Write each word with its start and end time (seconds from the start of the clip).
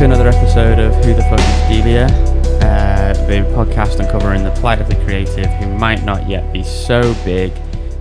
to 0.00 0.06
another 0.06 0.28
episode 0.28 0.78
of 0.78 0.94
Who 1.04 1.12
the 1.12 1.20
Fuck 1.24 1.40
is 1.40 1.68
Delia, 1.68 2.04
uh, 2.62 3.12
the 3.26 3.42
podcast 3.54 4.00
uncovering 4.00 4.44
the 4.44 4.50
plight 4.52 4.80
of 4.80 4.88
the 4.88 4.94
creative 5.04 5.44
who 5.58 5.66
might 5.76 6.02
not 6.04 6.26
yet 6.26 6.50
be 6.54 6.62
so 6.64 7.02
big 7.22 7.52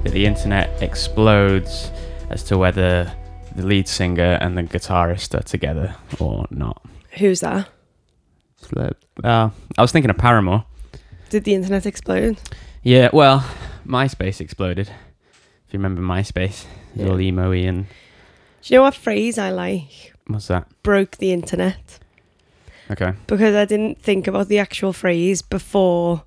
that 0.04 0.14
the 0.14 0.26
internet 0.26 0.82
explodes 0.82 1.91
as 2.30 2.41
to 2.44 2.58
whether 2.58 3.12
the 3.54 3.66
lead 3.66 3.86
singer 3.86 4.38
and 4.40 4.58
the 4.58 4.64
guitarist 4.64 5.38
are 5.38 5.44
together 5.44 5.94
or 6.22 6.46
not. 6.52 6.82
Who's 7.18 7.41
that? 7.41 7.68
Uh, 8.73 9.50
I 9.77 9.81
was 9.81 9.91
thinking 9.91 10.09
of 10.09 10.18
Paramore. 10.18 10.63
Did 11.30 11.44
the 11.44 11.54
internet 11.54 11.86
explode? 11.86 12.40
Yeah, 12.81 13.09
well, 13.12 13.45
MySpace 13.86 14.40
exploded. 14.40 14.88
If 14.88 15.73
you 15.73 15.80
remember 15.80 16.02
MySpace, 16.02 16.63
Yeah. 16.95 17.09
all 17.09 17.20
emo 17.20 17.52
and 17.52 17.88
Do 18.62 18.73
you 18.73 18.77
know 18.77 18.84
what 18.84 18.95
phrase 18.95 19.38
I 19.38 19.50
like? 19.50 20.13
What's 20.30 20.48
that? 20.48 20.68
Broke 20.84 21.18
the 21.18 21.32
internet. 21.32 22.00
Okay. 22.92 23.14
Because 23.28 23.56
I 23.56 23.66
didn't 23.66 24.02
think 24.02 24.28
about 24.28 24.48
the 24.48 24.60
actual 24.60 24.94
phrase 24.94 25.42
before 25.42 26.24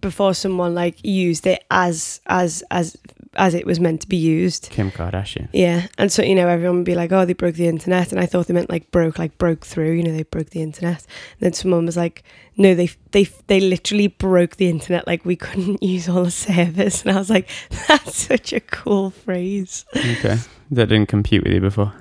before 0.00 0.34
someone 0.34 0.74
like 0.74 0.96
used 1.04 1.46
it 1.46 1.64
as 1.70 2.20
as 2.26 2.64
as 2.70 2.96
as 3.36 3.54
it 3.54 3.66
was 3.66 3.80
meant 3.80 4.00
to 4.02 4.08
be 4.08 4.16
used. 4.16 4.70
Kim 4.70 4.90
Kardashian. 4.90 5.48
Yeah. 5.52 5.88
And 5.98 6.12
so, 6.12 6.22
you 6.22 6.34
know, 6.34 6.46
everyone 6.48 6.76
would 6.78 6.84
be 6.84 6.94
like, 6.94 7.12
Oh, 7.12 7.24
they 7.24 7.32
broke 7.32 7.56
the 7.56 7.66
internet 7.66 8.12
and 8.12 8.20
I 8.20 8.26
thought 8.26 8.46
they 8.46 8.54
meant 8.54 8.70
like 8.70 8.90
broke, 8.90 9.18
like 9.18 9.36
broke 9.38 9.64
through, 9.64 9.92
you 9.92 10.02
know, 10.02 10.12
they 10.12 10.22
broke 10.22 10.50
the 10.50 10.62
internet. 10.62 10.98
And 10.98 11.40
then 11.40 11.52
someone 11.52 11.86
was 11.86 11.96
like, 11.96 12.22
No, 12.56 12.74
they 12.74 12.90
they 13.10 13.24
they 13.46 13.60
literally 13.60 14.08
broke 14.08 14.56
the 14.56 14.68
internet, 14.68 15.06
like 15.06 15.24
we 15.24 15.36
couldn't 15.46 15.82
use 15.82 16.08
all 16.08 16.24
the 16.24 16.30
servers. 16.30 17.02
And 17.02 17.12
I 17.12 17.18
was 17.18 17.30
like, 17.30 17.48
That's 17.88 18.16
such 18.16 18.52
a 18.52 18.60
cool 18.60 19.10
phrase. 19.10 19.84
Okay. 19.96 20.38
That 20.70 20.88
didn't 20.88 21.08
compute 21.08 21.44
with 21.44 21.52
you 21.52 21.60
before. 21.60 21.92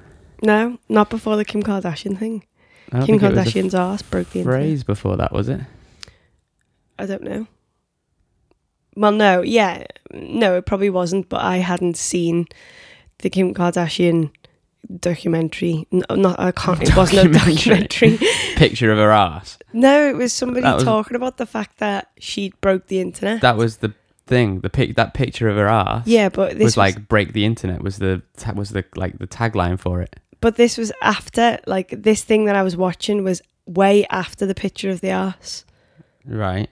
No, 0.43 0.77
not 0.89 1.09
before 1.09 1.37
the 1.37 1.45
Kim 1.45 1.63
Kardashian 1.63 2.19
thing. 2.19 2.43
Kim 3.05 3.17
Kardashian's 3.17 3.73
ass 3.73 4.01
broke 4.03 4.29
the 4.31 4.39
internet. 4.39 4.59
phrase 4.59 4.83
before 4.83 5.15
that, 5.17 5.31
was 5.31 5.49
it? 5.49 5.61
I 6.99 7.05
don't 7.07 7.23
know. 7.23 7.47
Well, 8.95 9.11
no, 9.13 9.41
yeah, 9.41 9.85
no, 10.11 10.57
it 10.57 10.65
probably 10.67 10.89
wasn't. 10.91 11.29
But 11.29 11.41
I 11.41 11.57
hadn't 11.57 11.97
seen 11.97 12.45
the 13.19 13.29
Kim 13.31 13.53
Kardashian 13.53 14.31
documentary. 14.99 15.87
No, 15.91 16.03
not 16.15 16.39
I 16.39 16.51
can't. 16.51 16.81
It 16.83 16.95
wasn't 16.95 17.29
a 17.35 17.39
Documentary. 17.39 18.19
Picture 18.55 18.91
of 18.91 18.97
her 18.99 19.11
ass. 19.11 19.57
no, 19.71 20.07
it 20.09 20.15
was 20.15 20.33
somebody 20.33 20.61
That 20.61 20.75
was- 20.75 20.83
talking 20.83 21.15
about 21.15 21.37
the 21.37 21.45
fact 21.45 21.79
that 21.79 22.11
she 22.19 22.51
broke 22.61 22.87
the 22.87 22.99
internet. 22.99 23.41
That 23.41 23.57
was 23.57 23.77
the 23.77 23.93
thing. 24.27 24.59
The 24.59 24.69
pic. 24.69 24.95
That 24.95 25.13
picture 25.13 25.49
of 25.49 25.55
her 25.55 25.67
ass. 25.67 26.05
yeah, 26.05 26.29
but 26.29 26.57
this 26.57 26.63
was 26.65 26.77
like 26.77 27.07
break 27.07 27.33
the 27.33 27.45
internet. 27.45 27.81
Was 27.81 27.97
the 27.97 28.21
ta- 28.37 28.53
was 28.53 28.69
the 28.69 28.85
like 28.95 29.17
the 29.17 29.27
tagline 29.27 29.79
for 29.79 30.01
it. 30.01 30.17
But 30.43 30.57
this 30.57 30.77
was 30.77 30.91
after, 31.01 31.57
like, 31.65 32.03
this 32.03 32.21
thing 32.21 32.43
that 32.45 32.55
I 32.57 32.63
was 32.63 32.75
watching 32.75 33.23
was 33.23 33.41
way 33.65 34.05
after 34.09 34.45
the 34.45 34.53
picture 34.53 34.89
of 34.89 34.99
the 34.99 35.07
ass. 35.07 35.63
Right. 36.25 36.69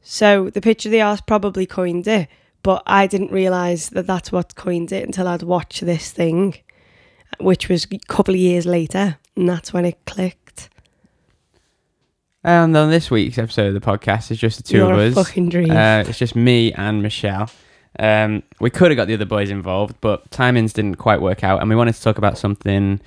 So 0.00 0.48
the 0.48 0.62
picture 0.62 0.88
of 0.88 0.92
the 0.92 1.02
arse 1.02 1.20
probably 1.20 1.66
coined 1.66 2.08
it, 2.08 2.28
but 2.62 2.82
I 2.86 3.06
didn't 3.06 3.30
realize 3.30 3.90
that 3.90 4.06
that's 4.06 4.32
what 4.32 4.54
coined 4.54 4.90
it 4.90 5.04
until 5.04 5.28
I'd 5.28 5.42
watched 5.42 5.84
this 5.84 6.12
thing, 6.12 6.54
which 7.38 7.68
was 7.68 7.86
a 7.92 7.98
couple 8.08 8.32
of 8.32 8.40
years 8.40 8.64
later, 8.64 9.18
and 9.36 9.46
that's 9.50 9.70
when 9.70 9.84
it 9.84 9.98
clicked. 10.06 10.70
And 12.42 12.74
on 12.74 12.88
this 12.88 13.10
week's 13.10 13.36
episode 13.36 13.68
of 13.68 13.74
the 13.74 13.80
podcast 13.80 14.30
it's 14.30 14.40
just 14.40 14.56
the 14.56 14.62
2 14.62 14.76
You're 14.78 14.92
of 14.94 14.98
us. 14.98 15.26
fucking 15.26 15.50
dream. 15.50 15.70
Uh, 15.70 16.04
it's 16.06 16.18
just 16.18 16.34
me 16.34 16.72
and 16.72 17.02
Michelle. 17.02 17.50
Um, 17.98 18.42
we 18.60 18.70
could 18.70 18.90
have 18.90 18.96
got 18.96 19.06
the 19.06 19.14
other 19.14 19.24
boys 19.24 19.50
involved, 19.50 19.96
but 20.00 20.28
timings 20.30 20.72
didn't 20.72 20.96
quite 20.96 21.20
work 21.20 21.44
out, 21.44 21.60
and 21.60 21.70
we 21.70 21.76
wanted 21.76 21.94
to 21.94 22.02
talk 22.02 22.18
about 22.18 22.38
something 22.38 23.00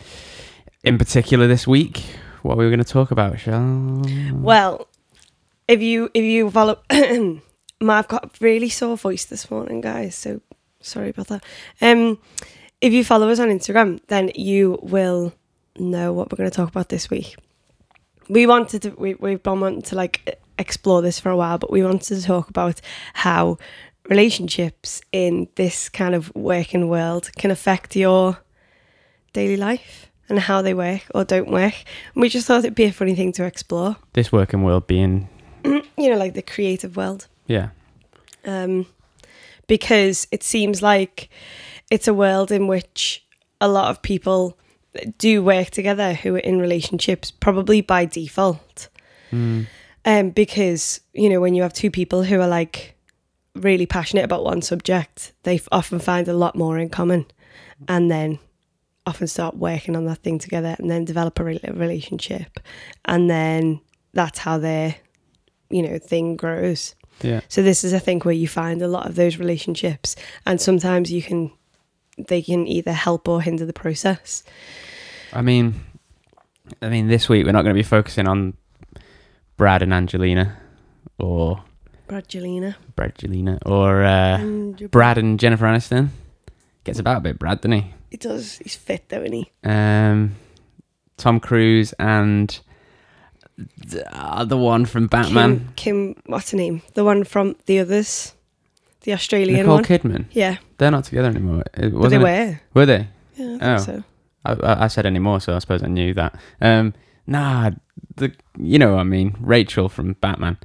in 0.84 0.98
particular 0.98 1.48
this 1.48 1.68
week. 1.68 2.04
What 2.44 2.58
we 2.58 2.64
were 2.64 2.70
going 2.70 2.84
to 2.84 2.86
talk 2.86 3.12
about, 3.12 3.34
Michelle? 3.34 4.04
well, 4.36 4.88
if 5.68 5.82
you 5.82 6.10
if 6.14 6.24
you 6.24 6.50
follow, 6.50 6.80
I've 6.90 8.08
got 8.08 8.26
a 8.26 8.30
really 8.40 8.70
sore 8.70 8.96
voice 8.98 9.26
this 9.26 9.52
morning, 9.52 9.82
guys. 9.82 10.16
So 10.16 10.42
sorry 10.80 11.10
about 11.10 11.28
that. 11.28 11.44
Um, 11.82 12.20
if 12.80 12.94
you 12.94 13.04
follow 13.04 13.30
us 13.30 13.40
on 13.40 13.50
Instagram, 13.50 14.00
then 14.08 14.32
you 14.36 14.80
will 14.82 15.34
know 15.78 16.14
what 16.14 16.32
we're 16.32 16.38
going 16.38 16.50
to 16.50 16.56
talk 16.56 16.70
about 16.70 16.90
this 16.90 17.10
week. 17.10 17.36
We 18.30 18.46
wanted 18.46 18.82
to, 18.84 18.90
we, 18.92 19.16
we've 19.16 19.42
been 19.42 19.60
wanting 19.60 19.82
to 19.84 19.96
like 19.96 20.40
explore 20.60 21.02
this 21.02 21.20
for 21.20 21.30
a 21.30 21.38
while, 21.38 21.58
but 21.58 21.72
we 21.72 21.84
wanted 21.84 22.16
to 22.16 22.22
talk 22.22 22.50
about 22.50 22.82
how 23.14 23.58
relationships 24.10 25.02
in 25.12 25.48
this 25.56 25.90
kind 25.90 26.16
of 26.16 26.34
working 26.36 26.88
world 26.90 27.30
can 27.38 27.52
affect 27.52 27.96
your 27.96 28.38
daily 29.34 29.58
life 29.58 30.10
and 30.30 30.40
how 30.40 30.62
they 30.62 30.74
work 30.74 31.02
or 31.14 31.24
don't 31.24 31.50
work. 31.50 31.74
And 32.14 32.22
we 32.22 32.30
just 32.30 32.48
thought 32.48 32.60
it'd 32.60 32.76
be 32.76 32.86
a 32.86 32.92
funny 32.92 33.16
thing 33.16 33.32
to 33.34 33.46
explore 33.46 33.98
This 34.14 34.32
working 34.32 34.64
world 34.64 34.88
being, 34.88 35.30
you 35.66 35.84
know, 35.98 36.18
like 36.18 36.34
the 36.34 36.42
creative 36.42 36.98
world. 36.98 37.28
yeah, 37.48 37.70
Um, 38.46 38.86
because 39.68 40.28
it 40.32 40.44
seems 40.44 40.82
like 40.82 41.30
it's 41.92 42.08
a 42.08 42.14
world 42.14 42.52
in 42.52 42.68
which 42.68 43.26
a 43.62 43.68
lot 43.68 43.90
of 43.90 44.02
people 44.02 44.58
do 45.18 45.44
work 45.44 45.70
together 45.70 46.14
who 46.14 46.36
are 46.36 46.40
in 46.40 46.60
relationships, 46.60 47.32
probably 47.32 47.82
by 47.82 48.06
default. 48.06 48.90
Mm. 49.32 49.68
Um, 50.06 50.30
because, 50.32 51.02
you 51.14 51.30
know, 51.30 51.42
when 51.42 51.54
you 51.54 51.62
have 51.64 51.74
two 51.74 51.92
people 51.92 52.24
who 52.24 52.40
are 52.40 52.48
like 52.48 52.96
really 53.64 53.86
passionate 53.86 54.26
about 54.26 54.44
one 54.44 54.62
subject, 54.62 55.34
they 55.44 55.60
often 55.72 56.00
find 56.00 56.28
a 56.28 56.34
lot 56.34 56.56
more 56.56 56.78
in 56.78 56.90
common 56.90 57.26
and 57.88 58.10
then 58.10 58.40
often 59.06 59.28
start 59.28 59.56
working 59.56 59.96
on 59.96 60.06
that 60.06 60.18
thing 60.18 60.40
together 60.40 60.76
and 60.80 60.92
then 60.92 61.06
develop 61.06 61.40
a 61.40 61.44
re- 61.44 61.60
relationship. 61.74 62.60
And 63.06 63.30
then 63.30 63.80
that's 64.14 64.40
how 64.40 64.58
their, 64.58 64.96
you 65.70 65.82
know, 65.82 65.98
thing 65.98 66.36
grows. 66.36 66.96
yeah. 67.22 67.42
So 67.48 67.62
this 67.62 67.84
is 67.84 67.94
a 67.94 68.00
thing 68.00 68.20
where 68.22 68.34
you 68.34 68.48
find 68.48 68.82
a 68.82 68.88
lot 68.88 69.08
of 69.08 69.16
those 69.16 69.38
relationships, 69.38 70.16
and 70.46 70.60
sometimes 70.60 71.12
you 71.12 71.22
can, 71.22 71.52
they 72.18 72.42
can 72.42 72.68
either 72.68 72.94
help 72.94 73.28
or 73.30 73.42
hinder 73.42 73.66
the 73.66 73.74
process. 73.74 74.44
I 75.32 75.42
mean, 75.42 75.76
I 76.82 76.90
mean, 76.90 77.08
this 77.08 77.30
week 77.30 77.46
we're 77.46 77.52
not 77.54 77.64
going 77.64 77.76
to 77.76 77.80
be 77.80 77.84
focusing 77.84 78.28
on 78.28 78.56
Brad 79.56 79.82
and 79.82 79.94
Angelina, 79.94 80.58
or 81.18 81.64
Bradgelina. 82.08 82.76
Bradgelina, 82.96 83.60
or 83.66 84.04
uh, 84.04 84.38
And 84.38 84.90
Brad 84.92 85.18
and 85.18 85.40
Jennifer 85.40 85.66
Aniston. 85.66 86.10
Gets 86.84 87.00
about 87.00 87.18
a 87.18 87.22
bit, 87.22 87.40
Brad, 87.40 87.62
doesn't 87.62 87.72
he? 87.74 87.94
He 88.12 88.18
does. 88.18 88.58
He's 88.60 88.76
fit, 88.76 89.10
though, 89.10 89.22
isn't 89.22 89.34
he? 89.34 89.52
Um, 89.64 90.36
Tom 91.18 91.40
Cruise 91.40 91.94
and 92.00 92.58
the 93.58 94.06
other 94.16 94.56
one 94.56 94.86
from 94.86 95.08
Batman, 95.08 95.70
Kim, 95.76 96.14
Kim, 96.14 96.22
what's 96.28 96.52
her 96.52 96.58
name? 96.58 96.82
The 96.94 97.04
one 97.04 97.24
from 97.24 97.56
the 97.66 97.80
others, 97.80 98.34
the 99.02 99.14
Australian 99.14 99.58
Nicole 99.62 99.76
one. 99.76 99.84
Kidman. 99.84 100.26
Yeah, 100.32 100.58
They're 100.78 100.92
not 100.92 101.06
together 101.06 101.30
anymore. 101.30 101.64
It 101.74 101.92
but 101.94 102.10
they 102.10 102.18
wasn't 102.18 102.22
it- 102.22 102.26
were. 102.26 102.60
Were 102.76 102.86
they? 102.86 103.08
Yeah, 103.36 103.46
I 103.46 103.48
think 103.58 103.62
Oh. 103.64 103.78
so. 103.78 104.04
I, 104.46 104.54
I, 104.54 104.84
I 104.84 104.88
said 104.88 105.06
anymore, 105.06 105.42
so 105.42 105.56
I 105.56 105.60
suppose 105.60 105.84
I 105.84 105.88
knew 105.88 106.14
that. 106.14 106.40
Um, 106.62 106.94
nah, 107.26 107.72
the 108.16 108.32
you 108.58 108.78
know 108.80 108.94
what 108.94 109.02
I 109.02 109.04
mean. 109.04 109.36
Rachel 109.42 109.90
from 109.90 110.14
Batman. 110.14 110.58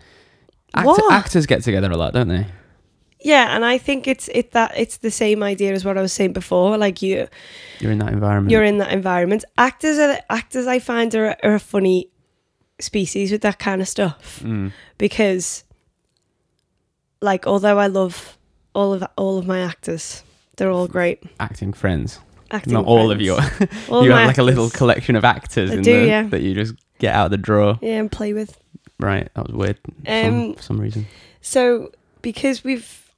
Act-? 0.74 1.00
Actors 1.10 1.46
get 1.46 1.62
together 1.62 1.90
a 1.90 1.96
lot, 1.96 2.12
don't 2.14 2.28
they? 2.28 2.46
Yeah, 3.20 3.54
and 3.54 3.64
I 3.64 3.78
think 3.78 4.08
it's 4.08 4.28
it 4.34 4.50
that 4.50 4.72
it's 4.76 4.96
the 4.96 5.10
same 5.10 5.42
idea 5.44 5.72
as 5.72 5.84
what 5.84 5.96
I 5.96 6.02
was 6.02 6.12
saying 6.12 6.32
before. 6.32 6.76
Like 6.76 7.02
you, 7.02 7.28
You're 7.78 7.92
in 7.92 7.98
that 7.98 8.12
environment. 8.12 8.50
you're 8.50 8.64
in 8.64 8.78
that 8.78 8.90
environment. 8.92 9.44
Actors 9.56 9.98
are 9.98 10.18
actors. 10.28 10.66
I 10.66 10.80
find 10.80 11.14
are, 11.14 11.36
are 11.44 11.54
a 11.54 11.60
funny 11.60 12.10
species 12.80 13.30
with 13.30 13.42
that 13.42 13.58
kind 13.60 13.80
of 13.80 13.86
stuff. 13.88 14.40
Mm. 14.42 14.72
because 14.98 15.62
like 17.20 17.46
although 17.46 17.78
I 17.78 17.86
love 17.86 18.36
all 18.74 18.92
of 18.92 19.04
all 19.16 19.38
of 19.38 19.46
my 19.46 19.60
actors, 19.60 20.24
they're 20.56 20.70
all 20.70 20.88
great. 20.88 21.22
acting 21.38 21.72
friends. 21.72 22.18
Acting 22.50 22.74
Not 22.74 22.84
all 22.84 23.10
of 23.10 23.20
your. 23.22 23.40
All 23.88 24.04
you 24.04 24.10
have 24.10 24.26
like 24.26 24.38
a 24.38 24.42
little 24.42 24.68
collection 24.68 25.16
of 25.16 25.24
actors 25.24 25.70
I 25.70 25.74
in 25.74 25.82
do, 25.82 25.92
there 25.92 26.06
yeah. 26.06 26.22
that 26.24 26.42
you 26.42 26.54
just 26.54 26.74
get 26.98 27.14
out 27.14 27.26
of 27.26 27.30
the 27.30 27.38
drawer. 27.38 27.78
yeah, 27.80 27.98
and 27.98 28.10
play 28.12 28.32
with. 28.34 28.58
Right, 29.02 29.28
that 29.34 29.46
was 29.46 29.54
weird. 29.54 29.78
for 29.84 29.92
Um, 30.10 30.24
some, 30.24 30.54
for 30.54 30.62
some 30.62 30.80
reason. 30.80 31.06
So 31.40 31.90
because 32.22 32.62
we've, 32.64 33.10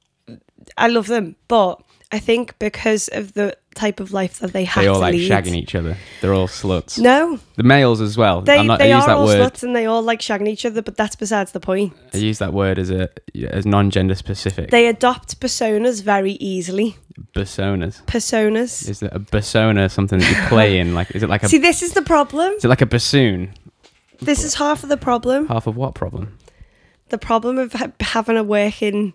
I 0.77 0.87
love 0.87 1.07
them, 1.07 1.35
but 1.47 1.81
I 2.11 2.19
think 2.19 2.57
because 2.59 3.07
of 3.09 3.33
the 3.33 3.55
type 3.75 3.99
of 3.99 4.13
life 4.13 4.39
that 4.39 4.53
they 4.53 4.63
have 4.63 4.81
They 4.83 4.87
all 4.87 4.99
like 4.99 5.13
lead. 5.13 5.29
shagging 5.29 5.55
each 5.55 5.75
other. 5.75 5.97
They're 6.21 6.33
all 6.33 6.47
sluts. 6.47 6.97
No, 6.97 7.39
The 7.57 7.63
males 7.63 7.99
as 7.99 8.17
well. 8.17 8.41
they 8.41 8.57
I'm 8.57 8.67
not, 8.67 8.79
they 8.79 8.91
are 8.93 9.05
that 9.05 9.17
all 9.17 9.25
word. 9.25 9.39
sluts 9.41 9.63
and 9.63 9.75
they 9.75 9.85
all 9.85 10.01
like 10.01 10.21
shagging 10.21 10.47
each 10.47 10.65
other, 10.65 10.81
but 10.81 10.95
that's 10.97 11.15
besides 11.17 11.51
the 11.51 11.59
point. 11.59 11.93
I 12.13 12.17
use 12.17 12.39
that 12.39 12.53
word 12.53 12.79
as 12.79 12.89
a 12.89 13.09
as 13.49 13.65
non-gender 13.65 14.15
specific. 14.15 14.71
They 14.71 14.87
adopt 14.87 15.39
personas 15.41 16.01
very 16.03 16.33
easily. 16.33 16.95
Personas. 17.35 18.01
Personas. 18.05 18.87
Is 18.89 19.03
it 19.03 19.11
a 19.13 19.19
persona 19.19 19.89
something 19.89 20.19
that 20.19 20.29
you 20.29 20.47
play 20.47 20.77
in? 20.81 20.93
Like, 20.95 21.13
is 21.15 21.21
it 21.21 21.29
like 21.29 21.43
a 21.43 21.49
See, 21.49 21.57
this 21.59 21.81
is 21.83 21.93
the 21.93 22.01
problem. 22.01 22.53
is 22.53 22.63
it 22.65 22.69
like 22.69 22.81
a 22.81 22.85
bassoon? 22.85 23.51
This 24.19 24.43
is 24.43 24.55
half 24.55 24.83
of 24.83 24.89
the 24.89 24.97
problem. 24.97 25.47
Half 25.47 25.67
of 25.67 25.75
what 25.75 25.95
problem? 25.95 26.37
the 27.09 27.17
problem 27.19 27.59
of 27.59 27.71
ha- 27.73 27.91
having 27.99 28.35
a 28.35 28.43
working 28.43 29.13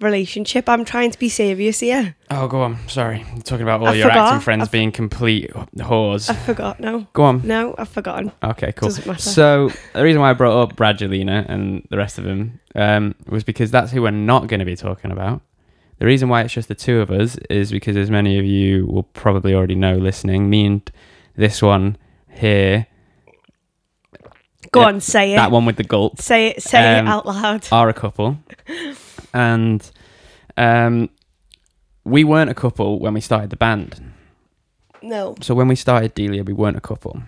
relationship. 0.00 0.68
I'm 0.68 0.84
trying 0.84 1.10
to 1.12 1.18
be 1.18 1.28
serious 1.28 1.80
here. 1.80 2.16
Oh, 2.30 2.48
go 2.48 2.62
on. 2.62 2.78
Sorry, 2.88 3.24
I'm 3.32 3.42
talking 3.42 3.62
about 3.62 3.80
all 3.80 3.88
I 3.88 3.94
your 3.94 4.08
forgot. 4.08 4.28
acting 4.28 4.40
friends 4.40 4.68
I- 4.68 4.70
being 4.70 4.92
complete 4.92 5.50
whores. 5.76 6.28
I 6.30 6.34
forgot 6.34 6.80
now. 6.80 7.06
Go 7.12 7.24
on. 7.24 7.46
No, 7.46 7.74
I've 7.78 7.88
forgotten. 7.88 8.32
Okay, 8.42 8.72
cool. 8.72 8.88
Doesn't 8.88 9.06
matter. 9.06 9.20
So 9.20 9.70
the 9.94 10.02
reason 10.02 10.20
why 10.20 10.30
I 10.30 10.32
brought 10.34 10.60
up 10.62 10.76
Bradgelina 10.76 11.48
and 11.48 11.86
the 11.90 11.96
rest 11.96 12.18
of 12.18 12.24
them 12.24 12.60
um, 12.74 13.14
was 13.28 13.44
because 13.44 13.70
that's 13.70 13.92
who 13.92 14.02
we're 14.02 14.10
not 14.10 14.46
going 14.48 14.60
to 14.60 14.66
be 14.66 14.76
talking 14.76 15.10
about. 15.10 15.40
The 15.98 16.06
reason 16.06 16.28
why 16.28 16.42
it's 16.42 16.54
just 16.54 16.68
the 16.68 16.76
two 16.76 17.00
of 17.00 17.10
us 17.10 17.36
is 17.50 17.72
because, 17.72 17.96
as 17.96 18.08
many 18.10 18.38
of 18.38 18.44
you 18.44 18.86
will 18.86 19.02
probably 19.02 19.52
already 19.54 19.74
know, 19.74 19.94
listening, 19.96 20.48
me 20.48 20.64
and 20.66 20.92
this 21.34 21.60
one 21.60 21.96
here, 22.30 22.86
Go 24.72 24.82
on, 24.82 25.00
say 25.00 25.32
it. 25.32 25.36
that 25.36 25.50
one 25.50 25.64
with 25.64 25.76
the 25.76 25.84
gulp, 25.84 26.20
Say 26.20 26.48
it. 26.48 26.62
Say 26.62 26.98
Um, 26.98 27.06
it 27.06 27.10
out 27.10 27.26
loud. 27.26 27.66
are 27.72 27.88
a 27.88 27.94
couple, 27.94 28.38
and 29.34 29.90
um, 30.56 31.08
we 32.04 32.24
weren't 32.24 32.50
a 32.50 32.54
couple 32.54 32.98
when 32.98 33.14
we 33.14 33.20
started 33.20 33.50
the 33.50 33.56
band. 33.56 34.00
No. 35.02 35.34
So 35.40 35.54
when 35.54 35.68
we 35.68 35.76
started 35.76 36.14
Delia, 36.14 36.42
we 36.44 36.52
weren't 36.52 36.76
a 36.76 36.80
couple. 36.80 37.22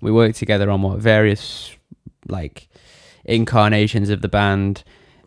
We 0.00 0.12
worked 0.12 0.36
together 0.36 0.70
on 0.70 0.82
what 0.82 0.98
various 0.98 1.74
like 2.28 2.68
incarnations 3.24 4.10
of 4.10 4.22
the 4.22 4.28
band. 4.28 4.84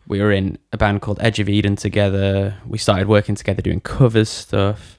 We 0.08 0.20
were 0.20 0.32
in 0.32 0.58
a 0.72 0.76
band 0.78 1.00
called 1.02 1.18
Edge 1.20 1.38
of 1.38 1.48
Eden 1.48 1.76
together. 1.76 2.56
We 2.66 2.78
started 2.78 3.06
working 3.08 3.34
together 3.34 3.62
doing 3.62 3.80
covers 3.80 4.28
stuff. 4.30 4.98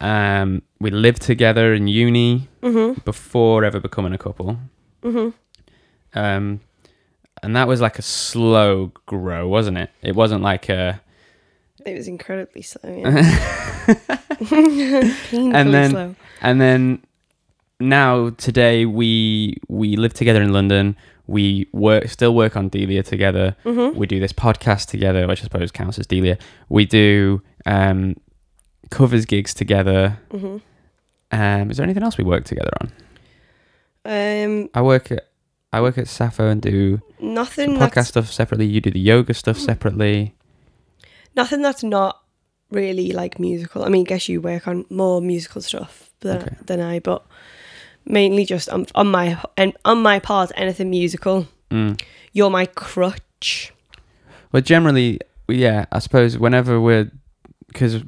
Um, 0.00 0.62
we 0.80 0.90
lived 0.90 1.22
together 1.22 1.72
in 1.74 1.88
uni 1.88 2.48
Mhm. 2.62 3.04
before 3.04 3.64
ever 3.64 3.80
becoming 3.80 4.12
a 4.12 4.18
couple. 4.18 4.58
Mhm. 5.02 5.32
Um, 6.14 6.60
and 7.42 7.54
that 7.56 7.68
was 7.68 7.80
like 7.80 7.98
a 7.98 8.02
slow 8.02 8.92
grow, 9.06 9.46
wasn't 9.48 9.78
it? 9.78 9.90
It 10.02 10.14
wasn't 10.16 10.42
like 10.42 10.68
a 10.68 11.00
It 11.86 11.94
was 11.96 12.08
incredibly 12.08 12.62
slow. 12.62 12.90
Yeah. 12.96 13.86
Painfully 14.38 15.52
And 15.52 15.72
then- 15.74 15.90
slow. 15.90 16.14
and 16.42 16.60
then 16.60 17.02
now 17.80 18.30
today 18.30 18.84
we 18.86 19.56
we 19.68 19.96
live 19.96 20.12
together 20.14 20.42
in 20.42 20.52
London. 20.52 20.96
We 21.26 21.68
work 21.72 22.08
still 22.08 22.34
work 22.34 22.56
on 22.56 22.68
Delia 22.70 23.02
together. 23.02 23.54
Mhm. 23.64 23.94
We 23.94 24.06
do 24.06 24.18
this 24.18 24.32
podcast 24.32 24.86
together, 24.88 25.26
which 25.28 25.40
I 25.40 25.44
suppose 25.44 25.70
counts 25.70 25.98
as 25.98 26.06
Delia. 26.06 26.38
We 26.68 26.86
do 26.86 27.42
um, 27.66 28.16
covers 28.90 29.26
gigs 29.26 29.52
together. 29.54 30.18
Mhm. 30.30 30.60
Um, 31.30 31.70
is 31.70 31.76
there 31.76 31.84
anything 31.84 32.02
else 32.02 32.16
we 32.16 32.24
work 32.24 32.44
together 32.44 32.70
on? 32.80 32.90
Um, 34.08 34.70
I 34.74 34.80
work 34.82 35.12
at 35.12 35.28
I 35.72 35.80
work 35.82 35.98
at 35.98 36.08
Sappho 36.08 36.48
and 36.48 36.62
do 36.62 37.00
nothing. 37.20 37.76
podcast 37.76 37.94
That's, 37.94 38.08
stuff 38.08 38.32
separately. 38.32 38.66
You 38.66 38.80
do 38.80 38.90
the 38.90 38.98
yoga 39.00 39.34
stuff 39.34 39.58
separately. 39.58 40.34
nothing 41.36 41.60
that's 41.62 41.82
not 41.84 42.22
really 42.70 43.12
like 43.12 43.38
musical. 43.38 43.84
I 43.84 43.88
mean, 43.90 44.02
I 44.06 44.08
guess 44.08 44.28
you 44.28 44.40
work 44.40 44.66
on 44.66 44.86
more 44.90 45.20
musical 45.20 45.60
stuff 45.62 46.10
than, 46.20 46.38
Okay. 46.42 46.56
than 46.66 46.80
I, 46.80 46.98
but 47.00 47.24
mainly 48.06 48.44
just 48.46 48.68
on, 48.70 48.86
on 48.94 49.08
my 49.10 49.38
and 49.56 49.72
on 49.84 50.02
my 50.02 50.18
part, 50.20 50.52
anything 50.56 50.88
musical. 50.90 51.46
Mm. 51.70 52.00
You're 52.32 52.50
my 52.50 52.66
crutch. 52.66 53.72
But 54.50 54.64
generally, 54.64 55.20
yeah, 55.48 55.84
I 55.92 55.98
suppose 55.98 56.38
whenever 56.38 56.80
we're 56.80 57.10
because 57.68 58.02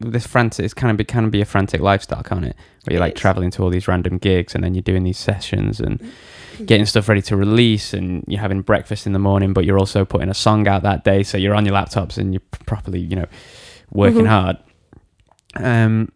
this 0.00 0.26
frantic, 0.26 0.64
it's 0.64 0.74
kind 0.74 0.90
of 0.90 0.96
be 0.96 1.04
can 1.04 1.30
be 1.30 1.40
a 1.40 1.44
frantic 1.44 1.80
lifestyle, 1.80 2.22
can't 2.22 2.44
it? 2.44 2.56
Where 2.84 2.94
you're 2.94 3.00
like 3.00 3.14
traveling 3.14 3.50
to 3.52 3.62
all 3.62 3.70
these 3.70 3.86
random 3.86 4.18
gigs 4.18 4.54
and 4.54 4.64
then 4.64 4.74
you're 4.74 4.82
doing 4.82 5.04
these 5.04 5.18
sessions 5.18 5.78
and 5.80 6.00
getting 6.64 6.86
stuff 6.86 7.08
ready 7.08 7.22
to 7.22 7.36
release 7.36 7.92
and 7.94 8.24
you're 8.26 8.40
having 8.40 8.62
breakfast 8.62 9.06
in 9.06 9.12
the 9.12 9.18
morning, 9.18 9.52
but 9.52 9.64
you're 9.64 9.78
also 9.78 10.04
putting 10.04 10.28
a 10.28 10.34
song 10.34 10.66
out 10.66 10.82
that 10.82 11.04
day, 11.04 11.22
so 11.22 11.36
you're 11.38 11.54
on 11.54 11.64
your 11.66 11.74
laptops 11.74 12.16
and 12.18 12.32
you're 12.32 12.42
properly, 12.66 13.00
you 13.00 13.16
know, 13.16 13.26
working 13.92 14.24
Mhm. 14.24 14.28
hard. 14.28 14.56
Um, 15.56 16.10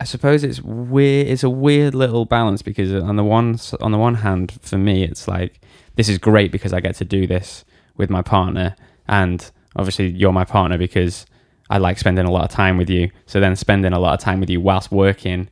I 0.00 0.04
suppose 0.04 0.44
it's 0.44 0.60
weird. 0.62 1.26
It's 1.28 1.42
a 1.42 1.50
weird 1.50 1.94
little 1.94 2.24
balance 2.24 2.62
because 2.62 2.92
on 2.94 3.16
the 3.16 3.24
one 3.24 3.58
on 3.80 3.92
the 3.92 3.98
one 3.98 4.16
hand, 4.16 4.52
for 4.62 4.78
me, 4.78 5.02
it's 5.02 5.28
like 5.28 5.60
this 5.96 6.08
is 6.08 6.16
great 6.18 6.50
because 6.52 6.72
I 6.72 6.80
get 6.80 6.94
to 6.96 7.04
do 7.04 7.26
this 7.26 7.64
with 7.96 8.08
my 8.08 8.22
partner, 8.22 8.76
and 9.08 9.50
obviously 9.76 10.08
you're 10.08 10.32
my 10.32 10.44
partner 10.44 10.78
because 10.78 11.26
I 11.70 11.78
like 11.78 11.98
spending 11.98 12.26
a 12.26 12.30
lot 12.30 12.44
of 12.44 12.50
time 12.50 12.76
with 12.76 12.90
you. 12.90 13.10
So 13.26 13.40
then 13.40 13.56
spending 13.56 13.92
a 13.92 13.98
lot 13.98 14.14
of 14.14 14.20
time 14.20 14.40
with 14.40 14.50
you 14.50 14.60
whilst 14.60 14.90
working 14.92 15.48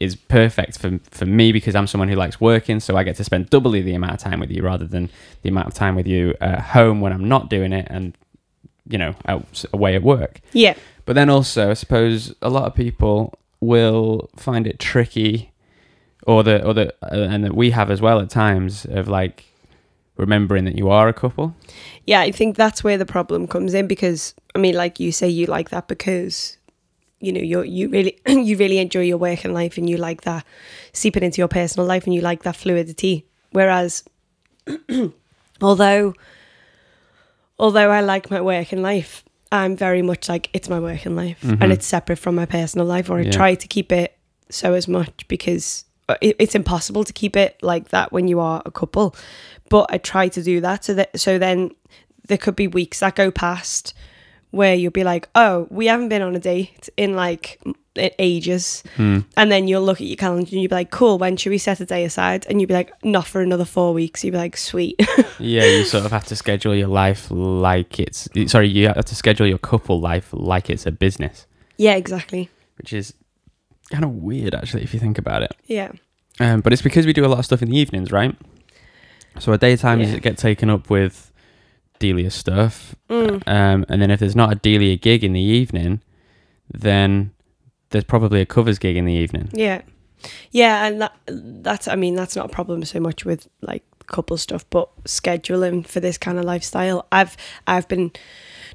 is 0.00 0.16
perfect 0.16 0.78
for 0.78 0.98
for 1.10 1.26
me 1.26 1.52
because 1.52 1.74
I'm 1.74 1.86
someone 1.86 2.08
who 2.08 2.16
likes 2.16 2.40
working, 2.40 2.80
so 2.80 2.96
I 2.96 3.04
get 3.04 3.16
to 3.16 3.24
spend 3.24 3.50
doubly 3.50 3.82
the 3.82 3.94
amount 3.94 4.14
of 4.14 4.18
time 4.18 4.40
with 4.40 4.50
you 4.50 4.62
rather 4.62 4.86
than 4.86 5.10
the 5.42 5.48
amount 5.48 5.68
of 5.68 5.74
time 5.74 5.94
with 5.94 6.06
you 6.06 6.34
at 6.40 6.60
home 6.60 7.00
when 7.00 7.12
I'm 7.12 7.28
not 7.28 7.48
doing 7.48 7.72
it 7.72 7.86
and 7.88 8.16
you 8.88 8.98
know 8.98 9.14
out 9.26 9.64
away 9.72 9.94
at 9.94 10.02
work. 10.02 10.40
Yeah. 10.52 10.74
But 11.04 11.14
then 11.14 11.28
also, 11.28 11.70
I 11.70 11.74
suppose 11.74 12.34
a 12.42 12.48
lot 12.48 12.64
of 12.64 12.74
people 12.74 13.38
will 13.60 14.30
find 14.36 14.66
it 14.66 14.78
tricky, 14.78 15.52
or 16.26 16.42
the 16.42 16.64
or 16.64 16.74
the 16.74 16.94
uh, 17.02 17.28
and 17.30 17.44
that 17.44 17.54
we 17.54 17.70
have 17.70 17.90
as 17.90 18.00
well 18.00 18.18
at 18.20 18.30
times 18.30 18.84
of 18.86 19.08
like 19.08 19.44
remembering 20.16 20.64
that 20.64 20.76
you 20.76 20.90
are 20.90 21.08
a 21.08 21.12
couple. 21.12 21.54
Yeah, 22.06 22.20
I 22.20 22.32
think 22.32 22.56
that's 22.56 22.82
where 22.82 22.98
the 22.98 23.06
problem 23.06 23.46
comes 23.46 23.74
in 23.74 23.86
because 23.86 24.34
I 24.54 24.58
mean, 24.58 24.74
like 24.74 24.98
you 25.00 25.12
say, 25.12 25.28
you 25.28 25.46
like 25.46 25.70
that 25.70 25.86
because 25.88 26.58
you 27.20 27.32
know 27.32 27.40
you 27.40 27.62
you 27.62 27.88
really 27.88 28.18
you 28.26 28.56
really 28.56 28.78
enjoy 28.78 29.02
your 29.02 29.18
working 29.18 29.52
life 29.54 29.78
and 29.78 29.88
you 29.88 29.96
like 29.96 30.22
that 30.22 30.44
seeping 30.92 31.22
into 31.22 31.38
your 31.38 31.48
personal 31.48 31.86
life 31.86 32.04
and 32.04 32.14
you 32.14 32.20
like 32.20 32.42
that 32.42 32.56
fluidity. 32.56 33.24
Whereas, 33.52 34.02
although 35.60 36.14
although 37.58 37.90
I 37.90 38.00
like 38.00 38.30
my 38.30 38.40
working 38.40 38.82
life, 38.82 39.24
I'm 39.50 39.76
very 39.76 40.02
much 40.02 40.28
like 40.28 40.48
it's 40.52 40.68
my 40.68 40.80
working 40.80 41.14
life 41.14 41.40
Mhm. 41.42 41.58
and 41.60 41.72
it's 41.72 41.86
separate 41.86 42.18
from 42.18 42.34
my 42.34 42.46
personal 42.46 42.86
life, 42.86 43.10
or 43.10 43.18
I 43.18 43.22
Yeah. 43.24 43.30
try 43.30 43.54
to 43.54 43.68
keep 43.68 43.92
it 43.92 44.16
so 44.48 44.74
as 44.74 44.88
much 44.88 45.26
because 45.28 45.84
uh, 46.08 46.16
it, 46.20 46.36
it's 46.38 46.54
impossible 46.54 47.04
to 47.04 47.12
keep 47.12 47.36
it 47.36 47.56
like 47.62 47.90
that 47.90 48.12
when 48.12 48.26
you 48.28 48.40
are 48.40 48.60
a 48.66 48.70
couple. 48.70 49.14
But 49.72 49.86
I 49.88 49.96
try 49.96 50.28
to 50.28 50.42
do 50.42 50.60
that 50.60 50.84
so 50.84 50.92
that 50.92 51.18
so 51.18 51.38
then 51.38 51.70
there 52.28 52.36
could 52.36 52.56
be 52.56 52.68
weeks 52.68 53.00
that 53.00 53.16
go 53.16 53.30
past 53.30 53.94
where 54.50 54.74
you'll 54.74 54.90
be 54.90 55.02
like, 55.02 55.30
oh, 55.34 55.66
we 55.70 55.86
haven't 55.86 56.10
been 56.10 56.20
on 56.20 56.36
a 56.36 56.38
date 56.38 56.90
in 56.98 57.16
like 57.16 57.58
ages. 57.96 58.84
Hmm. 58.96 59.20
And 59.34 59.50
then 59.50 59.68
you'll 59.68 59.82
look 59.82 60.02
at 60.02 60.06
your 60.06 60.16
calendar 60.16 60.50
and 60.52 60.60
you'll 60.60 60.68
be 60.68 60.74
like, 60.74 60.90
cool, 60.90 61.16
when 61.16 61.38
should 61.38 61.48
we 61.48 61.56
set 61.56 61.80
a 61.80 61.86
day 61.86 62.04
aside? 62.04 62.44
And 62.50 62.60
you'll 62.60 62.68
be 62.68 62.74
like, 62.74 62.92
not 63.02 63.26
for 63.26 63.40
another 63.40 63.64
four 63.64 63.94
weeks. 63.94 64.22
You'll 64.22 64.32
be 64.32 64.38
like, 64.38 64.58
sweet. 64.58 65.00
Yeah, 65.38 65.64
you 65.64 65.84
sort 65.84 66.04
of 66.04 66.12
have 66.12 66.26
to 66.26 66.36
schedule 66.36 66.74
your 66.74 66.88
life 66.88 67.28
like 67.30 67.98
it's 67.98 68.28
sorry, 68.46 68.68
you 68.68 68.88
have 68.88 69.06
to 69.06 69.14
schedule 69.14 69.46
your 69.46 69.58
couple 69.58 69.98
life 69.98 70.28
like 70.32 70.68
it's 70.70 70.86
a 70.86 70.92
business, 70.92 71.46
yeah, 71.78 71.94
exactly. 71.94 72.48
which 72.76 72.92
is 72.92 73.14
kind 73.90 74.04
of 74.04 74.10
weird 74.10 74.54
actually 74.54 74.82
if 74.82 74.94
you 74.94 75.00
think 75.00 75.18
about 75.18 75.42
it. 75.42 75.56
Yeah. 75.66 75.90
Um, 76.38 76.60
but 76.60 76.72
it's 76.72 76.82
because 76.82 77.06
we 77.06 77.12
do 77.12 77.24
a 77.24 77.26
lot 77.26 77.40
of 77.40 77.44
stuff 77.44 77.62
in 77.62 77.70
the 77.70 77.76
evenings, 77.76 78.12
right? 78.12 78.36
So 79.38 79.52
our 79.52 79.58
daytime 79.58 80.00
Yeah. 80.00 80.06
is 80.08 80.20
get 80.20 80.36
taken 80.38 80.70
up 80.70 80.90
with 80.90 81.32
Delia 81.98 82.30
stuff, 82.30 82.94
Mm. 83.08 83.42
um, 83.46 83.84
and 83.88 84.02
then 84.02 84.10
if 84.10 84.20
there's 84.20 84.36
not 84.36 84.52
a 84.52 84.56
Delia 84.56 84.96
gig 84.96 85.22
in 85.24 85.32
the 85.32 85.40
evening, 85.40 86.00
then 86.72 87.30
there's 87.90 88.04
probably 88.04 88.40
a 88.40 88.46
covers 88.46 88.78
gig 88.78 88.96
in 88.96 89.04
the 89.04 89.12
evening. 89.12 89.48
Yeah. 89.52 89.82
Yeah, 90.50 90.86
and 90.86 91.00
that 91.02 91.12
that's 91.28 91.88
I 91.88 91.96
mean, 91.96 92.14
that's 92.14 92.36
not 92.36 92.46
a 92.46 92.48
problem 92.48 92.84
so 92.84 93.00
much 93.00 93.24
with 93.24 93.48
like 93.60 93.82
couple 94.06 94.36
stuff, 94.36 94.64
but 94.70 94.88
scheduling 95.04 95.86
for 95.86 96.00
this 96.00 96.18
kind 96.18 96.38
of 96.38 96.44
lifestyle. 96.44 97.06
I've 97.12 97.36
I've 97.66 97.88
been 97.88 98.12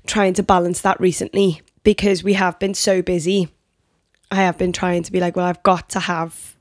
trying 0.06 0.34
to 0.36 0.44
balance 0.44 0.82
that 0.82 1.00
recently 1.00 1.62
because 1.84 2.24
we 2.24 2.34
have 2.34 2.58
been 2.60 2.74
so 2.74 3.02
busy. 3.02 3.50
I 4.32 4.36
have 4.38 4.58
been 4.58 4.74
trying 4.74 5.04
to 5.04 5.12
be 5.12 5.20
like, 5.20 5.36
well, 5.36 5.46
I've 5.46 5.64
got 5.64 5.90
to 5.92 6.00
have 6.02 6.56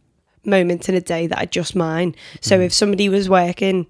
moments 0.47 0.88
in 0.88 0.95
a 0.95 1.00
day 1.00 1.26
that 1.26 1.38
are 1.43 1.47
just 1.47 1.75
mine. 1.76 2.15
So 2.41 2.61
if 2.61 2.73
somebody 2.73 3.09
was 3.09 3.29
working 3.29 3.87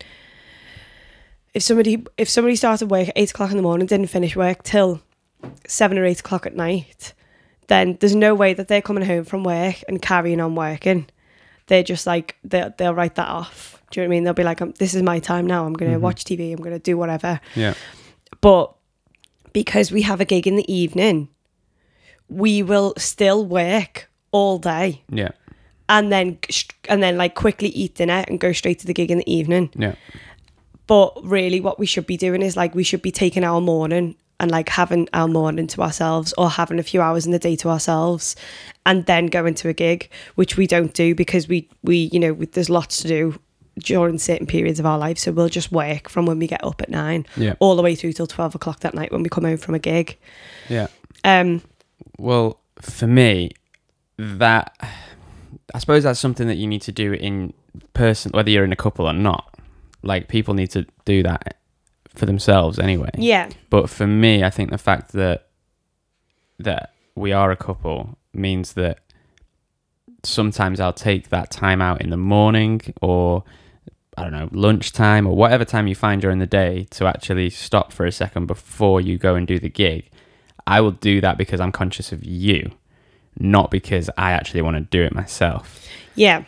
if 1.55 1.63
somebody 1.63 2.05
if 2.19 2.29
somebody 2.29 2.55
started 2.57 2.91
work 2.91 3.09
at 3.09 3.15
eight 3.17 3.31
o'clock 3.31 3.51
in 3.51 3.57
the 3.57 3.63
morning, 3.63 3.87
didn't 3.87 4.09
finish 4.09 4.37
work 4.37 4.63
till 4.63 5.01
seven 5.67 5.97
or 5.97 6.05
eight 6.05 6.21
o'clock 6.21 6.45
at 6.47 6.55
night, 6.55 7.15
then 7.69 7.97
there's 8.01 8.15
no 8.15 8.35
way 8.35 8.53
that 8.53 8.69
they're 8.69 8.83
coming 8.83 9.05
home 9.05 9.25
from 9.25 9.43
work 9.43 9.77
and 9.89 10.03
carrying 10.03 10.41
on 10.41 10.55
working. 10.55 11.07
They're 11.69 11.83
just 11.83 12.07
like 12.07 12.37
they'll 12.45 12.75
they'll 12.77 12.95
write 12.95 13.15
that 13.15 13.29
off. 13.29 13.83
Do 13.91 14.01
you 14.01 14.05
know 14.05 14.09
what 14.09 14.13
I 14.13 14.17
mean? 14.17 14.25
They'll 14.25 14.35
be 14.35 14.43
like, 14.45 14.61
um, 14.61 14.73
"This 14.79 14.93
is 14.95 15.03
my 15.03 15.19
time 15.19 15.47
now. 15.47 15.65
I'm 15.65 15.73
going 15.73 15.93
to 15.93 15.99
Mhm. 15.99 16.03
watch 16.03 16.25
TV. 16.25 16.53
I'm 16.53 16.59
going 16.59 16.75
to 16.75 16.79
do 16.79 16.99
whatever." 16.99 17.41
Yeah. 17.55 17.73
But 18.43 18.75
because 19.55 19.91
we 19.91 20.03
have 20.03 20.21
a 20.21 20.25
gig 20.27 20.47
in 20.47 20.57
the 20.57 20.71
evening, 20.73 21.29
we 22.29 22.63
will 22.63 22.93
still 22.99 23.47
work 23.47 24.11
all 24.31 24.59
day 24.59 25.03
Yeah. 25.11 25.31
And 25.89 26.13
then 26.13 26.39
and 26.89 27.03
then 27.03 27.17
like 27.17 27.35
quickly 27.35 27.69
eat 27.69 27.95
dinner 27.97 28.25
and 28.29 28.41
go 28.41 28.53
straight 28.53 28.79
to 28.81 28.87
the 28.87 28.95
gig 28.95 29.11
in 29.11 29.19
the 29.19 29.33
evening. 29.33 29.71
Yeah. 29.75 29.95
But 30.87 31.15
really, 31.25 31.61
what 31.61 31.79
we 31.79 31.87
should 31.87 32.07
be 32.07 32.17
doing 32.17 32.43
is 32.43 32.57
like 32.57 32.75
we 32.75 32.85
should 32.85 33.03
be 33.03 33.11
taking 33.11 33.43
our 33.45 33.61
morning 33.61 34.15
and 34.39 34.51
like 34.51 34.69
having 34.69 35.09
our 35.13 35.27
morning 35.27 35.67
to 35.67 35.83
ourselves 35.83 36.33
or 36.37 36.51
having 36.51 36.79
a 36.79 36.83
few 36.83 37.01
hours 37.01 37.27
in 37.27 37.33
the 37.33 37.39
day 37.39 37.57
to 37.57 37.71
ourselves 37.71 38.37
and 38.85 39.07
then 39.07 39.27
going 39.27 39.55
to 39.55 39.69
a 39.69 39.73
gig, 39.73 40.11
which 40.35 40.57
we 40.57 40.67
don't 40.67 40.93
do 40.93 41.15
because 41.15 41.49
we, 41.49 41.69
we 41.83 42.11
you 42.13 42.21
know, 42.21 42.35
we, 42.35 42.47
there's 42.47 42.69
lots 42.71 42.99
to 43.03 43.09
do 43.09 43.41
during 43.79 44.19
certain 44.19 44.47
periods 44.47 44.79
of 44.79 44.87
our 44.87 44.99
life. 44.99 45.19
So 45.19 45.33
we'll 45.33 45.49
just 45.49 45.73
work 45.73 46.09
from 46.09 46.27
when 46.27 46.39
we 46.39 46.47
get 46.47 46.63
up 46.63 46.81
at 46.83 46.89
nine 46.91 47.27
Yeah. 47.37 47.55
all 47.61 47.77
the 47.77 47.83
way 47.83 47.95
through 47.95 48.13
till 48.13 48.27
twelve 48.27 48.55
o'clock 48.55 48.81
that 48.81 48.95
night 48.95 49.11
when 49.11 49.23
we 49.23 49.29
come 49.29 49.45
home 49.45 49.57
from 49.57 49.75
a 49.75 49.79
gig. 49.81 50.19
Yeah. 50.69 50.89
Um, 51.25 51.63
Well, 52.19 52.61
for 52.81 53.07
me, 53.07 53.51
that 54.19 54.77
I 55.75 55.79
suppose 55.79 56.03
that's 56.05 56.21
something 56.21 56.47
that 56.49 56.57
you 56.57 56.67
need 56.67 56.83
to 56.83 56.93
do 56.93 57.13
in 57.13 57.53
person, 57.95 58.31
whether 58.33 58.51
you're 58.51 58.65
in 58.65 58.73
a 58.73 58.77
couple 58.77 59.07
or 59.07 59.13
not. 59.13 59.55
Like 60.03 60.29
people 60.29 60.55
need 60.55 60.71
to 60.71 60.87
do 61.05 61.23
that 61.23 61.59
for 62.15 62.27
themselves 62.27 62.79
anyway. 62.79 63.11
yeah, 63.19 63.51
But 63.71 63.91
for 63.91 64.07
me, 64.07 64.43
I 64.45 64.51
think 64.51 64.71
the 64.71 64.79
fact 64.79 65.13
that 65.13 65.49
that 66.59 66.93
we 67.15 67.33
are 67.33 67.51
a 67.51 67.57
couple 67.57 68.17
means 68.33 68.73
that 68.75 69.01
sometimes 70.23 70.81
I'll 70.81 70.93
take 70.93 71.29
that 71.29 71.51
time 71.51 71.83
out 71.83 72.01
in 72.01 72.11
the 72.11 72.17
morning 72.17 72.81
or 73.03 73.45
I 74.17 74.23
don't 74.23 74.33
know, 74.33 74.49
lunchtime 74.53 75.27
or 75.27 75.37
whatever 75.37 75.65
time 75.65 75.87
you 75.87 75.95
find 75.95 76.23
during 76.23 76.39
the 76.39 76.47
day 76.47 76.87
to 76.93 77.07
actually 77.07 77.51
stop 77.51 77.93
for 77.93 78.07
a 78.07 78.13
second 78.13 78.47
before 78.47 79.01
you 79.01 79.19
go 79.19 79.35
and 79.35 79.47
do 79.47 79.59
the 79.59 79.69
gig. 79.69 80.09
I 80.67 80.81
will 80.81 80.93
do 80.93 81.21
that 81.21 81.37
because 81.37 81.61
I'm 81.61 81.71
conscious 81.73 82.13
of 82.13 82.25
you, 82.25 82.71
not 83.39 83.71
because 83.71 84.09
I 84.17 84.33
actually 84.33 84.63
want 84.63 84.77
to 84.77 84.81
do 84.83 85.03
it 85.03 85.15
myself. 85.15 85.83
yeah, 86.15 86.45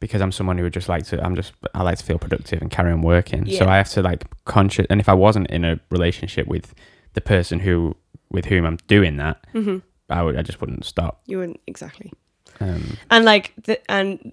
Because 0.00 0.20
I'm 0.20 0.32
someone 0.32 0.56
who 0.58 0.64
would 0.64 0.72
just 0.72 0.88
like 0.88 1.04
to, 1.06 1.22
I'm 1.24 1.34
just, 1.36 1.52
I 1.74 1.82
like 1.82 1.98
to 1.98 2.04
feel 2.04 2.18
productive 2.18 2.60
and 2.62 2.70
carry 2.70 2.92
on 2.92 3.02
working. 3.02 3.50
So 3.50 3.66
I 3.66 3.76
have 3.76 3.88
to 3.90 4.02
like 4.02 4.24
conscious, 4.44 4.86
and 4.90 5.00
if 5.00 5.08
I 5.08 5.14
wasn't 5.14 5.50
in 5.50 5.64
a 5.64 5.78
relationship 5.90 6.46
with 6.46 6.74
the 7.14 7.20
person 7.20 7.60
who, 7.60 7.96
with 8.30 8.46
whom 8.46 8.64
I'm 8.66 8.78
doing 8.88 9.16
that, 9.18 9.44
hmm 9.52 9.78
I 10.08 10.22
would, 10.22 10.36
I 10.36 10.42
just 10.42 10.60
wouldn't 10.60 10.84
stop. 10.84 11.20
you 11.26 11.38
wouldn't 11.38 11.60
exactly. 11.66 12.12
Um, 12.60 12.96
And 13.10 13.24
like 13.24 13.52
the 13.64 13.78
and 13.90 14.32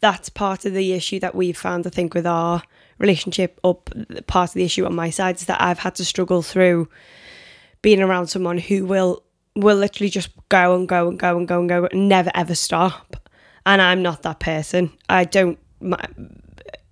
that's 0.00 0.28
part 0.28 0.64
of 0.66 0.72
the 0.74 0.92
issue 0.92 1.20
that 1.20 1.34
we've 1.36 1.56
found. 1.56 1.86
I 1.86 1.90
think 1.90 2.14
with 2.14 2.26
our 2.26 2.62
relationship, 2.98 3.60
or 3.62 3.80
part 4.26 4.50
of 4.50 4.54
the 4.54 4.64
issue 4.64 4.84
on 4.84 4.94
my 4.94 5.08
side 5.10 5.36
is 5.36 5.46
that 5.46 5.62
I've 5.62 5.78
had 5.78 5.94
to 5.96 6.04
struggle 6.04 6.42
through 6.42 6.88
being 7.80 8.02
around 8.02 8.26
someone 8.26 8.58
who 8.58 8.84
will 8.84 9.22
will 9.58 9.76
literally 9.76 10.10
just 10.10 10.30
go 10.48 10.74
and 10.76 10.88
go 10.88 11.08
and 11.08 11.18
go 11.18 11.36
and 11.36 11.48
go 11.48 11.60
and 11.60 11.68
go 11.68 11.88
and 11.90 12.08
never 12.08 12.30
ever 12.34 12.54
stop. 12.54 13.16
And 13.66 13.82
I'm 13.82 14.02
not 14.02 14.22
that 14.22 14.40
person. 14.40 14.90
I 15.08 15.24
don't. 15.24 15.58
My, 15.80 16.02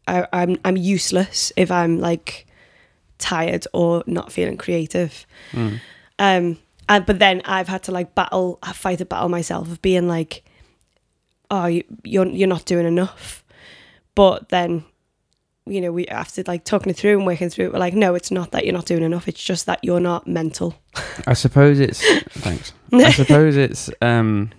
I, 0.06 0.26
I'm 0.32 0.56
I'm 0.64 0.76
useless 0.76 1.52
if 1.56 1.70
I'm 1.70 1.98
like 1.98 2.46
tired 3.18 3.66
or 3.72 4.02
not 4.06 4.30
feeling 4.32 4.56
creative. 4.56 5.26
mm, 5.52 5.80
Um, 6.18 6.58
and 6.88 7.06
but 7.06 7.18
then 7.18 7.42
I've 7.44 7.68
had 7.68 7.82
to 7.84 7.92
like 7.92 8.14
battle, 8.14 8.58
fight 8.74 9.00
a 9.00 9.04
battle 9.06 9.28
myself 9.28 9.70
of 9.70 9.80
being 9.82 10.06
like, 10.06 10.44
oh, 11.50 11.66
you, 11.66 11.82
you're 12.04 12.26
you're 12.26 12.48
not 12.48 12.64
doing 12.66 12.86
enough. 12.86 13.42
But 14.14 14.48
then, 14.50 14.84
you 15.66 15.80
know, 15.80 15.92
we 15.92 16.06
after 16.06 16.42
like 16.46 16.64
talking 16.64 16.90
it 16.90 16.96
through 16.96 17.18
and 17.18 17.26
working 17.26 17.50
through 17.50 17.66
it, 17.66 17.72
we're 17.72 17.78
like, 17.78 17.94
no, 17.94 18.14
it's 18.14 18.30
not 18.30 18.52
that 18.52 18.64
you're 18.64 18.72
not 18.72 18.86
doing 18.86 19.02
enough. 19.02 19.28
It's 19.28 19.42
just 19.42 19.66
that 19.66 19.80
you're 19.82 20.00
not 20.00 20.26
mental. 20.26 20.74
I 21.26 21.34
suppose 21.34 21.80
it's, 21.80 22.00
thanks. 22.30 22.72
I 22.92 23.10
suppose 23.10 23.56
it's, 23.56 23.90
um, 24.00 24.50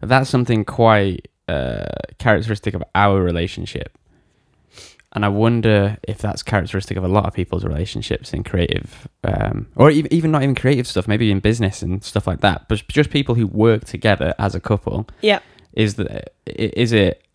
that's 0.00 0.30
something 0.30 0.64
quite 0.64 1.28
uh, 1.48 1.84
characteristic 2.18 2.74
of 2.74 2.82
our 2.94 3.22
relationship. 3.22 3.96
And 5.12 5.24
I 5.24 5.28
wonder 5.28 5.96
if 6.02 6.18
that's 6.18 6.42
characteristic 6.42 6.96
of 6.96 7.04
a 7.04 7.08
lot 7.08 7.24
of 7.24 7.32
people's 7.32 7.64
relationships 7.64 8.34
in 8.34 8.44
creative, 8.44 9.08
um, 9.24 9.66
or 9.74 9.90
even, 9.90 10.12
even 10.12 10.30
not 10.30 10.42
even 10.42 10.54
creative 10.54 10.86
stuff, 10.86 11.08
maybe 11.08 11.30
in 11.30 11.40
business 11.40 11.82
and 11.82 12.04
stuff 12.04 12.26
like 12.26 12.40
that, 12.40 12.68
but 12.68 12.86
just 12.88 13.10
people 13.10 13.34
who 13.34 13.46
work 13.46 13.84
together 13.84 14.34
as 14.38 14.54
a 14.54 14.60
couple. 14.60 15.06
Yeah. 15.22 15.40
Is 15.72 15.94
that 15.96 16.32
is 16.46 16.92
it 16.92 17.25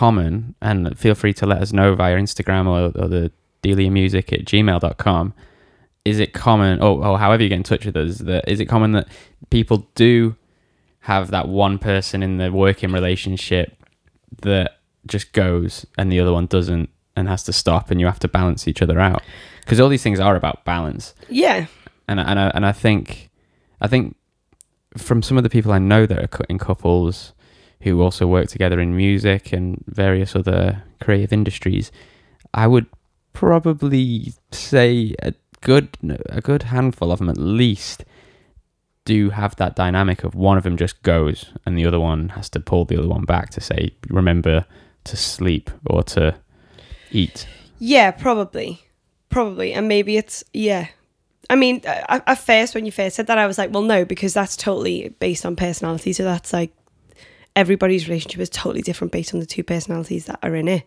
common? 0.00 0.54
And 0.60 0.98
feel 0.98 1.14
free 1.14 1.34
to 1.34 1.46
let 1.46 1.60
us 1.62 1.72
know 1.72 1.94
via 1.94 2.16
Instagram 2.16 2.66
or, 2.66 2.80
or 3.00 3.08
the 3.08 3.30
Delia 3.62 3.90
Music 3.90 4.32
at 4.32 4.44
gmail.com. 4.44 5.34
Is 6.04 6.18
it 6.18 6.32
common, 6.32 6.80
or, 6.80 7.06
or 7.06 7.18
however 7.18 7.42
you 7.44 7.48
get 7.48 7.56
in 7.56 7.62
touch 7.62 7.84
with 7.86 7.96
us, 7.96 8.18
that 8.18 8.48
is 8.48 8.58
it 8.58 8.66
common 8.66 8.92
that 8.92 9.06
people 9.50 9.86
do 9.94 10.34
have 11.00 11.30
that 11.30 11.46
one 11.48 11.78
person 11.78 12.22
in 12.22 12.38
the 12.38 12.50
working 12.50 12.90
relationship 12.92 13.76
that 14.42 14.78
just 15.06 15.32
goes 15.32 15.84
and 15.98 16.10
the 16.10 16.18
other 16.20 16.32
one 16.32 16.46
doesn't 16.46 16.88
and 17.16 17.28
has 17.28 17.42
to 17.44 17.52
stop 17.52 17.90
and 17.90 18.00
you 18.00 18.06
have 18.06 18.18
to 18.20 18.28
balance 18.28 18.66
each 18.66 18.80
other 18.80 18.98
out 18.98 19.20
because 19.60 19.78
all 19.80 19.88
these 19.88 20.02
things 20.02 20.18
are 20.20 20.36
about 20.36 20.64
balance 20.64 21.12
Yeah, 21.28 21.66
and 22.08 22.20
I- 22.20 22.24
and 22.30 22.38
I, 22.40 22.46
and 22.54 22.64
I 22.66 22.72
think 22.72 23.30
I 23.80 23.88
think 23.88 24.16
from 24.96 25.22
some 25.22 25.36
of 25.36 25.42
the 25.42 25.50
people 25.50 25.72
I 25.72 25.78
know 25.78 26.06
that 26.06 26.18
are 26.18 26.44
in 26.48 26.58
couples 26.58 27.32
who 27.82 28.00
also 28.00 28.26
work 28.26 28.48
together 28.48 28.80
in 28.80 28.96
music 28.96 29.52
and 29.52 29.82
various 29.86 30.34
other 30.36 30.82
creative 31.00 31.32
industries, 31.32 31.90
I 32.54 32.66
would 32.66 32.86
probably 33.32 34.34
say 34.50 35.14
a 35.22 35.34
good 35.60 35.88
a 36.28 36.40
good 36.40 36.64
handful 36.64 37.12
of 37.12 37.18
them 37.18 37.28
at 37.28 37.38
least 37.38 38.04
do 39.04 39.30
have 39.30 39.56
that 39.56 39.74
dynamic 39.74 40.22
of 40.22 40.34
one 40.34 40.56
of 40.56 40.64
them 40.64 40.76
just 40.76 41.02
goes 41.02 41.52
and 41.64 41.76
the 41.76 41.86
other 41.86 41.98
one 41.98 42.30
has 42.30 42.48
to 42.50 42.60
pull 42.60 42.84
the 42.84 42.96
other 42.96 43.08
one 43.08 43.24
back 43.24 43.50
to 43.50 43.60
say 43.60 43.90
remember 44.08 44.64
to 45.04 45.16
sleep 45.16 45.70
or 45.86 46.02
to 46.02 46.34
eat. 47.10 47.46
yeah, 47.78 48.10
probably, 48.10 48.80
probably, 49.28 49.72
and 49.72 49.88
maybe 49.88 50.16
it's 50.16 50.44
yeah. 50.52 50.88
I 51.50 51.56
mean, 51.56 51.82
at, 51.84 52.38
first 52.38 52.74
when 52.74 52.86
you 52.86 52.92
first 52.92 53.16
said 53.16 53.26
that, 53.26 53.36
I 53.36 53.46
was 53.46 53.58
like, 53.58 53.72
well, 53.72 53.82
no, 53.82 54.04
because 54.04 54.32
that's 54.32 54.56
totally 54.56 55.10
based 55.18 55.44
on 55.44 55.56
personality. 55.56 56.12
So 56.12 56.24
that's 56.24 56.52
like 56.52 56.72
everybody's 57.56 58.08
relationship 58.08 58.40
is 58.40 58.50
totally 58.50 58.82
different 58.82 59.12
based 59.12 59.34
on 59.34 59.40
the 59.40 59.46
two 59.46 59.62
personalities 59.62 60.26
that 60.26 60.38
are 60.42 60.54
in 60.54 60.68
it. 60.68 60.84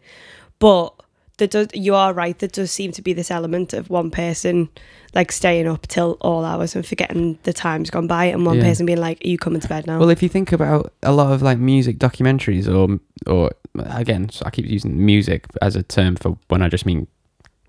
But 0.59 0.93
there 1.37 1.47
does, 1.49 1.67
you 1.73 1.95
are 1.95 2.13
right. 2.13 2.37
There 2.39 2.47
does 2.49 2.71
seem 2.71 2.91
to 2.93 3.01
be 3.01 3.11
this 3.13 3.29
element 3.29 3.73
of 3.73 3.89
one 3.89 4.09
person 4.09 4.69
like 5.13 5.31
staying 5.31 5.67
up 5.67 5.85
till 5.87 6.17
all 6.21 6.45
hours 6.45 6.75
and 6.75 6.85
forgetting 6.85 7.37
the 7.43 7.51
time's 7.53 7.89
gone 7.89 8.07
by, 8.07 8.25
and 8.25 8.45
one 8.45 8.57
Yeah. 8.57 8.63
person 8.63 8.85
being 8.85 8.99
like, 8.99 9.23
"Are 9.23 9.27
you 9.27 9.37
coming 9.37 9.59
to 9.61 9.67
bed 9.67 9.85
now?" 9.85 9.99
Well, 9.99 10.09
if 10.09 10.23
you 10.23 10.29
think 10.29 10.51
about 10.53 10.93
a 11.03 11.11
lot 11.11 11.33
of 11.33 11.41
like 11.41 11.57
music 11.57 11.97
documentaries, 11.99 12.67
or 12.73 12.99
or 13.29 13.51
again, 13.75 14.29
so 14.29 14.43
I 14.45 14.49
keep 14.49 14.65
using 14.65 15.05
music 15.05 15.45
as 15.61 15.75
a 15.75 15.83
term 15.83 16.15
for 16.15 16.37
when 16.47 16.61
I 16.61 16.69
just 16.69 16.85
mean, 16.85 17.07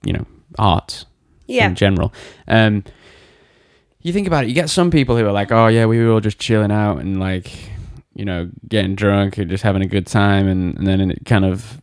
you 0.04 0.12
know, 0.12 0.26
art 0.58 1.04
yeah, 1.48 1.68
in 1.68 1.74
general. 1.74 2.12
Um, 2.46 2.84
you 4.02 4.12
think 4.12 4.28
about 4.28 4.44
it, 4.44 4.48
you 4.48 4.54
get 4.54 4.70
some 4.70 4.90
people 4.92 5.16
who 5.16 5.26
are 5.26 5.32
like, 5.32 5.50
oh 5.50 5.66
yeah, 5.66 5.86
we 5.86 5.98
were 5.98 6.12
all 6.12 6.20
just 6.20 6.38
chilling 6.38 6.70
out 6.70 6.98
and 6.98 7.18
like, 7.18 7.50
you 8.16 8.24
know, 8.24 8.50
getting 8.68 8.94
drunk 8.96 9.38
and 9.38 9.48
just 9.48 9.62
having 9.62 9.82
a 9.82 9.86
good 9.86 10.06
time, 10.06 10.48
and, 10.48 10.76
and 10.78 10.86
then 10.86 11.10
it 11.10 11.24
kind 11.24 11.44
of 11.44 11.80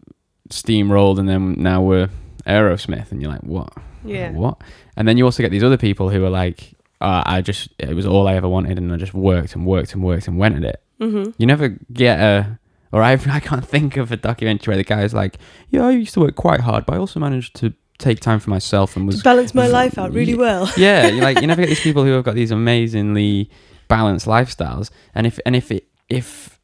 steamrolled, 0.50 1.20
and 1.20 1.28
then 1.30 1.56
now 1.58 1.82
we're 1.82 2.10
Aerosmith, 2.46 3.12
and 3.12 3.22
you're 3.22 3.32
like, 3.32 3.44
what? 3.44 3.72
yeah, 4.06 4.32
What? 4.32 4.62
And 4.98 5.08
then 5.08 5.18
you 5.18 5.26
also 5.26 5.42
get 5.42 5.52
these 5.52 5.64
other 5.64 5.78
people 5.78 6.10
who 6.10 6.24
are 6.26 6.30
like, 6.30 6.74
uh, 7.02 7.24
I 7.26 7.42
just, 7.42 7.70
it 7.80 7.94
was 7.96 8.06
all 8.06 8.28
I 8.28 8.36
ever 8.36 8.48
wanted, 8.50 8.78
and 8.78 8.92
I 8.94 8.98
just 8.98 9.14
worked 9.14 9.56
and 9.56 9.66
worked 9.66 9.94
and 9.94 10.04
worked 10.04 10.28
and 10.28 10.38
went 10.38 10.56
at 10.58 10.64
it. 10.64 10.82
mm-hmm. 11.00 11.32
You 11.38 11.46
never 11.48 11.70
get 11.92 12.20
a, 12.20 12.60
or 12.92 13.02
I, 13.02 13.14
I 13.30 13.40
can't 13.40 13.66
think 13.66 13.98
of 13.98 14.12
a 14.12 14.18
documentary 14.18 14.72
where 14.74 14.78
the 14.78 14.84
guy's 14.84 15.14
like, 15.14 15.38
yeah, 15.70 15.86
I 15.88 15.92
used 15.92 16.14
to 16.16 16.20
work 16.22 16.36
quite 16.36 16.60
hard, 16.62 16.86
but 16.86 16.96
I 16.96 16.98
also 17.00 17.20
managed 17.20 17.56
to 17.58 17.74
take 18.00 18.20
time 18.20 18.40
for 18.40 18.50
myself 18.50 18.96
and 18.98 19.04
to 19.10 19.16
was, 19.16 19.24
balance 19.24 19.54
my 19.54 19.68
life 19.68 19.98
out 19.98 20.12
really 20.12 20.32
Yeah. 20.34 20.38
well. 20.38 20.72
yeah, 20.78 21.10
like 21.22 21.40
you 21.42 21.48
never 21.52 21.62
get 21.62 21.70
these 21.70 21.80
people 21.80 22.04
who 22.04 22.12
have 22.12 22.24
got 22.26 22.36
these 22.36 22.52
amazingly 22.52 23.50
balanced 23.88 24.26
lifestyles, 24.26 24.90
and 25.16 25.26
if 25.28 25.40
and 25.46 25.56
if 25.56 25.72
it 25.72 25.88
if 26.10 26.60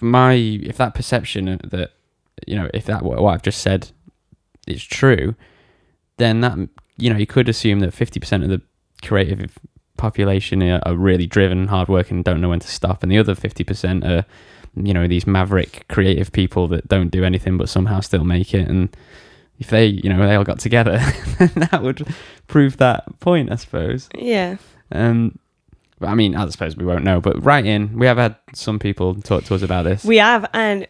my 0.00 0.34
if 0.34 0.76
that 0.76 0.94
perception 0.94 1.60
that 1.64 1.92
you 2.46 2.56
know 2.56 2.68
if 2.74 2.86
that 2.86 3.02
what 3.02 3.20
what 3.22 3.34
I've 3.34 3.42
just 3.42 3.60
said 3.60 3.90
is 4.66 4.82
true, 4.84 5.34
then 6.16 6.40
that 6.40 6.58
you 6.96 7.10
know 7.10 7.16
you 7.16 7.26
could 7.26 7.48
assume 7.48 7.80
that 7.80 7.94
fifty 7.94 8.20
percent 8.20 8.44
of 8.44 8.50
the 8.50 8.62
creative 9.02 9.58
population 9.96 10.62
are, 10.62 10.80
are 10.84 10.96
really 10.96 11.26
driven, 11.26 11.68
hardworking, 11.68 12.22
don't 12.22 12.40
know 12.40 12.48
when 12.48 12.60
to 12.60 12.68
stop, 12.68 13.02
and 13.02 13.10
the 13.10 13.18
other 13.18 13.34
fifty 13.34 13.64
percent 13.64 14.04
are 14.04 14.24
you 14.76 14.92
know 14.92 15.06
these 15.06 15.26
maverick 15.26 15.86
creative 15.88 16.32
people 16.32 16.66
that 16.68 16.88
don't 16.88 17.10
do 17.10 17.24
anything 17.24 17.56
but 17.56 17.68
somehow 17.68 18.00
still 18.00 18.24
make 18.24 18.54
it. 18.54 18.68
And 18.68 18.94
if 19.58 19.70
they 19.70 19.86
you 19.86 20.10
know 20.12 20.26
they 20.26 20.34
all 20.34 20.44
got 20.44 20.58
together 20.58 20.98
that 21.38 21.80
would 21.80 22.06
prove 22.48 22.76
that 22.78 23.20
point 23.20 23.52
i 23.52 23.56
suppose. 23.56 24.08
Yeah. 24.16 24.56
um 24.92 25.38
but 25.98 26.08
i 26.08 26.14
mean 26.14 26.34
i 26.34 26.48
suppose 26.48 26.76
we 26.76 26.84
won't 26.84 27.04
know 27.04 27.20
but 27.20 27.42
right 27.44 27.64
in. 27.64 27.98
We 27.98 28.06
have 28.06 28.18
had 28.18 28.36
some 28.52 28.78
people 28.78 29.14
talk 29.14 29.44
to 29.44 29.54
us 29.54 29.62
about 29.62 29.84
this. 29.84 30.04
We 30.04 30.18
have, 30.18 30.48
and 30.52 30.86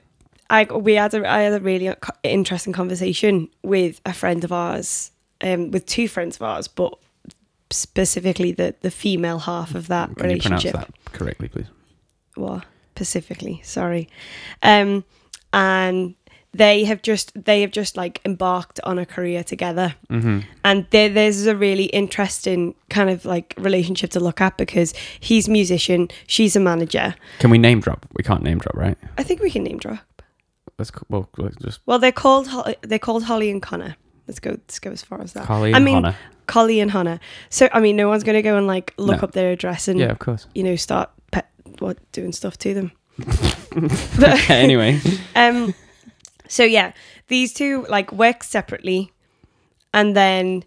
I 0.51 0.65
we 0.65 0.95
had 0.95 1.15
a 1.15 1.29
I 1.29 1.41
had 1.41 1.53
a 1.53 1.61
really 1.61 1.93
interesting 2.23 2.73
conversation 2.73 3.49
with 3.63 4.01
a 4.05 4.13
friend 4.13 4.45
of 4.45 4.53
ours, 4.53 5.11
um, 5.41 5.71
with 5.71 5.87
two 5.87 6.09
friends 6.09 6.37
of 6.37 6.43
ours, 6.43 6.69
but 6.69 6.99
specifically 7.71 8.53
the 8.53 8.75
the 8.83 8.91
female 8.91 9.39
half 9.39 9.75
of 9.75 9.89
that 9.89 10.17
can 10.17 10.31
you 10.31 10.41
pronounce 10.41 10.65
relationship. 10.65 10.73
that 10.75 11.13
correctly 11.13 11.49
please? 11.49 11.67
Well, 12.37 12.63
specifically, 12.91 13.61
sorry, 13.65 14.09
um, 14.63 15.05
and 15.53 16.15
they 16.55 16.85
have 16.85 17.03
just 17.03 17.33
they 17.45 17.61
have 17.61 17.71
just 17.71 17.97
like 17.97 18.21
embarked 18.25 18.81
on 18.85 18.99
a 18.99 19.05
career 19.07 19.43
together 19.45 19.95
mm-hmm. 20.09 20.41
and 20.65 20.87
there, 20.91 21.09
there's 21.09 21.47
a 21.47 21.57
really 21.57 21.85
interesting 21.87 22.75
kind 22.91 23.11
of 23.11 23.25
like 23.25 23.55
relationship 23.59 24.11
to 24.11 24.21
look 24.21 24.41
at 24.41 24.57
because 24.57 24.95
he's 25.21 25.49
musician 25.49 26.09
she's 26.27 26.55
a 26.57 26.61
manager 26.61 27.15
can 27.41 27.51
we 27.51 27.59
name 27.59 27.81
drop 27.81 28.07
we 28.15 28.23
can't 28.23 28.43
name 28.43 28.59
drop 28.59 28.75
right 28.77 28.97
i 29.19 29.23
think 29.23 29.43
we 29.43 29.51
can 29.51 29.65
name 29.65 29.79
drop 29.79 29.99
let's 30.79 30.91
well, 31.09 31.29
let's 31.39 31.57
just 31.57 31.81
Well, 31.87 31.99
they're 31.99 32.13
called 32.13 32.49
they're 32.83 32.99
called 32.99 33.25
Holly 33.25 33.51
and 33.51 33.63
Connor. 33.63 33.95
Let's 34.27 34.41
go. 34.41 34.51
Let's 34.51 34.79
go 34.79 34.91
as 34.91 35.03
far 35.03 35.21
as 35.21 35.35
that. 35.35 35.45
Collie 35.47 35.73
I 35.73 35.77
and 35.77 35.85
mean, 35.85 35.95
Hannah. 35.97 36.17
Collie 36.47 36.81
and 36.81 36.91
Hannah. 36.91 37.21
So 37.51 37.69
I 37.73 37.79
mean, 37.81 37.95
no 37.95 38.09
one's 38.09 38.25
going 38.25 38.35
to 38.35 38.43
go 38.43 38.57
and 38.57 38.67
like 38.67 38.93
look 38.97 39.19
No. 39.19 39.23
up 39.23 39.33
their 39.33 39.53
address 39.53 39.87
and 39.87 40.01
Yeah, 40.01 40.11
of 40.11 40.19
course. 40.19 40.47
you 40.55 40.63
know 40.65 40.75
start 40.77 41.11
pet 41.31 41.49
what 41.79 41.99
doing 42.13 42.33
stuff 42.33 42.57
to 42.59 42.75
them. 42.75 42.91
okay, 44.19 44.63
anyway, 44.63 45.01
Um. 45.37 45.75
So 46.49 46.65
yeah, 46.65 46.93
these 47.29 47.53
two 47.53 47.87
like 47.89 48.13
work 48.13 48.43
separately, 48.45 49.13
and 49.93 50.15
then 50.17 50.65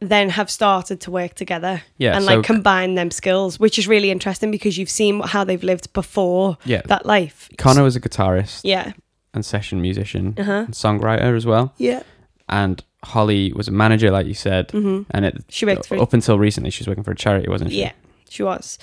then 0.00 0.28
have 0.28 0.50
started 0.50 1.00
to 1.00 1.10
work 1.10 1.34
together 1.34 1.82
Yeah, 1.96 2.14
and 2.16 2.24
so- 2.24 2.34
like 2.36 2.44
combine 2.44 2.94
them 2.96 3.10
skills, 3.10 3.58
which 3.58 3.78
is 3.78 3.88
really 3.88 4.10
interesting 4.10 4.50
because 4.50 4.76
you've 4.76 4.90
seen 4.90 5.20
how 5.20 5.42
they've 5.44 5.62
lived 5.62 5.90
before 5.94 6.58
yeah. 6.66 6.82
that 6.86 7.06
life. 7.06 7.48
Connor 7.56 7.82
was 7.82 7.96
a 7.96 8.00
guitarist 8.00 8.60
Yeah. 8.62 8.92
and 9.32 9.44
session 9.44 9.80
musician 9.80 10.34
Uh 10.36 10.44
huh. 10.44 10.52
and 10.66 10.74
songwriter 10.74 11.34
as 11.34 11.46
well, 11.46 11.72
Yeah. 11.78 12.02
and 12.48 12.84
Holly 13.04 13.52
was 13.54 13.68
a 13.68 13.72
manager, 13.72 14.10
like 14.10 14.26
you 14.26 14.34
said, 14.34 14.70
hmm 14.72 15.02
and 15.12 15.24
it 15.24 15.44
She 15.48 15.64
worked 15.64 15.86
for 15.88 15.96
up 15.98 16.12
until 16.12 16.38
recently 16.38 16.70
she 16.70 16.80
was 16.82 16.88
working 16.88 17.04
for 17.04 17.12
a 17.12 17.16
charity, 17.16 17.48
wasn't 17.48 17.70
she? 17.70 17.80
Yeah, 17.80 17.92
she 18.28 18.42
was. 18.42 18.78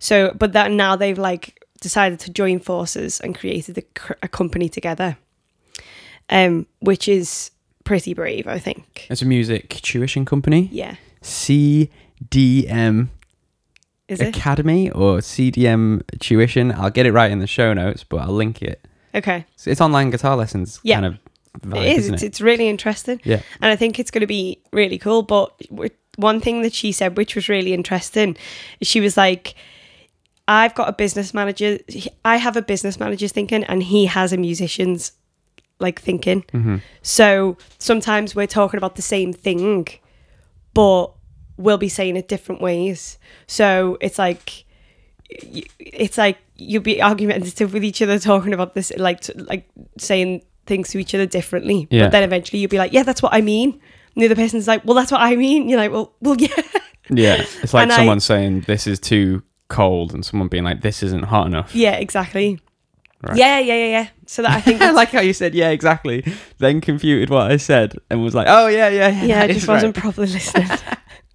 So, 0.00 0.32
but 0.36 0.52
that 0.54 0.72
now 0.72 0.96
they've 0.96 1.18
like 1.18 1.62
decided 1.80 2.18
to 2.20 2.32
join 2.32 2.58
forces 2.58 3.20
and 3.20 3.38
created 3.38 3.78
a, 3.78 3.82
cr- 3.82 4.14
a 4.22 4.28
company 4.28 4.68
together, 4.68 5.16
um, 6.30 6.66
which 6.80 7.08
is 7.08 7.50
pretty 7.84 8.14
brave, 8.14 8.46
I 8.46 8.58
think. 8.58 9.06
It's 9.10 9.22
a 9.22 9.26
music 9.26 9.68
tuition 9.82 10.24
company, 10.24 10.68
Yeah, 10.72 10.96
CDM 11.22 13.08
is 14.08 14.20
it 14.20 14.28
Academy 14.36 14.90
or 14.90 15.18
CDM 15.18 16.02
Tuition. 16.20 16.70
I'll 16.72 16.90
get 16.90 17.06
it 17.06 17.12
right 17.12 17.30
in 17.30 17.40
the 17.40 17.46
show 17.46 17.72
notes, 17.74 18.04
but 18.04 18.18
I'll 18.18 18.32
link 18.32 18.62
it. 18.62 18.86
okay? 19.14 19.44
It's, 19.54 19.66
it's 19.66 19.80
online 19.80 20.10
guitar 20.10 20.36
lessons 20.36 20.78
Yeah. 20.82 21.00
kind 21.00 21.06
of 21.06 21.18
vibe, 21.62 21.84
it 21.86 21.98
is. 21.98 22.08
it? 22.10 22.22
it's 22.22 22.40
really 22.40 22.68
interesting, 22.68 23.20
Yeah. 23.24 23.42
and 23.60 23.70
I 23.72 23.76
think 23.76 23.98
it's 23.98 24.10
going 24.10 24.20
to 24.20 24.26
be 24.26 24.60
really 24.72 24.98
cool. 24.98 25.22
But 25.22 25.60
one 26.16 26.40
thing 26.40 26.62
that 26.62 26.72
she 26.72 26.92
said, 26.92 27.16
which 27.16 27.34
was 27.34 27.48
really 27.48 27.72
interesting, 27.72 28.36
she 28.82 29.00
was 29.00 29.16
like. 29.16 29.54
I've 30.48 30.76
got 30.76 30.88
a 30.88 30.92
business 30.92 31.34
manager. 31.34 31.80
I 32.24 32.36
have 32.36 32.56
a 32.56 32.62
business 32.62 33.00
manager's 33.00 33.32
thinking, 33.32 33.64
and 33.64 33.82
he 33.82 34.06
has 34.06 34.32
a 34.32 34.36
musician's 34.36 35.10
like 35.78 36.00
thinking. 36.00 36.44
hmm 36.52 36.76
So 37.02 37.56
sometimes 37.78 38.34
we're 38.34 38.46
talking 38.46 38.78
about 38.78 38.96
the 38.96 39.02
same 39.02 39.32
thing, 39.32 39.86
but 40.74 41.12
we'll 41.56 41.78
be 41.78 41.88
saying 41.88 42.16
it 42.16 42.28
different 42.28 42.60
ways. 42.60 43.18
So 43.46 43.96
it's 44.00 44.18
like, 44.18 44.64
it's 45.30 46.18
like 46.18 46.38
you'll 46.56 46.82
be 46.82 47.02
argumentative 47.02 47.72
with 47.72 47.84
each 47.84 48.00
other, 48.02 48.18
talking 48.18 48.52
about 48.54 48.74
this, 48.74 48.92
like 48.96 49.24
like 49.36 49.68
saying 49.98 50.42
things 50.66 50.88
to 50.90 50.98
each 50.98 51.14
other 51.14 51.26
differently. 51.26 51.86
Yeah. 51.90 52.04
But 52.04 52.12
then 52.12 52.22
eventually 52.22 52.60
you'll 52.60 52.70
be 52.70 52.78
like, 52.78 52.92
yeah, 52.92 53.02
that's 53.02 53.22
what 53.22 53.32
I 53.34 53.40
mean. 53.40 53.72
And 54.14 54.22
the 54.22 54.26
other 54.26 54.34
person's 54.34 54.66
like, 54.66 54.84
well, 54.84 54.94
that's 54.94 55.12
what 55.12 55.20
I 55.20 55.36
mean. 55.36 55.68
You're 55.68 55.78
like, 55.78 55.92
well, 55.92 56.12
well, 56.20 56.36
yeah, 56.38 56.48
Yeah. 57.10 57.44
It's 57.62 57.74
like 57.74 57.82
And 57.84 57.92
I- 57.92 57.96
someone 57.96 58.20
saying 58.20 58.62
this 58.62 58.86
is 58.86 58.98
too 58.98 59.42
cold 59.68 60.14
and 60.14 60.24
someone 60.24 60.46
being 60.48 60.62
like 60.64 60.80
this 60.82 61.02
isn't 61.02 61.24
hot 61.24 61.46
enough. 61.46 61.74
yeah, 61.74 61.92
exactly. 61.96 62.60
Right. 63.22 63.36
Yeah, 63.36 63.58
yeah, 63.60 63.74
yeah, 63.74 63.86
yeah. 63.86 64.08
So 64.26 64.42
that 64.42 64.50
I 64.50 64.60
think, 64.60 64.80
I 64.82 64.90
like 64.90 65.10
how 65.10 65.20
you 65.20 65.32
said 65.32 65.54
yeah 65.54 65.70
exactly, 65.70 66.24
then 66.58 66.80
computed 66.80 67.30
what 67.30 67.50
I 67.50 67.56
said 67.56 67.94
and 68.10 68.22
was 68.22 68.34
like 68.34 68.46
oh 68.48 68.66
yeah 68.68 68.88
yeah 68.88 69.08
yeah. 69.08 69.24
yeah, 69.24 69.42
I 69.42 69.46
just 69.52 69.66
wasn't 69.68 69.96
right. 69.96 70.02
properly 70.02 70.26
listening. 70.32 70.68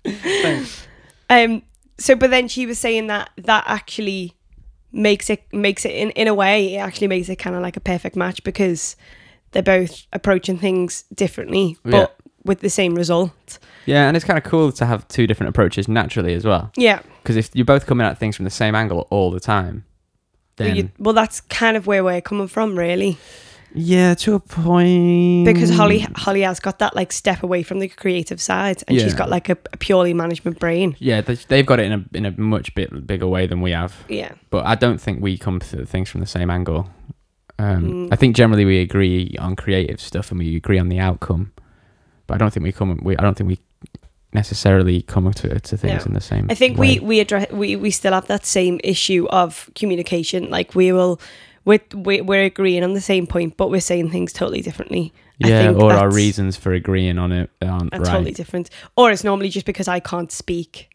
Thanks. 0.05 0.87
Um. 1.29 1.61
So, 1.97 2.15
but 2.15 2.29
then 2.31 2.47
she 2.47 2.65
was 2.65 2.79
saying 2.79 3.07
that 3.07 3.29
that 3.37 3.63
actually 3.67 4.35
makes 4.91 5.29
it 5.29 5.43
makes 5.53 5.85
it 5.85 5.91
in 5.91 6.09
in 6.11 6.27
a 6.27 6.33
way 6.33 6.75
it 6.75 6.79
actually 6.79 7.07
makes 7.07 7.29
it 7.29 7.37
kind 7.37 7.55
of 7.55 7.61
like 7.61 7.77
a 7.77 7.79
perfect 7.79 8.15
match 8.15 8.43
because 8.43 8.95
they're 9.51 9.63
both 9.63 10.05
approaching 10.13 10.57
things 10.57 11.03
differently, 11.13 11.77
but 11.83 11.91
Yeah. 11.93 12.07
with 12.43 12.59
the 12.61 12.69
same 12.69 12.95
result. 12.95 13.59
Yeah, 13.85 14.07
and 14.07 14.15
it's 14.15 14.25
kind 14.25 14.37
of 14.37 14.43
cool 14.43 14.71
to 14.73 14.85
have 14.85 15.07
two 15.09 15.27
different 15.27 15.49
approaches 15.49 15.87
naturally 15.87 16.33
as 16.33 16.45
well. 16.45 16.71
Yeah. 16.77 17.01
Because 17.21 17.35
if 17.35 17.49
you're 17.53 17.65
both 17.65 17.85
coming 17.85 18.05
at 18.07 18.17
things 18.17 18.35
from 18.35 18.45
the 18.45 18.51
same 18.51 18.75
angle 18.75 19.07
all 19.09 19.29
the 19.31 19.39
time, 19.41 19.83
then 20.57 20.75
You- 20.75 20.89
well, 20.99 21.13
that's 21.13 21.41
kind 21.41 21.77
of 21.77 21.87
where 21.87 22.03
we're 22.03 22.21
coming 22.21 22.47
from, 22.47 22.77
really, 22.77 23.17
yeah, 23.73 24.13
to 24.15 24.33
a 24.35 24.39
point. 24.39 25.45
because 25.45 25.69
Holly 25.69 25.99
Holly 26.15 26.41
has 26.41 26.59
got 26.59 26.79
that 26.79 26.95
like 26.95 27.11
step 27.13 27.41
away 27.43 27.63
from 27.63 27.79
the 27.79 27.87
creative 27.87 28.41
side, 28.41 28.83
and 28.87 28.99
she's 28.99 29.13
got 29.13 29.29
like 29.29 29.49
a, 29.49 29.57
a 29.73 29.77
purely 29.77 30.13
management 30.13 30.59
brain. 30.59 30.95
yeah, 30.99 31.21
they- 31.21 31.35
they've 31.47 31.65
got 31.65 31.79
it 31.79 31.85
in 31.91 31.93
a 31.93 32.17
in 32.17 32.25
a 32.25 32.31
much 32.39 32.73
bit 32.75 33.07
bigger 33.07 33.27
way 33.27 33.47
than 33.47 33.61
we 33.61 33.71
have. 33.71 33.93
Yeah. 34.09 34.33
But 34.49 34.65
I 34.65 34.75
don't 34.75 34.99
think 34.99 35.21
we 35.21 35.37
come 35.37 35.59
to 35.59 35.85
things 35.85 36.09
from 36.09 36.21
the 36.21 36.27
same 36.27 36.49
angle. 36.49 36.89
Um, 37.59 37.83
Mm. 37.83 38.07
I 38.11 38.15
think 38.15 38.35
generally 38.35 38.65
we 38.65 38.79
agree 38.79 39.35
on 39.39 39.55
creative 39.55 40.01
stuff 40.01 40.31
and 40.31 40.39
we 40.39 40.55
agree 40.55 40.79
on 40.79 40.89
the 40.89 40.99
outcome, 40.99 41.51
but 42.27 42.35
I 42.35 42.37
don't 42.39 42.51
think 42.51 42.63
we 42.63 42.71
come. 42.71 42.99
We 43.03 43.15
I 43.17 43.21
don't 43.21 43.37
think 43.37 43.47
we 43.49 43.59
necessarily 44.33 45.01
come 45.01 45.31
to 45.31 45.59
to 45.59 45.77
things 45.77 46.05
No. 46.05 46.09
in 46.09 46.13
the 46.13 46.21
same. 46.21 46.47
I 46.49 46.55
think 46.55 46.77
way. 46.77 46.99
we 46.99 47.05
we 47.05 47.19
address 47.19 47.51
we, 47.51 47.75
we 47.75 47.91
still 47.91 48.13
have 48.13 48.27
that 48.27 48.45
same 48.45 48.79
issue 48.83 49.27
of 49.29 49.69
communication. 49.75 50.49
Like 50.49 50.75
we 50.75 50.91
will, 50.91 51.19
we're, 51.65 51.81
we're 51.93 52.23
we're 52.23 52.43
agreeing 52.43 52.83
on 52.83 52.93
the 52.93 53.01
same 53.01 53.27
point, 53.27 53.57
but 53.57 53.69
we're 53.69 53.81
saying 53.81 54.09
things 54.11 54.33
totally 54.33 54.61
differently. 54.61 55.13
I 55.43 55.47
yeah, 55.47 55.63
think 55.63 55.79
or 55.79 55.91
our 55.91 56.11
reasons 56.11 56.55
for 56.55 56.71
agreeing 56.71 57.17
on 57.17 57.31
it 57.31 57.49
aren't 57.61 57.93
Are 57.93 57.99
right. 57.99 58.11
totally 58.11 58.31
different. 58.31 58.69
Or 58.95 59.11
it's 59.11 59.23
normally 59.23 59.49
just 59.49 59.65
because 59.65 59.87
I 59.87 59.99
can't 59.99 60.31
speak, 60.31 60.89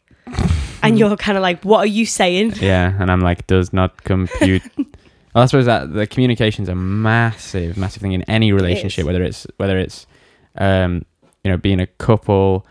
and 0.81 0.97
you're 0.97 1.15
kind 1.27 1.37
of 1.37 1.41
like, 1.41 1.63
"What 1.63 1.79
are 1.79 1.85
you 1.87 2.05
saying?" 2.05 2.53
Yeah, 2.61 2.95
and 2.99 3.11
I'm 3.11 3.19
like, 3.21 3.45
does 3.47 3.73
not 3.73 4.03
compute. 4.03 4.63
well, 4.77 5.43
I 5.43 5.45
suppose 5.47 5.65
that 5.65 5.93
the 5.93 6.07
communication's 6.07 6.69
a 6.69 6.75
massive, 6.75 7.75
massive 7.77 8.01
thing 8.01 8.13
in 8.13 8.23
any 8.23 8.53
relationship, 8.53 9.01
is. 9.03 9.05
whether 9.05 9.21
it's 9.23 9.45
whether 9.57 9.77
it's, 9.77 10.07
um, 10.55 11.03
you 11.43 11.51
know, 11.51 11.57
being 11.57 11.81
a 11.81 11.87
couple, 11.87 12.65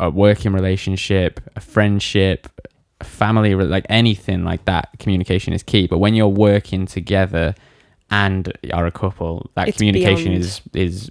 a 0.00 0.10
working 0.10 0.52
relationship, 0.52 1.40
a 1.56 1.60
friendship, 1.60 2.48
a 3.00 3.04
family, 3.04 3.54
like 3.54 3.86
anything 3.88 4.44
like 4.44 4.64
that. 4.64 4.88
Communication 4.98 5.52
is 5.52 5.62
key. 5.62 5.86
But 5.86 5.98
when 5.98 6.14
you're 6.14 6.28
working 6.28 6.86
together 6.86 7.54
and 8.10 8.52
are 8.72 8.86
a 8.86 8.90
couple, 8.90 9.50
that 9.54 9.68
It's 9.68 9.76
communication 9.78 10.32
beyond- 10.32 10.44
is 10.44 10.60
is, 10.74 11.10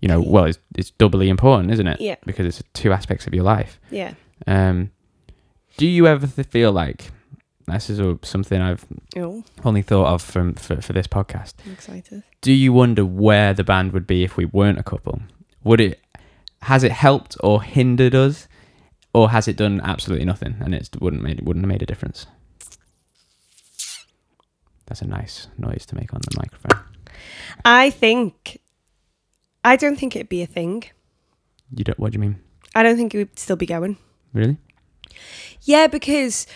you 0.00 0.08
know, 0.08 0.20
well, 0.20 0.44
it's 0.46 0.58
it's 0.76 0.90
doubly 0.92 1.28
important, 1.28 1.70
isn't 1.72 1.86
it? 1.86 2.00
Yeah, 2.00 2.16
Because 2.24 2.46
it's 2.46 2.62
two 2.74 2.92
aspects 2.92 3.26
of 3.26 3.34
your 3.34 3.44
life. 3.44 3.78
yeah. 3.90 4.14
Um, 4.46 4.90
do 5.76 5.86
you 5.86 6.06
ever 6.06 6.26
feel 6.26 6.72
like 6.72 7.10
this 7.66 7.88
is 7.88 8.00
a, 8.00 8.18
something 8.22 8.60
I've 8.60 8.84
Oh, 9.16 9.44
only 9.64 9.82
thought 9.82 10.06
of 10.06 10.20
from 10.22 10.54
for, 10.54 10.80
for 10.82 10.92
this 10.92 11.06
podcast? 11.06 11.54
I'm 11.64 11.72
excited. 11.72 12.22
Do 12.40 12.52
you 12.52 12.72
wonder 12.72 13.04
where 13.06 13.54
the 13.54 13.62
band 13.64 13.92
would 13.92 14.06
be 14.06 14.24
if 14.24 14.36
we 14.36 14.44
weren't 14.44 14.78
a 14.78 14.82
couple? 14.82 15.22
Would 15.64 15.80
it 15.80 16.00
has 16.62 16.84
it 16.84 16.92
helped 16.92 17.36
or 17.40 17.62
hindered 17.62 18.14
us, 18.14 18.48
or 19.12 19.30
has 19.30 19.48
it 19.48 19.56
done 19.56 19.80
absolutely 19.82 20.24
nothing 20.24 20.56
and 20.60 20.74
it 20.74 20.88
wouldn't 21.00 21.22
made 21.22 21.40
wouldn't 21.42 21.64
have 21.64 21.68
made 21.68 21.82
a 21.82 21.86
difference? 21.86 22.26
That's 24.86 25.02
a 25.02 25.06
nice 25.06 25.48
noise 25.58 25.86
to 25.86 25.94
make 25.94 26.12
on 26.14 26.20
the 26.22 26.36
microphone. 26.36 26.84
I 27.64 27.90
think, 27.90 28.60
I 29.64 29.76
don't 29.76 29.98
think 29.98 30.16
it'd 30.16 30.28
be 30.28 30.42
a 30.42 30.46
thing. 30.46 30.84
You 31.74 31.84
don't? 31.84 31.98
What 31.98 32.12
do 32.12 32.16
you 32.16 32.20
mean? 32.20 32.40
I 32.74 32.82
don't 32.82 32.96
think 32.96 33.14
it 33.14 33.18
would 33.18 33.38
still 33.38 33.56
be 33.56 33.66
going. 33.66 33.96
Really? 34.32 34.56
Yeah, 35.62 35.86
because 35.86 36.46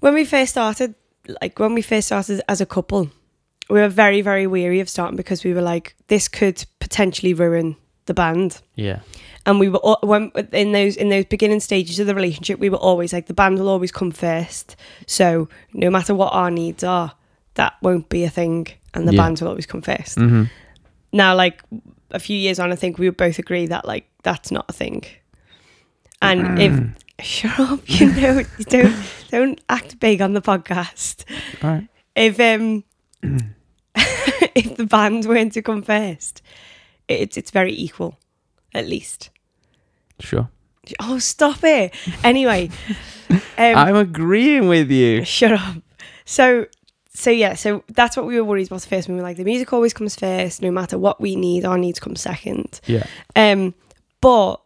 when 0.00 0.14
we 0.14 0.24
first 0.24 0.52
started, 0.52 0.94
like 1.40 1.58
when 1.58 1.74
we 1.74 1.82
first 1.82 2.08
started 2.08 2.42
as 2.48 2.60
a 2.60 2.66
couple, 2.66 3.10
we 3.68 3.80
were 3.80 3.88
very, 3.88 4.22
very 4.22 4.46
weary 4.46 4.80
of 4.80 4.88
starting 4.88 5.16
because 5.16 5.44
we 5.44 5.54
were 5.54 5.62
like, 5.62 5.94
this 6.08 6.28
could 6.28 6.64
potentially 6.80 7.34
ruin 7.34 7.76
the 8.06 8.14
band. 8.14 8.60
Yeah. 8.74 9.00
And 9.46 9.58
we 9.60 9.68
were 9.68 9.80
al- 9.84 9.98
when 10.02 10.30
in 10.52 10.72
those 10.72 10.96
in 10.96 11.08
those 11.08 11.24
beginning 11.26 11.60
stages 11.60 11.98
of 11.98 12.06
the 12.06 12.14
relationship, 12.14 12.58
we 12.60 12.70
were 12.70 12.76
always 12.78 13.12
like, 13.12 13.26
the 13.26 13.34
band 13.34 13.58
will 13.58 13.68
always 13.68 13.92
come 13.92 14.10
first. 14.12 14.76
So 15.06 15.48
no 15.72 15.90
matter 15.90 16.14
what 16.14 16.32
our 16.32 16.50
needs 16.50 16.84
are, 16.84 17.12
that 17.54 17.74
won't 17.82 18.08
be 18.08 18.24
a 18.24 18.30
thing, 18.30 18.68
and 18.94 19.06
the 19.06 19.12
Yeah. 19.12 19.22
band 19.22 19.40
will 19.40 19.48
always 19.48 19.66
come 19.66 19.82
1st 19.82 20.16
Mm-hmm. 20.18 20.44
Now, 21.12 21.34
like 21.34 21.62
a 22.10 22.18
few 22.18 22.36
years 22.36 22.58
on, 22.58 22.72
I 22.72 22.76
think 22.76 22.98
we 22.98 23.08
would 23.08 23.16
both 23.18 23.38
agree 23.38 23.66
that 23.66 23.84
like 23.86 24.08
that's 24.22 24.50
not 24.50 24.64
a 24.68 24.72
thing. 24.72 25.04
And 26.22 26.58
if 26.62 27.26
shut 27.26 27.58
up, 27.60 27.80
you 27.86 28.06
know, 28.12 28.38
you 28.58 28.64
don't 28.64 28.96
don't 29.30 29.60
act 29.68 29.98
big 30.00 30.22
on 30.22 30.32
the 30.34 30.40
podcast. 30.40 31.24
All 31.62 31.70
right. 31.70 31.88
If 32.14 32.38
um 32.40 32.84
if 34.54 34.76
the 34.76 34.86
band 34.86 35.26
weren't 35.26 35.52
to 35.54 35.62
come 35.62 35.82
first, 35.82 36.42
it's 37.20 37.36
it's 37.36 37.50
very 37.50 37.72
equal, 37.72 38.18
at 38.74 38.86
least. 38.86 39.30
Sure. 40.20 40.48
Oh, 41.00 41.18
stop 41.18 41.62
it! 41.62 41.94
Anyway, 42.24 42.70
um, 43.30 43.40
I'm 43.58 43.96
agreeing 43.96 44.68
with 44.68 44.90
you. 44.90 45.24
shut 45.24 45.52
up. 45.52 45.76
So, 46.24 46.66
so 47.14 47.30
yeah, 47.30 47.54
so 47.54 47.84
that's 47.88 48.16
what 48.16 48.26
we 48.26 48.36
were 48.36 48.44
worried 48.44 48.66
about 48.66 48.82
first. 48.82 49.08
We 49.08 49.14
were 49.14 49.22
like, 49.22 49.36
the 49.36 49.44
music 49.44 49.72
always 49.72 49.92
comes 49.92 50.16
first, 50.16 50.62
no 50.62 50.70
matter 50.70 50.98
what 50.98 51.20
we 51.20 51.36
need. 51.36 51.64
Our 51.64 51.78
needs 51.78 52.00
come 52.00 52.16
second. 52.16 52.80
Yeah. 52.86 53.06
Um, 53.36 53.74
but 54.20 54.56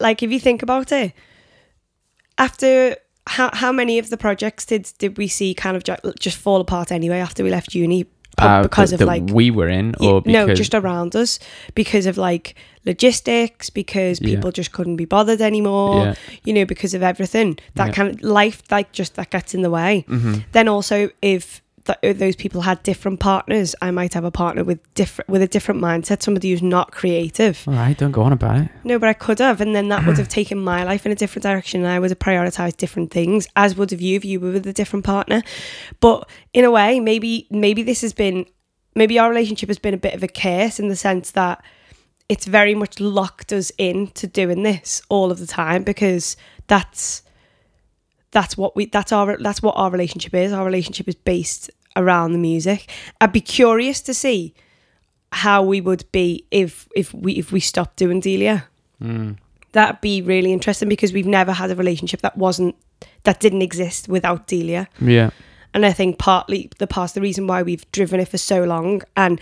like 0.00 0.22
if 0.22 0.30
you 0.30 0.40
think 0.40 0.62
about 0.62 0.92
it, 0.92 1.12
after 2.36 2.96
how 3.26 3.50
how 3.52 3.72
many 3.72 3.98
of 3.98 4.10
the 4.10 4.16
projects 4.16 4.64
did 4.64 4.90
did 4.98 5.18
we 5.18 5.28
see 5.28 5.54
kind 5.54 5.76
of 5.76 5.84
just 6.18 6.36
fall 6.36 6.60
apart 6.60 6.90
anyway 6.90 7.18
after 7.18 7.44
we 7.44 7.50
left 7.50 7.74
uni? 7.74 8.06
Because 8.38 8.90
that- 8.90 9.00
of 9.00 9.06
like 9.06 9.24
we 9.32 9.50
were 9.50 9.68
in, 9.68 9.94
Yeah, 10.00 10.08
or 10.10 10.22
because 10.22 10.46
no, 10.48 10.54
just 10.54 10.74
around 10.74 11.14
us 11.16 11.38
because 11.74 12.06
of 12.06 12.16
like 12.16 12.54
logistics, 12.84 13.70
because 13.70 14.20
Yeah. 14.20 14.34
people 14.36 14.50
just 14.50 14.72
couldn't 14.72 14.96
be 14.96 15.04
bothered 15.04 15.40
anymore. 15.40 16.04
Yeah. 16.06 16.14
You 16.44 16.52
know, 16.54 16.64
because 16.64 16.94
of 16.94 17.02
everything 17.02 17.58
that 17.74 17.88
Yeah. 17.88 17.92
kind 17.92 18.08
of 18.14 18.22
life, 18.22 18.62
like 18.70 18.92
just 18.92 19.14
that 19.16 19.30
gets 19.30 19.54
in 19.54 19.62
the 19.62 19.70
way. 19.70 20.04
Mhm. 20.08 20.44
Then 20.52 20.68
also, 20.68 21.10
if 21.22 21.62
th- 21.88 21.98
uh, 22.02 22.18
those 22.18 22.36
people 22.36 22.62
had 22.62 22.82
different 22.82 23.20
partners, 23.20 23.74
I 23.82 23.90
might 23.90 24.14
have 24.14 24.24
a 24.24 24.30
partner 24.30 24.64
with 24.64 24.78
different 24.94 25.28
with 25.28 25.42
a 25.42 25.48
different 25.48 25.80
mindset, 25.80 26.22
somebody 26.22 26.50
who's 26.50 26.62
not 26.62 26.92
creative. 26.92 27.64
All 27.66 27.74
right, 27.74 27.96
don't 27.96 28.12
go 28.12 28.22
on 28.22 28.32
about 28.32 28.58
it. 28.58 28.68
No, 28.84 28.98
but 28.98 29.08
I 29.08 29.12
could 29.12 29.38
have, 29.38 29.60
and 29.60 29.74
then 29.74 29.88
that 29.88 30.06
would 30.06 30.18
have 30.18 30.28
taken 30.40 30.58
my 30.58 30.84
life 30.84 31.06
in 31.06 31.12
a 31.12 31.14
different 31.14 31.42
direction, 31.42 31.80
and 31.80 31.90
I 31.90 31.98
would 31.98 32.10
have 32.10 32.18
prioritized 32.18 32.76
different 32.76 33.10
things, 33.10 33.48
as 33.56 33.76
would 33.76 33.90
have 33.90 34.00
you 34.00 34.16
if 34.16 34.24
you 34.24 34.40
were 34.40 34.52
with 34.52 34.66
a 34.66 34.72
different 34.72 35.04
partner. 35.04 35.42
But 36.00 36.28
in 36.52 36.64
a 36.64 36.70
way, 36.70 37.00
maybe 37.00 37.48
maybe 37.50 37.82
this 37.82 38.02
has 38.02 38.12
been, 38.12 38.46
maybe 38.94 39.18
our 39.18 39.28
relationship 39.28 39.68
has 39.68 39.78
been 39.78 39.94
a 39.94 39.98
bit 39.98 40.14
of 40.14 40.22
a 40.22 40.28
curse 40.28 40.78
in 40.78 40.88
the 40.88 40.96
sense 40.96 41.32
that 41.32 41.62
it's 42.28 42.44
very 42.44 42.74
much 42.74 43.00
locked 43.00 43.52
us 43.52 43.72
in 43.78 44.08
to 44.08 44.26
doing 44.26 44.62
this 44.62 45.00
all 45.08 45.32
of 45.32 45.38
the 45.38 45.46
time 45.46 45.82
because 45.82 46.36
that's 46.66 47.22
that's 48.30 48.56
what 48.56 48.76
we 48.76 48.86
that's 48.86 49.12
our 49.12 49.36
that's 49.38 49.62
what 49.62 49.72
our 49.76 49.90
relationship 49.90 50.34
is. 50.34 50.52
Our 50.52 50.64
relationship 50.64 51.08
is 51.08 51.14
based 51.14 51.70
around 51.98 52.32
the 52.32 52.38
music. 52.38 52.90
I'd 53.20 53.32
be 53.32 53.42
curious 53.42 54.00
to 54.02 54.14
see 54.14 54.54
how 55.32 55.62
we 55.62 55.80
would 55.80 56.10
be 56.10 56.46
if 56.50 56.88
if 56.96 57.12
we 57.12 57.34
if 57.34 57.52
we 57.52 57.60
stopped 57.60 57.96
doing 57.96 58.20
Delia. 58.20 58.66
Mm. 59.02 59.36
That'd 59.72 60.00
be 60.00 60.22
really 60.22 60.52
interesting 60.52 60.88
because 60.88 61.12
we've 61.12 61.26
never 61.26 61.52
had 61.52 61.70
a 61.70 61.76
relationship 61.76 62.22
that 62.22 62.38
wasn't 62.38 62.74
that 63.24 63.40
didn't 63.40 63.62
exist 63.62 64.08
without 64.08 64.46
Delia. 64.46 64.88
Yeah. 65.00 65.30
And 65.74 65.84
I 65.84 65.92
think 65.92 66.18
partly 66.18 66.70
the 66.78 66.86
past 66.86 67.14
the 67.14 67.20
reason 67.20 67.46
why 67.46 67.62
we've 67.62 67.90
driven 67.92 68.20
it 68.20 68.28
for 68.28 68.38
so 68.38 68.64
long 68.64 69.02
and 69.16 69.40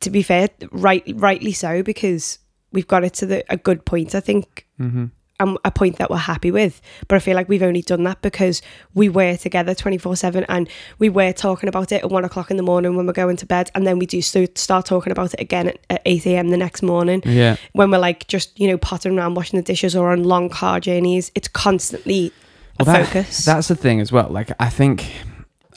to 0.00 0.10
be 0.10 0.22
fair, 0.22 0.48
right 0.72 1.04
rightly 1.14 1.52
so 1.52 1.82
because 1.82 2.38
we've 2.72 2.86
got 2.86 3.04
it 3.04 3.14
to 3.14 3.26
the 3.26 3.44
a 3.52 3.56
good 3.56 3.84
point, 3.84 4.14
I 4.14 4.20
think. 4.20 4.66
Mm-hmm. 4.80 5.06
And 5.40 5.56
a 5.64 5.70
point 5.70 5.98
that 5.98 6.10
we're 6.10 6.16
happy 6.16 6.50
with. 6.50 6.80
But 7.06 7.14
I 7.14 7.18
feel 7.20 7.36
like 7.36 7.48
we've 7.48 7.62
only 7.62 7.80
done 7.80 8.02
that 8.02 8.20
because 8.22 8.60
we 8.94 9.08
were 9.08 9.36
together 9.36 9.72
24 9.72 10.16
7 10.16 10.44
and 10.48 10.68
we 10.98 11.08
were 11.08 11.32
talking 11.32 11.68
about 11.68 11.92
it 11.92 12.02
at 12.02 12.10
one 12.10 12.24
o'clock 12.24 12.50
in 12.50 12.56
the 12.56 12.62
morning 12.64 12.96
when 12.96 13.06
we're 13.06 13.12
going 13.12 13.36
to 13.36 13.46
bed. 13.46 13.70
And 13.76 13.86
then 13.86 14.00
we 14.00 14.06
do 14.06 14.20
start 14.20 14.84
talking 14.86 15.12
about 15.12 15.34
it 15.34 15.40
again 15.40 15.68
at, 15.68 15.78
at 15.90 16.02
8 16.04 16.26
a.m. 16.26 16.48
the 16.48 16.56
next 16.56 16.82
morning 16.82 17.22
Yeah. 17.24 17.54
when 17.72 17.90
we're 17.92 17.98
like 17.98 18.26
just, 18.26 18.58
you 18.58 18.66
know, 18.66 18.76
pottering 18.78 19.16
around 19.16 19.34
washing 19.34 19.56
the 19.58 19.62
dishes 19.62 19.94
or 19.94 20.10
on 20.10 20.24
long 20.24 20.48
car 20.48 20.80
journeys. 20.80 21.30
It's 21.36 21.46
constantly 21.46 22.32
a 22.80 22.84
Well, 22.84 22.96
that- 22.96 23.06
focus. 23.06 23.44
That's 23.44 23.68
the 23.68 23.76
thing 23.76 24.00
as 24.00 24.10
well. 24.10 24.28
Like, 24.30 24.50
I 24.58 24.68
think, 24.70 25.04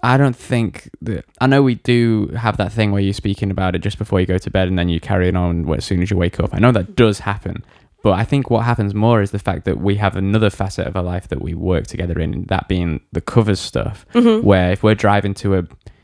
I 0.02 0.18
don't 0.18 0.36
think 0.36 0.90
that, 1.04 1.26
I 1.40 1.46
know 1.46 1.62
we 1.62 1.76
do 1.76 2.30
have 2.36 2.58
that 2.58 2.72
thing 2.74 2.92
where 2.92 3.02
you're 3.04 3.14
speaking 3.14 3.52
about 3.52 3.76
it 3.76 3.80
just 3.84 4.00
before 4.00 4.20
you 4.20 4.26
go 4.26 4.40
to 4.40 4.50
bed 4.50 4.68
and 4.70 4.80
then 4.80 4.90
you 4.90 5.00
carry 5.00 5.28
it 5.28 5.36
on 5.36 5.72
as 5.72 5.86
soon 5.86 6.02
as 6.02 6.10
you 6.10 6.18
wake 6.18 6.40
up. 6.40 6.50
I 6.52 6.58
know 6.58 6.72
that 6.72 6.96
does 6.96 7.20
happen. 7.20 7.64
But 8.04 8.14
I 8.14 8.24
think 8.24 8.50
what 8.50 8.66
happens 8.66 8.94
more 8.96 9.22
is 9.22 9.30
the 9.32 9.40
fact 9.40 9.66
that 9.66 9.78
we 9.80 9.96
have 9.98 10.16
another 10.16 10.50
facet 10.50 10.88
of 10.88 10.96
our 10.96 11.04
life 11.04 11.28
that 11.28 11.42
we 11.42 11.54
work 11.54 11.86
together 11.88 12.20
in, 12.20 12.46
that 12.50 12.68
being 12.68 13.02
the 13.12 13.22
covers 13.22 13.60
stuff, 13.60 14.06
Mhm. 14.14 14.44
where 14.44 14.72
if 14.72 14.82
we're 14.82 14.96
driving 14.96 15.34
to 15.36 15.56
a, 15.58 15.64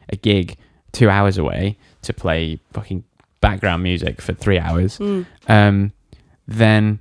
a 0.09 0.15
gig 0.15 0.55
two 0.91 1.09
hours 1.09 1.37
away 1.39 1.77
to 2.03 2.13
play 2.13 2.59
fucking 2.73 3.03
background 3.41 3.81
music 3.83 4.21
for 4.21 4.33
three 4.33 4.59
hours, 4.59 4.99
Mm. 4.99 5.25
um, 5.47 5.91
then 6.47 6.99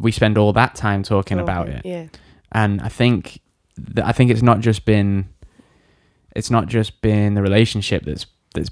we 0.00 0.10
spend 0.10 0.38
all 0.38 0.52
that 0.54 0.74
time 0.74 1.02
talking 1.02 1.38
about 1.38 1.68
it 1.68 1.82
Yeah. 1.84 2.06
and 2.52 2.80
I 2.80 2.88
think 2.88 3.40
th- 3.94 4.06
I 4.06 4.12
think 4.12 4.30
it's 4.30 4.40
not 4.42 4.60
just 4.60 4.86
been 4.86 5.26
it's 6.34 6.50
not 6.50 6.66
just 6.68 7.00
been 7.02 7.34
the 7.34 7.42
relationship 7.42 8.04
that's 8.06 8.24
that's 8.54 8.70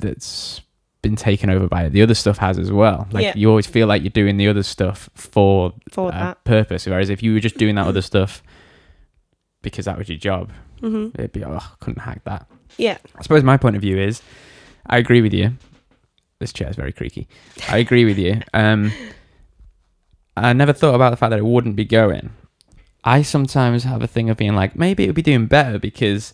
that's 0.00 0.62
been 1.02 1.16
taken 1.16 1.50
over 1.50 1.66
by 1.68 1.84
it. 1.84 1.90
The 1.92 2.02
other 2.02 2.14
stuff 2.14 2.38
has 2.38 2.58
as 2.58 2.70
well. 2.72 3.08
Like 3.12 3.24
Yeah. 3.24 3.32
you 3.36 3.48
always 3.50 3.66
feel 3.66 3.86
like 3.88 4.02
you're 4.02 4.10
doing 4.10 4.36
the 4.36 4.48
other 4.48 4.62
stuff 4.62 5.10
for 5.14 5.72
For 5.90 6.10
that. 6.12 6.42
purpose, 6.44 6.86
whereas 6.86 7.10
if 7.10 7.22
you 7.22 7.34
were 7.34 7.40
just 7.40 7.58
doing 7.58 7.74
that 7.74 7.86
other 7.86 8.02
stuff 8.02 8.42
because 9.62 9.84
that 9.86 9.98
was 9.98 10.08
your 10.08 10.18
job, 10.18 10.50
hmm 10.80 11.08
it'd 11.14 11.32
be 11.32 11.44
oh, 11.44 11.60
couldn't 11.80 12.02
hack 12.02 12.22
that. 12.24 12.46
Yeah. 12.78 12.98
I 13.16 13.22
suppose 13.22 13.42
my 13.42 13.56
point 13.56 13.76
of 13.76 13.82
view 13.82 13.98
is, 13.98 14.22
I 14.86 14.98
agree 14.98 15.20
with 15.22 15.34
you. 15.34 15.56
This 16.38 16.52
chair 16.52 16.68
is 16.70 16.76
very 16.76 16.92
creaky. 16.92 17.28
I 17.68 17.78
agree 17.78 18.04
with 18.04 18.18
you. 18.18 18.40
Um, 18.54 18.92
I 20.36 20.52
never 20.54 20.72
thought 20.72 20.94
about 20.94 21.10
the 21.10 21.16
fact 21.16 21.30
that 21.30 21.38
it 21.38 21.44
wouldn't 21.44 21.76
be 21.76 21.84
going. 21.84 22.30
I 23.04 23.22
sometimes 23.22 23.84
have 23.84 24.02
a 24.02 24.06
thing 24.06 24.30
of 24.30 24.36
being 24.38 24.54
like, 24.54 24.74
maybe 24.76 25.04
it 25.04 25.08
would 25.08 25.14
be 25.14 25.22
doing 25.22 25.46
better 25.46 25.78
because 25.78 26.32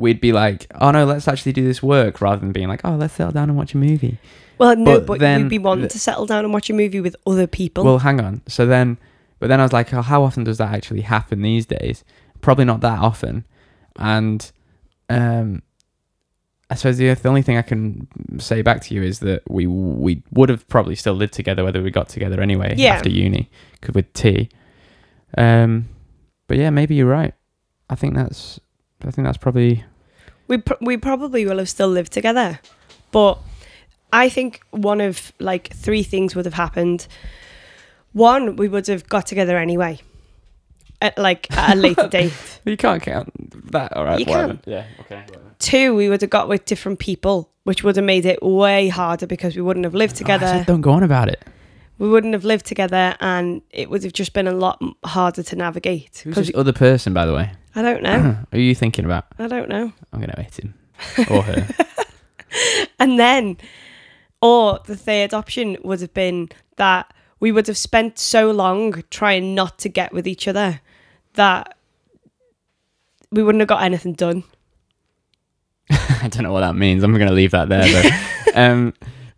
we'd 0.00 0.20
be 0.20 0.32
like, 0.32 0.66
oh 0.80 0.90
no, 0.90 1.04
let's 1.04 1.28
actually 1.28 1.52
do 1.52 1.64
this 1.64 1.82
work 1.82 2.20
rather 2.20 2.40
than 2.40 2.52
being 2.52 2.68
like, 2.68 2.80
oh, 2.84 2.96
let's 2.96 3.14
settle 3.14 3.32
down 3.32 3.48
and 3.48 3.56
watch 3.58 3.74
a 3.74 3.78
movie. 3.78 4.18
Well, 4.58 4.76
no, 4.76 4.84
But 4.84 5.06
but, 5.06 5.18
then 5.20 5.40
you'd 5.42 5.48
be 5.48 5.58
wanting 5.58 5.88
to 5.88 5.98
settle 5.98 6.26
down 6.26 6.44
and 6.44 6.52
watch 6.52 6.68
a 6.70 6.72
movie 6.74 7.00
with 7.00 7.16
other 7.26 7.46
people. 7.46 7.84
Well, 7.84 7.98
hang 7.98 8.20
on. 8.20 8.42
So 8.46 8.66
then, 8.66 8.98
but 9.38 9.48
then 9.48 9.60
I 9.60 9.62
was 9.62 9.72
like, 9.72 9.92
oh, 9.94 10.02
how 10.02 10.22
often 10.22 10.44
does 10.44 10.58
that 10.58 10.74
actually 10.74 11.00
happen 11.02 11.42
these 11.42 11.66
days? 11.66 12.04
Probably 12.40 12.64
not 12.64 12.80
that 12.82 12.98
often. 12.98 13.44
And 13.96 14.50
um, 15.08 15.62
I 16.68 16.74
suppose 16.74 16.98
the, 16.98 17.12
the 17.14 17.28
only 17.28 17.42
thing 17.42 17.56
I 17.56 17.62
can 17.62 18.06
say 18.38 18.62
back 18.62 18.82
to 18.82 18.94
you 18.94 19.02
is 19.02 19.20
that 19.20 19.42
we 19.50 19.66
we 19.66 20.22
would 20.32 20.48
have 20.50 20.68
probably 20.68 20.94
still 20.94 21.14
lived 21.14 21.32
together 21.32 21.64
whether 21.64 21.82
we 21.82 21.90
got 21.90 22.08
together 22.08 22.40
anyway 22.40 22.74
Yeah. 22.76 22.94
after 22.94 23.08
uni, 23.10 23.50
could 23.80 23.94
with 23.94 24.12
T. 24.12 24.50
Um, 25.38 25.88
but 26.46 26.58
yeah, 26.58 26.70
maybe 26.70 26.94
you're 26.94 27.06
right. 27.06 27.34
I 27.88 27.94
think 27.94 28.14
that's 28.14 28.60
I 29.04 29.10
think 29.10 29.26
that's 29.26 29.38
probably 29.38 29.84
we 30.50 30.58
pr- 30.58 30.74
we 30.82 30.96
probably 30.98 31.46
will 31.46 31.56
have 31.58 31.68
still 31.70 31.88
lived 31.88 32.12
together, 32.12 32.60
but 33.12 33.38
I 34.12 34.28
think 34.28 34.60
one 34.72 35.00
of 35.00 35.32
like 35.38 35.72
three 35.72 36.02
things 36.02 36.34
would 36.36 36.44
have 36.44 36.54
happened. 36.54 37.06
One, 38.12 38.56
we 38.56 38.68
would 38.68 38.86
have 38.88 39.08
got 39.08 39.24
together 39.26 39.56
anyway, 39.56 40.00
at 41.00 41.16
like 41.16 41.50
at 41.56 41.76
a 41.76 41.80
later 41.80 42.08
date. 42.18 42.32
you 42.64 42.76
can't 42.76 43.00
count 43.02 43.32
that. 43.72 43.96
All 43.96 44.04
right, 44.04 44.18
You 44.18 44.26
whatever. 44.26 44.54
can. 44.54 44.62
Yeah, 44.66 44.84
okay. 45.00 45.24
Two, 45.60 45.94
we 45.94 46.08
would 46.08 46.20
have 46.20 46.30
got 46.30 46.48
with 46.48 46.64
different 46.64 46.98
people, 46.98 47.50
which 47.64 47.84
would 47.84 47.94
have 47.96 48.04
made 48.04 48.26
it 48.26 48.42
way 48.42 48.88
harder 48.88 49.26
because 49.26 49.54
we 49.54 49.62
wouldn't 49.62 49.84
have 49.84 49.94
lived 49.94 50.14
Oh, 50.14 50.16
I 50.16 50.18
together. 50.18 50.64
don't 50.66 50.80
go 50.80 50.90
on 50.90 51.02
about 51.04 51.28
it. 51.28 51.42
We 52.00 52.08
wouldn't 52.08 52.32
have 52.32 52.46
lived 52.46 52.64
together, 52.64 53.14
and 53.20 53.60
it 53.68 53.90
would 53.90 54.02
have 54.04 54.14
just 54.14 54.32
been 54.32 54.48
a 54.48 54.52
lot 54.52 54.82
harder 55.04 55.42
to 55.42 55.54
navigate. 55.54 56.22
Who's 56.24 56.34
this 56.34 56.50
other 56.54 56.72
person, 56.72 57.12
by 57.12 57.26
the 57.26 57.34
way? 57.34 57.52
I 57.74 57.82
don't 57.82 58.02
know. 58.02 58.20
Who 58.50 58.56
are 58.56 58.60
you 58.60 58.74
thinking 58.74 59.04
about? 59.04 59.26
I 59.38 59.46
don't 59.46 59.68
know. 59.68 59.92
I'm 60.10 60.20
gonna 60.20 60.40
hit 60.40 60.58
him 60.58 60.74
or 61.30 61.42
her. 61.42 61.68
And 62.98 63.18
then, 63.18 63.58
or 64.40 64.80
the 64.86 64.96
third 64.96 65.34
option 65.34 65.76
would 65.84 66.00
have 66.00 66.14
been 66.14 66.48
that 66.76 67.12
we 67.38 67.52
would 67.52 67.66
have 67.66 67.76
spent 67.76 68.18
so 68.18 68.50
long 68.50 69.02
trying 69.10 69.54
not 69.54 69.78
to 69.80 69.90
get 69.90 70.14
with 70.14 70.26
each 70.26 70.48
other 70.48 70.80
that 71.34 71.76
we 73.30 73.42
wouldn't 73.42 73.60
have 73.60 73.68
got 73.68 73.82
anything 73.82 74.14
done. 74.14 74.44
I 75.90 76.28
don't 76.30 76.44
know 76.44 76.52
what 76.52 76.60
that 76.60 76.76
means. 76.76 77.04
I'm 77.04 77.12
gonna 77.12 77.30
leave 77.30 77.50
that 77.50 77.68
there 77.68 77.84
though. 77.86 78.10
um, 78.54 78.94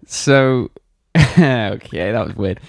so 0.06 0.70
okay, 1.38 2.12
that 2.12 2.26
was 2.26 2.36
weird. 2.36 2.60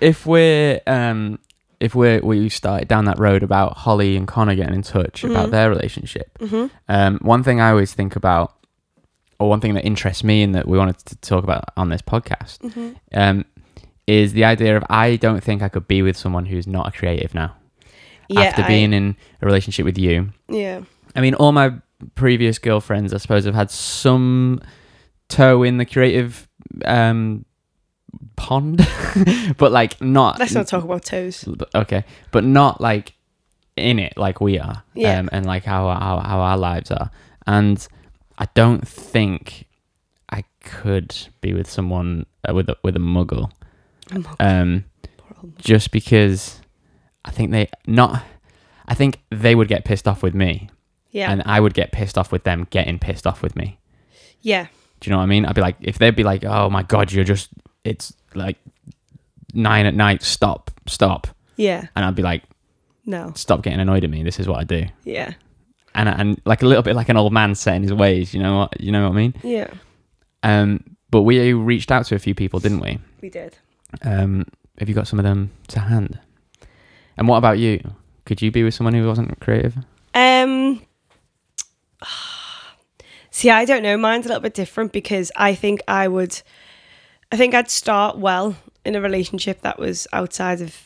If 0.00 0.26
we're 0.26 0.80
um, 0.86 1.38
if 1.80 1.94
we're 1.94 2.20
we 2.20 2.48
started 2.48 2.88
down 2.88 3.06
that 3.06 3.18
road 3.18 3.42
about 3.42 3.76
Holly 3.78 4.16
and 4.16 4.26
Connor 4.28 4.54
getting 4.54 4.74
in 4.74 4.82
touch 4.82 5.24
about 5.24 5.48
Mhm. 5.48 5.50
their 5.52 5.70
relationship, 5.70 6.36
Mm-hmm. 6.38 6.66
um, 6.88 7.18
one 7.22 7.42
thing 7.42 7.60
I 7.60 7.70
always 7.70 7.94
think 7.94 8.16
about, 8.16 8.54
or 9.38 9.48
one 9.48 9.60
thing 9.60 9.74
that 9.74 9.84
interests 9.84 10.22
me 10.22 10.42
and 10.42 10.54
that 10.54 10.68
we 10.68 10.76
wanted 10.76 10.98
to 10.98 11.16
talk 11.16 11.42
about 11.44 11.64
on 11.76 11.88
this 11.88 12.02
podcast, 12.02 12.58
Mm-hmm. 12.58 12.90
um, 13.14 13.44
is 14.06 14.32
the 14.34 14.44
idea 14.44 14.76
of 14.76 14.84
I 14.90 15.16
don't 15.16 15.42
think 15.42 15.62
I 15.62 15.68
could 15.68 15.86
be 15.88 16.02
with 16.02 16.16
someone 16.16 16.44
who's 16.46 16.66
not 16.66 16.88
a 16.88 16.90
creative 16.90 17.34
now. 17.34 17.54
Yeah, 18.28 18.40
after 18.42 18.62
I- 18.62 18.68
being 18.68 18.92
in 18.92 19.16
a 19.40 19.46
relationship 19.46 19.84
with 19.86 19.96
you, 19.98 20.32
yeah, 20.48 20.82
I 21.16 21.20
mean, 21.20 21.34
all 21.34 21.52
my 21.52 21.72
previous 22.14 22.58
girlfriends, 22.58 23.12
I 23.14 23.16
suppose, 23.18 23.44
have 23.46 23.54
had 23.54 23.70
some 23.70 24.60
toe 25.28 25.62
in 25.62 25.78
the 25.78 25.84
creative 25.86 26.46
um, 26.84 27.44
pond, 28.36 28.86
but 29.58 29.72
like 29.72 30.00
not. 30.00 30.38
let's 30.38 30.54
not 30.54 30.66
talk 30.66 30.84
about 30.84 31.04
toes. 31.04 31.48
Okay, 31.74 32.04
but 32.30 32.44
not 32.44 32.80
like 32.80 33.12
in 33.76 33.98
it 33.98 34.14
like 34.16 34.40
we 34.40 34.58
are, 34.58 34.82
Yeah. 34.94 35.18
um, 35.20 35.28
and 35.32 35.46
like 35.46 35.64
how, 35.64 35.88
how 35.88 36.20
how 36.20 36.40
our 36.40 36.56
lives 36.58 36.90
are. 36.90 37.10
And 37.46 37.86
I 38.38 38.46
don't 38.54 38.86
think 38.86 39.66
I 40.30 40.44
could 40.62 41.16
be 41.40 41.54
with 41.54 41.70
someone 41.70 42.26
uh, 42.48 42.54
with 42.54 42.68
a, 42.68 42.76
with 42.82 42.96
a 42.96 43.00
muggle, 43.00 43.50
um, 44.38 44.84
just 45.56 45.90
because 45.90 46.60
I 47.24 47.30
think 47.30 47.50
they 47.50 47.68
not. 47.86 48.22
I 48.86 48.94
think 48.94 49.20
they 49.30 49.54
would 49.54 49.68
get 49.68 49.84
pissed 49.84 50.08
off 50.08 50.20
with 50.20 50.34
me 50.34 50.68
Yeah, 51.12 51.30
and 51.30 51.42
I 51.46 51.60
would 51.60 51.74
get 51.74 51.92
pissed 51.92 52.18
off 52.18 52.32
with 52.32 52.42
them 52.42 52.66
getting 52.70 52.98
pissed 52.98 53.24
off 53.24 53.40
with 53.40 53.54
me. 53.54 53.78
yeah, 54.40 54.66
Do 54.98 55.08
you 55.08 55.12
know 55.12 55.18
what 55.18 55.24
I 55.24 55.26
mean? 55.26 55.44
I'd 55.46 55.54
be 55.54 55.60
like, 55.60 55.76
if 55.80 55.96
they'd 55.98 56.16
be 56.16 56.24
like, 56.24 56.44
"Oh 56.44 56.68
my 56.70 56.82
god, 56.82 57.12
you're 57.12 57.24
just 57.24 57.50
it's 57.84 58.12
like 58.34 58.56
nine 59.54 59.86
at 59.86 59.94
night, 59.94 60.22
stop, 60.22 60.70
stop," 60.86 61.26
yeah. 61.56 61.86
and 61.96 62.04
I'd 62.04 62.14
be 62.14 62.22
like, 62.22 62.42
No, 63.06 63.32
"Stop 63.34 63.62
getting 63.62 63.80
annoyed 63.80 64.04
at 64.04 64.10
me. 64.10 64.22
This 64.22 64.38
is 64.40 64.46
what 64.48 64.58
I 64.60 64.64
do." 64.64 64.84
yeah. 65.04 65.32
and 65.94 66.08
and 66.08 66.40
like 66.44 66.62
a 66.62 66.66
little 66.66 66.82
bit 66.82 66.94
like 66.94 67.08
an 67.08 67.16
old 67.16 67.32
man 67.32 67.54
set 67.54 67.74
in 67.76 67.82
his 67.82 67.92
ways. 67.92 68.32
You 68.34 68.42
know 68.42 68.56
what? 68.58 68.80
You 68.80 68.92
know 68.92 69.02
what 69.04 69.12
I 69.12 69.16
mean? 69.16 69.34
Yeah, 69.42 69.70
Um, 70.42 70.84
but 71.10 71.22
we 71.22 71.52
reached 71.52 71.90
out 71.90 72.06
to 72.06 72.14
a 72.14 72.18
few 72.18 72.34
people, 72.34 72.60
didn't 72.60 72.80
we? 72.80 72.98
we 73.20 73.28
did. 73.30 73.56
Um, 74.02 74.46
have 74.78 74.88
you 74.88 74.94
got 74.94 75.08
some 75.08 75.18
of 75.18 75.24
them 75.24 75.50
to 75.68 75.80
hand? 75.80 76.18
And 77.16 77.26
what 77.28 77.36
about 77.38 77.58
you? 77.58 77.80
Could 78.24 78.40
you 78.40 78.50
be 78.52 78.62
with 78.62 78.72
someone 78.74 78.94
who 78.94 79.06
wasn't 79.06 79.40
creative? 79.40 79.76
Um, 80.14 80.80
see, 83.30 83.50
I 83.50 83.64
don't 83.64 83.82
know. 83.82 83.96
Mine's 83.96 84.26
a 84.26 84.28
little 84.28 84.42
bit 84.42 84.54
different 84.54 84.92
because 84.92 85.32
I 85.36 85.54
think 85.54 85.82
I 85.88 86.08
would, 86.08 86.40
I 87.32 87.36
think 87.36 87.54
I'd 87.54 87.70
start 87.70 88.18
well 88.18 88.56
in 88.84 88.94
a 88.96 89.00
relationship 89.00 89.60
that 89.62 89.78
was 89.78 90.06
outside 90.12 90.60
of 90.60 90.76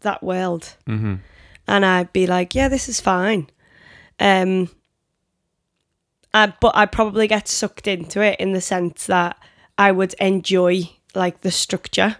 that 0.00 0.22
world, 0.22 0.74
Mm-hmm. 0.86 1.14
and 1.66 1.84
I'd 1.86 2.12
be 2.12 2.26
like, 2.26 2.54
yeah, 2.54 2.68
this 2.68 2.88
is 2.88 3.00
fine. 3.00 3.48
Um, 4.20 4.68
I, 6.32 6.52
but 6.60 6.76
I'd 6.76 6.92
probably 6.92 7.26
get 7.28 7.48
sucked 7.48 7.86
into 7.86 8.20
it 8.20 8.38
in 8.40 8.52
the 8.52 8.60
sense 8.60 9.06
that 9.06 9.36
I 9.78 9.92
would 9.92 10.14
enjoy 10.14 10.90
like 11.14 11.40
the 11.42 11.50
structure, 11.50 12.16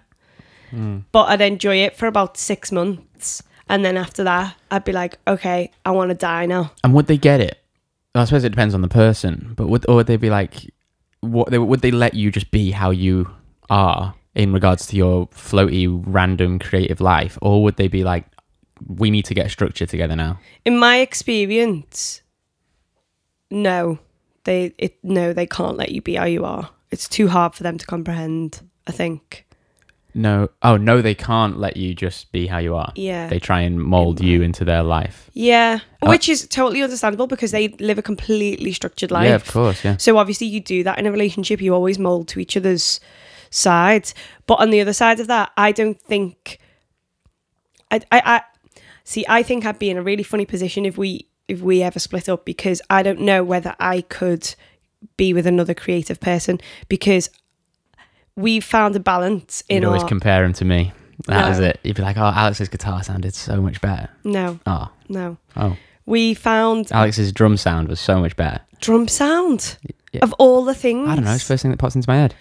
but 1.12 1.29
I'd 1.29 1.40
enjoy 1.40 1.77
it 1.79 1.96
for 1.96 2.07
about 2.07 2.37
six 2.37 2.72
months. 2.72 3.42
And 3.68 3.85
then 3.85 3.96
after 3.96 4.24
that, 4.24 4.57
I'd 4.72 4.85
be 4.85 4.92
like, 4.92 5.18
okay, 5.27 5.70
I 5.85 5.92
want 5.92 6.09
to 6.11 6.14
die 6.16 6.46
now. 6.46 6.72
And 6.83 6.92
would 6.94 7.07
they 7.07 7.16
get 7.16 7.40
it? 7.40 7.59
I 8.14 8.24
suppose 8.24 8.44
it 8.44 8.48
depends 8.50 8.74
on 8.74 8.81
the 8.83 8.88
person, 8.88 9.53
but 9.57 9.68
would 9.68 9.88
or 9.88 9.96
would 9.96 10.07
they 10.09 10.16
be 10.16 10.31
like, 10.31 10.72
what? 11.20 11.50
They, 11.50 11.59
would 11.59 11.81
they 11.81 11.90
let 11.92 12.14
you 12.14 12.31
just 12.33 12.50
be 12.50 12.70
how 12.72 12.90
you 12.90 13.31
are 13.70 14.14
in 14.35 14.53
regards 14.53 14.87
to 14.88 14.96
your 14.96 15.29
floaty, 15.29 16.03
random, 16.07 16.59
creative 16.59 17.00
life, 17.00 17.38
or 17.40 17.62
would 17.62 17.77
they 17.77 17.88
be 17.88 18.03
like, 18.05 18.24
we 18.88 19.11
need 19.11 19.24
to 19.27 19.35
get 19.35 19.50
structure 19.50 19.87
together 19.87 20.16
now? 20.16 20.38
in 20.64 20.79
my 20.79 20.98
experience, 20.98 22.22
no, 23.50 23.98
they 24.44 24.72
it 24.79 24.96
no, 25.03 25.33
they 25.33 25.46
can't 25.46 25.77
let 25.77 25.90
you 25.90 26.03
be 26.03 26.14
how 26.14 26.24
you 26.24 26.44
are. 26.44 26.70
It's 26.90 27.09
too 27.09 27.29
hard 27.29 27.55
for 27.55 27.62
them 27.62 27.79
to 27.79 27.87
comprehend. 27.87 28.61
I 28.87 28.92
think. 28.92 29.46
No. 30.16 30.50
Oh 30.62 30.77
no, 30.77 31.03
they 31.03 31.14
can't 31.14 31.59
let 31.59 31.77
you 31.77 31.94
just 31.94 32.31
be 32.33 32.46
how 32.46 32.59
you 32.59 32.77
are. 32.77 32.92
Yeah. 32.94 33.29
They 33.29 33.38
try 33.40 33.62
and 33.62 33.83
mold 33.83 34.20
you 34.20 34.42
into 34.42 34.64
their 34.64 34.83
life. 34.83 35.29
yeah, 35.33 35.81
Uh, 36.03 36.09
which 36.09 36.29
is 36.29 36.46
totally 36.46 36.83
understandable 36.83 37.27
because 37.27 37.50
they 37.50 37.68
live 37.81 37.98
a 37.98 38.03
completely 38.03 38.72
structured 38.72 39.11
life. 39.11 39.24
Yeah, 39.27 39.35
of 39.35 39.50
course. 39.50 39.85
Yeah. 39.85 39.96
So 39.96 40.18
obviously 40.18 40.46
you 40.46 40.61
do 40.61 40.85
that 40.85 40.98
in 40.98 41.07
a 41.07 41.11
relationship. 41.11 41.61
You 41.61 41.74
always 41.74 41.98
mold 41.98 42.29
to 42.29 42.38
each 42.40 42.57
other's 42.57 43.00
sides. 43.55 44.14
But 44.47 44.55
on 44.61 44.71
the 44.71 44.81
other 44.81 44.93
side 44.93 45.21
of 45.21 45.27
that, 45.29 45.53
I 45.57 45.73
don't 45.73 46.01
think. 46.01 46.59
I 47.90 48.01
I, 48.12 48.23
I 48.25 48.43
see. 49.05 49.25
I 49.29 49.43
think 49.43 49.64
I'd 49.64 49.79
be 49.79 49.90
in 49.90 49.97
a 49.97 50.03
really 50.03 50.23
funny 50.23 50.45
position 50.47 50.85
if 50.85 50.97
we 50.99 51.27
if 51.49 51.61
we 51.61 51.83
ever 51.83 51.99
split 51.99 52.29
up 52.29 52.45
because 52.45 52.81
I 52.90 53.03
don't 53.03 53.21
know 53.21 53.45
whether 53.45 53.75
I 53.79 54.01
could 54.03 54.55
be 55.17 55.35
with 55.35 55.47
another 55.47 55.75
creative 55.75 56.19
person 56.21 56.59
because 56.88 57.29
we 58.37 58.61
found 58.61 58.97
a 58.97 59.01
balance 59.01 59.62
in 59.69 59.83
You'd 59.83 59.88
always 59.88 60.03
our 60.03 60.09
compare 60.09 60.45
him 60.45 60.55
to 60.55 60.64
me. 60.64 60.93
That 61.27 61.59
No. 61.59 61.64
it. 61.67 61.81
You'd 61.85 61.97
be 61.97 62.03
like, 62.03 62.17
oh, 62.17 62.33
Alex's 62.35 62.69
guitar 62.69 63.05
sounded 63.05 63.35
so 63.35 63.61
much 63.61 63.81
better. 63.81 64.09
no 64.25 64.59
Oh, 64.67 64.88
no. 65.09 65.37
oh. 65.57 65.77
We 66.07 66.35
found 66.35 66.90
Alex's 66.90 67.33
drum 67.33 67.57
sound 67.57 67.88
was 67.88 68.01
so 68.01 68.19
much 68.21 68.35
better. 68.37 68.61
drum 68.81 69.07
sound 69.09 69.77
Yeah. 70.12 70.21
of 70.23 70.33
all 70.38 70.64
the 70.64 70.75
things. 70.75 71.09
I 71.09 71.14
don't 71.14 71.25
know. 71.25 71.33
It's 71.35 71.45
the 71.45 71.49
first 71.55 71.62
thing 71.62 71.71
that 71.71 71.77
pops 71.79 71.95
into 71.95 72.09
my 72.09 72.17
head. 72.17 72.35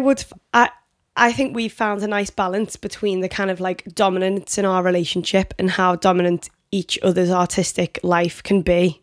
I 0.00 0.02
would. 0.02 0.24
I 0.54 0.70
I 1.14 1.32
think 1.32 1.54
we 1.54 1.68
found 1.68 2.02
a 2.02 2.06
nice 2.06 2.30
balance 2.30 2.76
between 2.76 3.20
the 3.20 3.28
kind 3.28 3.50
of 3.50 3.60
like 3.60 3.84
dominance 3.94 4.56
in 4.56 4.64
our 4.64 4.82
relationship 4.82 5.52
and 5.58 5.70
how 5.70 5.96
dominant 5.96 6.48
each 6.72 6.98
other's 7.02 7.30
artistic 7.30 8.00
life 8.02 8.42
can 8.42 8.62
be. 8.62 9.02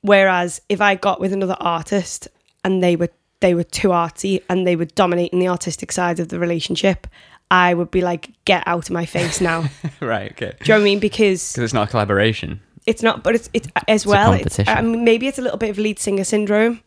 Whereas 0.00 0.60
if 0.68 0.80
I 0.80 0.96
got 0.96 1.20
with 1.20 1.32
another 1.32 1.56
artist 1.60 2.26
and 2.64 2.82
they 2.82 2.96
were 2.96 3.10
they 3.40 3.54
were 3.54 3.62
too 3.62 3.92
arty 3.92 4.42
and 4.48 4.66
they 4.66 4.74
were 4.74 4.86
dominating 4.86 5.38
the 5.38 5.46
artistic 5.46 5.92
side 5.92 6.18
of 6.18 6.28
the 6.28 6.40
relationship, 6.40 7.06
I 7.48 7.74
would 7.74 7.92
be 7.92 8.00
like, 8.00 8.30
get 8.44 8.64
out 8.66 8.88
of 8.88 8.90
my 8.90 9.06
face 9.06 9.40
now. 9.40 9.66
Right. 10.00 10.32
Okay. 10.32 10.56
Do 10.60 10.64
you 10.64 10.68
know 10.70 10.78
what 10.78 10.80
I 10.80 10.84
mean? 10.84 10.98
Because 10.98 11.56
it's 11.56 11.72
not 11.72 11.86
a 11.86 11.90
collaboration. 11.90 12.60
it's 12.86 13.02
not, 13.02 13.22
but 13.22 13.36
it's 13.36 13.48
it's 13.52 13.68
as 13.86 14.04
a 14.04 14.08
well. 14.08 14.32
It's, 14.32 14.56
competition. 14.56 14.76
I 14.76 14.82
mean, 14.82 15.04
maybe 15.04 15.28
it's 15.28 15.38
a 15.38 15.42
little 15.42 15.58
bit 15.58 15.70
of 15.70 15.78
lead 15.78 16.00
singer 16.00 16.24
syndrome. 16.24 16.80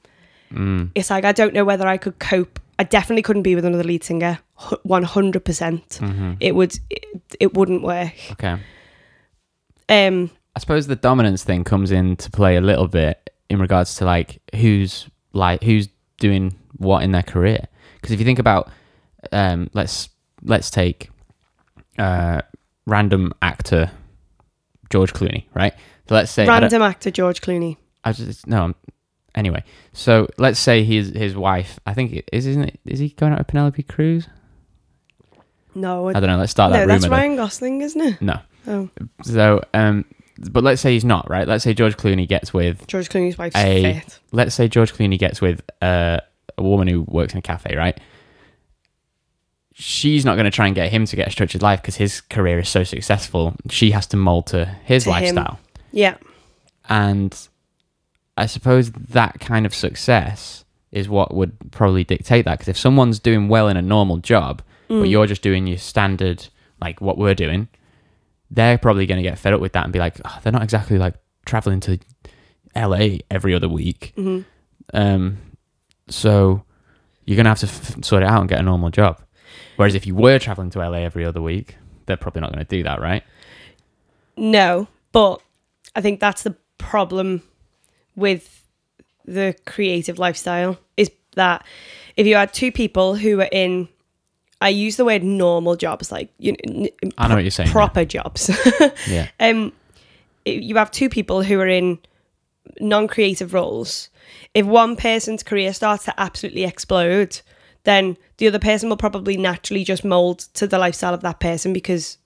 Mm. 0.51 0.91
It's 0.95 1.09
like 1.09 1.23
I 1.23 1.31
don't 1.31 1.53
know 1.53 1.63
whether 1.63 1.87
I 1.87 1.95
could 1.95 2.19
cope. 2.19 2.59
I 2.81 2.83
definitely 2.83 3.21
couldn't 3.21 3.43
be 3.43 3.53
with 3.53 3.63
another 3.63 3.83
lead 3.83 4.03
singer. 4.03 4.39
One 4.81 5.03
hundred 5.03 5.45
percent. 5.45 5.99
hmm 6.01 6.33
It 6.39 6.55
would. 6.55 6.73
It, 6.89 7.05
it 7.39 7.53
wouldn't 7.53 7.83
work. 7.83 8.13
Okay. 8.31 8.57
Um. 9.87 10.31
I 10.55 10.59
suppose 10.59 10.87
the 10.87 10.95
dominance 10.95 11.43
thing 11.43 11.63
comes 11.63 11.91
into 11.91 12.31
play 12.31 12.55
a 12.55 12.61
little 12.61 12.87
bit 12.87 13.29
in 13.51 13.59
regards 13.59 13.95
to 13.97 14.05
like 14.05 14.41
who's 14.55 15.07
like 15.31 15.61
who's 15.61 15.89
doing 16.17 16.55
what 16.77 17.03
in 17.03 17.11
their 17.11 17.21
career. 17.21 17.67
Because 17.95 18.13
if 18.13 18.19
you 18.19 18.25
think 18.25 18.39
about, 18.39 18.71
um, 19.31 19.69
let's 19.73 20.09
let's 20.41 20.71
take 20.71 21.11
uh, 21.99 22.41
random 22.87 23.31
actor 23.43 23.91
George 24.89 25.13
Clooney, 25.13 25.45
right? 25.53 25.73
So 26.09 26.15
let's 26.15 26.31
say 26.31 26.47
Random 26.47 26.81
actor 26.81 27.11
George 27.11 27.41
Clooney. 27.41 27.77
I 28.03 28.11
just 28.11 28.47
no. 28.47 28.63
I'm, 28.63 28.75
anyway, 29.35 29.63
so 29.93 30.27
let's 30.37 30.59
say 30.59 30.83
his 30.83 31.09
his 31.09 31.35
wife. 31.35 31.79
I 31.85 31.93
think 31.93 32.13
it 32.13 32.29
is 32.31 32.45
isn't 32.45 32.63
it? 32.63 32.79
Is 32.85 32.99
he 32.99 33.09
going 33.09 33.31
out 33.33 33.39
with 33.39 33.47
Penelope 33.47 33.83
Cruz? 33.83 34.27
No. 35.73 36.09
I 36.09 36.13
don't 36.13 36.27
know. 36.27 36.37
Let's 36.37 36.51
start 36.51 36.71
no, 36.73 36.79
that 36.79 36.87
that's 36.87 37.03
rumor. 37.05 37.15
then. 37.15 37.19
Ryan 37.29 37.35
Gosling, 37.37 37.81
isn't 37.81 38.01
it? 38.01 38.21
No. 38.21 38.39
Oh, 38.67 38.89
So 39.23 39.63
um, 39.73 40.05
but 40.51 40.63
let's 40.63 40.81
say 40.81 40.93
he's 40.93 41.05
not 41.05 41.29
right. 41.29 41.47
Let's 41.47 41.63
say 41.63 41.73
George 41.73 41.95
Clooney 41.97 42.27
gets 42.27 42.53
with. 42.53 42.85
George 42.87 43.09
Clooney's 43.09 43.37
wife's 43.37 43.55
A- 43.55 43.81
fit. 43.99 44.19
Let's 44.31 44.53
say 44.55 44.67
George 44.67 44.93
Clooney 44.93 45.17
gets 45.17 45.39
with 45.41 45.61
uh, 45.81 46.19
a 46.57 46.63
woman 46.63 46.87
who 46.87 47.01
works 47.07 47.33
in 47.33 47.39
a 47.39 47.41
cafe, 47.41 47.75
right? 47.75 47.97
She's 49.73 50.25
not 50.25 50.35
going 50.35 50.45
to 50.45 50.51
try 50.51 50.67
and 50.67 50.75
get 50.75 50.91
him 50.91 51.05
to 51.05 51.15
get 51.15 51.27
a 51.27 51.31
structured 51.31 51.61
life 51.61 51.81
because 51.81 51.95
his 51.95 52.21
career 52.21 52.59
is 52.59 52.69
so 52.69 52.83
successful. 52.83 53.55
She 53.69 53.91
has 53.91 54.05
to 54.07 54.17
mold 54.17 54.47
to 54.47 54.65
his 54.83 55.05
To 55.05 55.13
him. 55.13 55.35
lifestyle. 55.35 55.59
Yeah. 55.91 56.17
And 56.89 57.35
I 58.37 58.45
suppose 58.45 58.91
that 58.91 59.39
kind 59.39 59.65
of 59.65 59.73
success 59.73 60.63
is 60.91 61.07
what 61.09 61.33
would 61.33 61.53
probably 61.71 62.03
dictate 62.03 62.45
that. 62.45 62.53
Because 62.59 62.67
if 62.69 62.77
someone's 62.77 63.19
doing 63.19 63.47
well 63.47 63.67
in 63.67 63.77
a 63.77 63.81
normal 63.81 64.17
job, 64.17 64.61
but 64.87 64.95
Mm. 64.95 65.09
you're 65.09 65.25
just 65.27 65.41
doing 65.41 65.67
your 65.67 65.77
standard, 65.77 66.47
like 66.81 66.99
what 67.01 67.17
we're 67.17 67.35
doing, 67.35 67.67
they're 68.49 68.77
probably 68.77 69.05
going 69.05 69.17
to 69.23 69.29
get 69.29 69.39
fed 69.39 69.53
up 69.53 69.61
with 69.61 69.71
that 69.73 69.85
and 69.85 69.93
be 69.93 69.99
like, 69.99 70.19
oh, 70.25 70.39
they're 70.43 70.51
not 70.51 70.63
exactly 70.63 70.97
like 70.97 71.15
traveling 71.45 71.79
to 71.81 71.97
LA 72.75 73.19
every 73.29 73.53
other 73.53 73.69
week. 73.69 74.13
Mhm. 74.17 74.43
Um, 74.93 75.37
so 76.09 76.63
you're 77.25 77.35
going 77.37 77.45
to 77.45 77.49
have 77.51 77.59
to 77.59 77.67
f- 77.67 78.03
sort 78.03 78.23
it 78.23 78.27
out 78.29 78.41
and 78.41 78.49
get 78.49 78.59
a 78.59 78.63
normal 78.63 78.89
job. 78.89 79.21
Whereas 79.77 79.95
if 79.95 80.05
you 80.05 80.15
were 80.15 80.39
traveling 80.39 80.69
to 80.71 80.79
LA 80.79 80.97
every 81.03 81.23
other 81.25 81.41
week, 81.41 81.77
they're 82.05 82.17
probably 82.17 82.41
not 82.41 82.51
going 82.51 82.65
to 82.65 82.69
do 82.77 82.83
that, 82.83 82.99
right? 82.99 83.23
No, 84.35 84.87
but 85.11 85.41
I 85.95 86.01
think 86.01 86.19
that's 86.19 86.43
the 86.43 86.55
problem 86.77 87.43
with 88.15 88.67
the 89.25 89.55
creative 89.65 90.19
lifestyle 90.19 90.77
is 90.97 91.11
that 91.35 91.65
if 92.17 92.27
you 92.27 92.35
had 92.35 92.53
two 92.53 92.71
people 92.71 93.15
who 93.15 93.39
are 93.39 93.49
in, 93.51 93.87
I 94.59 94.69
use 94.69 94.97
the 94.97 95.05
word 95.05 95.23
normal 95.23 95.75
jobs, 95.75 96.11
like 96.11 96.29
you 96.37 96.55
know, 96.65 96.87
I 97.17 97.27
know 97.27 97.35
what 97.35 97.43
you're 97.43 97.51
saying. 97.51 97.67
yeah. 97.67 97.73
proper 97.73 98.05
jobs. 98.05 98.49
Yeah. 99.07 99.29
um, 99.39 99.71
you 100.45 100.75
have 100.75 100.91
two 100.91 101.09
people 101.09 101.43
who 101.43 101.59
are 101.59 101.67
in 101.67 101.99
non-creative 102.79 103.53
roles. 103.53 104.09
If 104.53 104.65
one 104.65 104.95
person's 104.95 105.43
career 105.43 105.73
starts 105.73 106.05
to 106.05 106.19
absolutely 106.19 106.63
explode, 106.63 107.41
then 107.83 108.17
the 108.37 108.47
other 108.47 108.59
person 108.59 108.89
will 108.89 108.97
probably 108.97 109.37
naturally 109.37 109.83
just 109.83 110.03
mold 110.03 110.39
to 110.53 110.67
the 110.67 110.77
lifestyle 110.77 111.13
of 111.13 111.21
that 111.21 111.39
person 111.39 111.73
because 111.73 112.17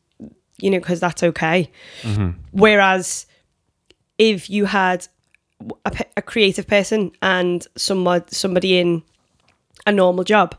you 0.57 0.69
know 0.69 0.79
because 0.79 0.99
that's 0.99 1.23
okay. 1.23 1.69
hmm 2.01 2.31
Whereas 2.51 3.25
if 4.17 4.49
you 4.49 4.65
had 4.65 5.07
a, 5.85 6.05
a 6.17 6.21
creative 6.21 6.67
person 6.67 7.11
and 7.21 7.65
someone 7.75 8.27
somebody 8.29 8.77
in 8.77 9.03
a 9.85 9.91
normal 9.91 10.23
job, 10.23 10.55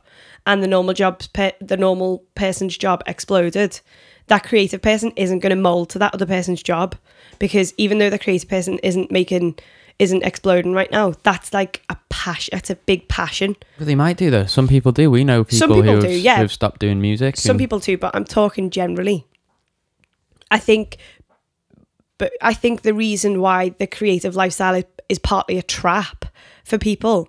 and 0.47 0.63
the 0.63 0.69
normal 0.69 0.95
job's 0.95 1.27
pe- 1.27 1.53
the 1.61 1.77
normal 1.77 2.25
person's 2.35 2.77
job 2.77 3.03
exploded, 3.07 3.81
that 4.29 4.45
creative 4.45 4.83
person 4.83 5.13
isn't 5.17 5.41
going 5.41 5.51
to 5.51 5.57
mold 5.61 5.91
to 5.91 5.99
that 5.99 6.15
other 6.15 6.27
person's 6.27 6.63
job 6.63 6.95
because 7.39 7.75
even 7.77 7.99
though 7.99 8.11
the 8.11 8.19
creative 8.19 8.49
person 8.49 8.79
isn't 8.83 9.11
making 9.11 9.59
isn't 9.99 10.25
exploding 10.25 10.75
right 10.75 10.91
now, 10.91 11.15
that's 11.23 11.55
like 11.55 11.83
a 11.89 11.97
passion. 12.11 12.51
That's 12.53 12.69
a 12.69 12.77
big 12.77 13.09
passion. 13.09 13.57
But 13.79 13.87
they 13.87 13.95
might 13.95 14.19
do 14.19 14.31
though. 14.31 14.45
Some 14.45 14.69
people 14.69 14.93
do. 14.93 15.11
We 15.11 15.25
know 15.25 15.45
people, 15.45 15.59
Some 15.59 15.71
people 15.71 15.95
who, 15.95 16.01
do, 16.03 16.09
have, 16.09 16.17
yeah. 16.19 16.37
who've 16.39 16.53
stopped 16.53 16.81
doing 16.81 17.01
music. 17.01 17.37
Some 17.37 17.53
and- 17.53 17.59
people 17.59 17.81
too, 17.81 17.97
but 17.97 18.15
I'm 18.15 18.25
talking 18.25 18.71
generally. 18.71 19.27
I 20.49 20.59
think, 20.61 20.99
but 22.19 22.33
I 22.41 22.55
think 22.55 22.83
the 22.83 22.95
reason 22.95 23.41
why 23.41 23.71
the 23.71 23.87
creative 23.87 24.37
lifestyle 24.37 24.75
is, 24.75 24.85
is 25.09 25.19
partly 25.19 25.59
a 25.59 25.63
trap 25.63 26.25
for 26.65 26.79
people, 26.79 27.29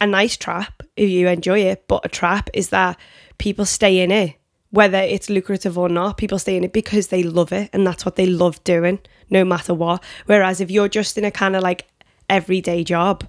a 0.00 0.06
nice 0.06 0.36
trap 0.36 0.82
if 0.96 1.08
you 1.08 1.28
enjoy 1.28 1.60
it, 1.60 1.84
but 1.88 2.04
a 2.04 2.08
trap 2.08 2.50
is 2.54 2.70
that 2.70 2.98
people 3.38 3.64
stay 3.64 4.00
in 4.00 4.10
it, 4.10 4.34
whether 4.70 4.98
it's 4.98 5.30
lucrative 5.30 5.78
or 5.78 5.88
not. 5.88 6.16
People 6.16 6.38
stay 6.38 6.56
in 6.56 6.64
it 6.64 6.72
because 6.72 7.08
they 7.08 7.22
love 7.22 7.52
it 7.52 7.70
and 7.72 7.86
that's 7.86 8.04
what 8.04 8.16
they 8.16 8.26
love 8.26 8.62
doing, 8.64 8.98
no 9.30 9.44
matter 9.44 9.74
what. 9.74 10.02
Whereas 10.26 10.60
if 10.60 10.70
you're 10.70 10.88
just 10.88 11.16
in 11.16 11.24
a 11.24 11.30
kind 11.30 11.56
of 11.56 11.62
like 11.62 11.86
everyday 12.28 12.84
job, 12.84 13.26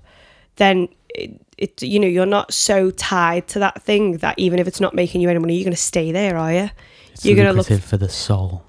then 0.58 0.90
it, 1.16 1.40
it 1.58 1.82
you 1.82 2.00
know 2.00 2.08
you're 2.08 2.26
not 2.26 2.54
so 2.54 2.92
tied 2.92 3.48
to 3.48 3.60
that 3.60 3.82
thing 3.82 4.18
that 4.18 4.38
even 4.38 4.60
if 4.60 4.68
it's 4.68 4.82
not 4.82 4.94
making 4.94 5.22
you 5.22 5.30
any 5.30 5.40
money, 5.40 5.56
you're 5.56 5.64
going 5.64 5.72
to 5.72 5.82
stay 5.82 6.12
there, 6.12 6.38
are 6.38 6.54
you? 6.54 6.70
It's 7.14 7.26
You're 7.26 7.36
gonna 7.36 7.50
look- 7.54 7.70
lucrative 7.70 7.84
for 7.86 7.98
the 7.98 8.10
soul. 8.10 8.64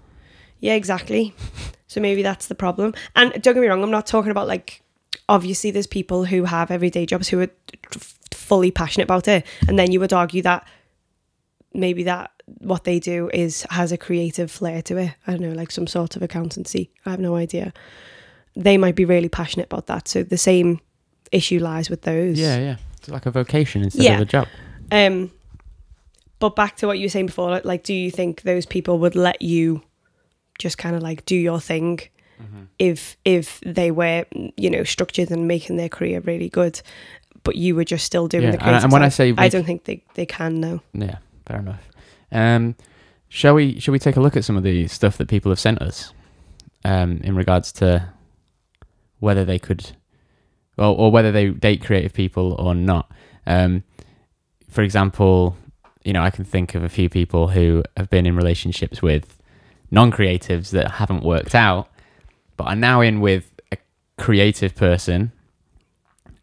Yeah, 0.61 0.75
exactly. 0.75 1.35
So 1.91 2.01
maybe 2.01 2.23
that's 2.23 2.47
the 2.47 2.55
problem. 2.55 2.95
And 3.17 3.33
don't 3.43 3.55
get 3.55 3.61
me 3.61 3.67
wrong, 3.67 3.83
I'm 3.83 3.91
not 3.91 4.07
talking 4.07 4.31
about 4.31 4.47
like 4.47 4.81
obviously 5.29 5.73
there's 5.73 5.89
people 5.89 6.25
who 6.25 6.45
have 6.45 6.71
everyday 6.71 7.05
jobs 7.05 7.29
who 7.29 7.41
are 7.41 7.49
f- 7.93 8.17
fully 8.33 8.71
passionate 8.71 9.05
about 9.05 9.27
it, 9.27 9.45
and 9.67 9.77
then 9.77 9.91
you 9.91 9.99
would 9.99 10.13
argue 10.13 10.41
that 10.43 10.69
maybe 11.75 12.05
that 12.05 12.31
what 12.59 12.85
they 12.85 13.01
do 13.01 13.29
is 13.35 13.67
has 13.71 13.91
a 13.91 13.97
creative 13.97 14.53
flair 14.53 14.83
to 14.83 14.99
it. 14.99 15.15
I 15.27 15.33
don't 15.33 15.41
know, 15.41 15.53
like 15.53 15.73
some 15.73 15.89
sort 15.89 16.15
of 16.15 16.23
accountancy. 16.23 16.93
I 17.05 17.11
have 17.11 17.19
no 17.21 17.35
idea. 17.35 17.73
They 18.55 18.79
might 18.79 18.95
be 18.95 19.05
really 19.05 19.29
passionate 19.29 19.67
about 19.67 19.89
that. 19.89 20.07
So 20.07 20.23
the 20.23 20.39
same 20.39 20.81
issue 21.33 21.59
lies 21.59 21.91
with 21.91 22.03
those. 22.03 22.39
Yeah, 22.39 22.59
yeah. 22.59 22.77
It's 22.99 23.09
like 23.09 23.27
a 23.27 23.33
vocation 23.33 23.83
instead 23.83 24.05
Yeah. 24.05 24.15
of 24.15 24.21
a 24.21 24.25
job. 24.27 24.47
Um, 24.93 25.33
but 26.39 26.55
back 26.55 26.77
to 26.79 26.87
what 26.87 26.99
you 26.99 27.07
were 27.07 27.11
saying 27.11 27.27
before, 27.27 27.51
like, 27.51 27.65
like, 27.65 27.83
do 27.83 27.95
you 27.95 28.11
think 28.13 28.43
those 28.43 28.65
people 28.67 28.99
would 29.01 29.17
let 29.17 29.43
you 29.43 29.83
just 30.61 30.79
kind 30.79 30.95
of 30.95 31.03
like 31.03 31.25
do 31.25 31.35
your 31.37 31.59
thing 31.61 31.99
if 32.79 33.17
if 33.25 33.61
they 33.67 33.91
were, 33.91 34.25
you 34.57 34.71
know, 34.71 34.83
structured 34.85 35.31
and 35.31 35.47
making 35.49 35.77
their 35.77 35.89
career 35.91 36.21
really 36.21 36.49
good, 36.49 36.81
but 37.45 37.57
you 37.57 37.75
were 37.75 37.85
just 37.85 38.05
still 38.07 38.29
doing 38.29 38.45
Yeah, 38.45 38.51
the 38.53 38.57
and- 38.57 38.63
creative 38.63 38.85
and 38.85 38.93
when 38.93 39.03
I 39.03 39.09
say 39.11 39.35
I 39.37 39.49
don't 39.49 39.65
think 39.65 39.85
they 39.85 40.03
they 40.15 40.25
can 40.27 40.61
though. 40.63 40.81
Yeah, 40.95 41.19
fair 41.47 41.59
enough. 41.59 41.83
Um, 42.33 42.77
shall 43.29 43.55
we 43.55 43.79
shall 43.81 43.93
we 43.93 43.99
take 43.99 44.17
a 44.17 44.21
look 44.21 44.37
at 44.37 44.45
some 44.45 44.57
of 44.57 44.63
the 44.63 44.89
stuff 44.89 45.19
that 45.19 45.29
people 45.29 45.51
have 45.51 45.61
sent 45.61 45.83
us 45.83 46.15
um, 46.85 47.21
in 47.25 47.35
regards 47.37 47.73
to 47.73 48.09
whether 49.19 49.45
they 49.45 49.59
could, 49.59 49.91
or, 50.79 50.97
or 50.97 51.11
whether 51.13 51.31
they 51.33 51.51
date 51.51 51.85
creative 51.85 52.13
people 52.15 52.55
or 52.59 52.75
not? 52.75 53.11
Um, 53.47 53.83
for 54.71 54.83
example, 54.83 55.57
you 56.05 56.13
know, 56.15 56.23
I 56.23 56.31
can 56.31 56.45
think 56.45 56.75
of 56.75 56.83
a 56.85 56.89
few 56.89 57.09
people 57.11 57.49
who 57.49 57.83
have 57.97 58.09
been 58.09 58.25
in 58.27 58.35
relationships 58.37 59.03
with 59.03 59.37
non-creatives 59.91 60.71
that 60.71 60.93
haven't 60.93 61.23
worked 61.25 61.55
out, 61.55 61.89
but 62.57 62.65
are 62.65 62.77
now 62.77 63.01
in 63.01 63.21
with 63.21 63.51
a 63.73 63.77
creative 64.19 64.75
person, 64.75 65.33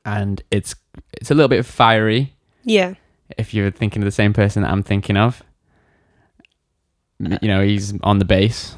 and 0.05 0.41
it's 0.51 0.75
it's 1.13 1.31
a 1.31 1.33
little 1.33 1.49
bit 1.49 1.65
fiery 1.65 2.33
Yeah, 2.63 2.93
if 3.37 3.53
you're 3.53 3.71
thinking 3.71 4.01
of 4.01 4.05
the 4.05 4.11
same 4.11 4.33
person 4.33 4.63
that 4.63 4.71
I'm 4.71 4.83
thinking 4.83 5.17
of. 5.17 5.43
You 7.19 7.47
know, 7.47 7.63
he's 7.63 7.99
on 8.01 8.19
the 8.19 8.25
bass 8.25 8.75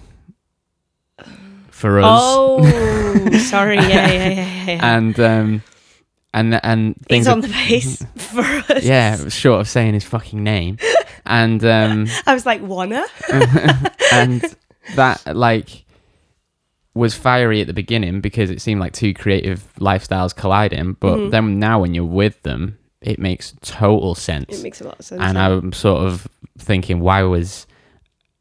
for 1.70 2.00
us, 2.00 2.22
Oh, 2.24 3.30
sorry. 3.40 3.76
Yeah, 3.76 3.88
yeah, 3.88 4.14
yeah, 4.14 4.30
yeah. 4.30 4.66
yeah. 4.66 4.80
and 4.98 5.20
um, 5.20 5.64
and 6.34 6.60
and 6.64 6.96
things. 7.08 7.26
He's 7.26 7.28
are- 7.28 7.32
on 7.32 7.42
the 7.42 7.48
bass 7.48 8.06
for 8.18 8.42
us. 8.42 8.84
yeah, 8.84 9.30
short 9.30 9.62
of 9.62 9.68
saying 9.70 9.94
his 9.94 10.04
fucking 10.06 10.44
name, 10.44 10.78
and 11.26 11.64
um, 11.66 12.08
I 12.28 12.34
was 12.34 12.46
like, 12.46 12.62
wanna? 12.62 13.04
and 14.12 14.44
that 14.96 15.36
like 15.36 15.86
was 16.96 17.16
fiery 17.16 17.62
at 17.62 17.68
the 17.68 17.74
beginning 17.74 18.20
because 18.22 18.50
it 18.50 18.62
seemed 18.62 18.82
like 18.82 18.94
two 18.94 19.14
creative 19.14 19.64
lifestyles 19.80 20.36
colliding, 20.36 20.94
but 21.00 21.18
Mhm. 21.18 21.32
then 21.32 21.60
now 21.60 21.80
when 21.80 21.94
you're 21.94 22.04
with 22.04 22.42
them, 22.44 22.78
it 23.02 23.20
makes 23.20 23.54
total 23.62 24.16
sense. 24.16 24.46
It 24.60 24.64
makes 24.64 24.82
a 24.82 24.86
lot 24.86 25.00
of 25.00 25.06
sense. 25.06 25.22
and 25.22 25.38
yeah. 25.38 25.48
I'm 25.50 25.72
sort 25.72 26.02
of 26.06 26.28
thinking, 26.58 27.00
why 27.00 27.24
was 27.24 27.68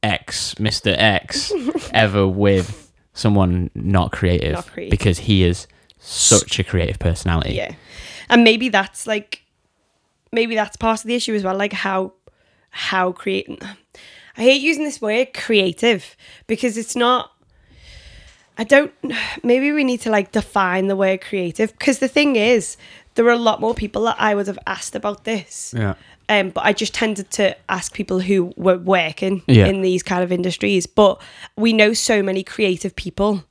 X, 0.03 0.55
Mr. 0.57 0.94
X, 0.98 1.53
ever 1.92 2.27
with 2.27 2.90
someone 3.12 3.70
not 3.74 4.12
creative? 4.12 4.55
Not 4.55 4.66
creative. 4.66 4.90
Because 4.90 5.18
he 5.20 5.44
is 5.44 5.66
such 5.99 6.59
a 6.59 6.65
creative 6.65 6.99
personality. 6.99 7.55
Yeah. 7.55 7.75
And 8.29 8.45
maybe 8.45 8.69
that's 8.69 9.07
like 9.07 9.43
maybe 10.33 10.55
that's 10.55 10.77
part 10.77 11.01
of 11.01 11.07
the 11.07 11.15
issue 11.15 11.35
as 11.35 11.43
well, 11.45 11.57
like 11.57 11.73
how 11.73 12.13
how 12.71 13.13
create 13.13 13.49
I 14.37 14.43
hate 14.43 14.61
using 14.63 14.85
this 14.85 15.01
word 15.01 15.33
creative 15.35 16.17
because 16.47 16.77
it's 16.77 16.95
not 16.95 17.33
I 18.57 18.65
don't 18.65 18.93
maybe 19.43 19.73
we 19.73 19.85
need 19.85 20.01
to 20.03 20.11
like 20.11 20.33
define 20.33 20.87
the 20.89 20.97
word 20.97 21.21
creative 21.23 21.73
because 21.73 21.99
the 21.99 22.09
thing 22.09 22.37
is 22.37 22.77
there 23.15 23.27
are 23.27 23.31
a 23.33 23.37
lot 23.37 23.61
more 23.61 23.75
people 23.75 24.03
that 24.05 24.17
I 24.21 24.35
would 24.35 24.47
have 24.47 24.59
asked 24.67 24.95
about 24.95 25.25
this. 25.25 25.75
Yeah. 25.77 25.95
Um, 26.29 26.51
but 26.51 26.65
I 26.65 26.73
just 26.75 26.93
tended 26.95 27.31
to 27.33 27.57
ask 27.71 27.95
people 27.95 28.21
who 28.21 28.53
were 28.57 28.77
working 28.77 29.43
Yeah. 29.49 29.67
in 29.67 29.81
these 29.81 30.03
kind 30.03 30.23
of 30.23 30.31
industries. 30.31 30.87
But 30.87 31.21
we 31.57 31.73
know 31.73 31.95
so 31.95 32.23
many 32.23 32.45
creative 32.45 32.95
people 32.95 33.45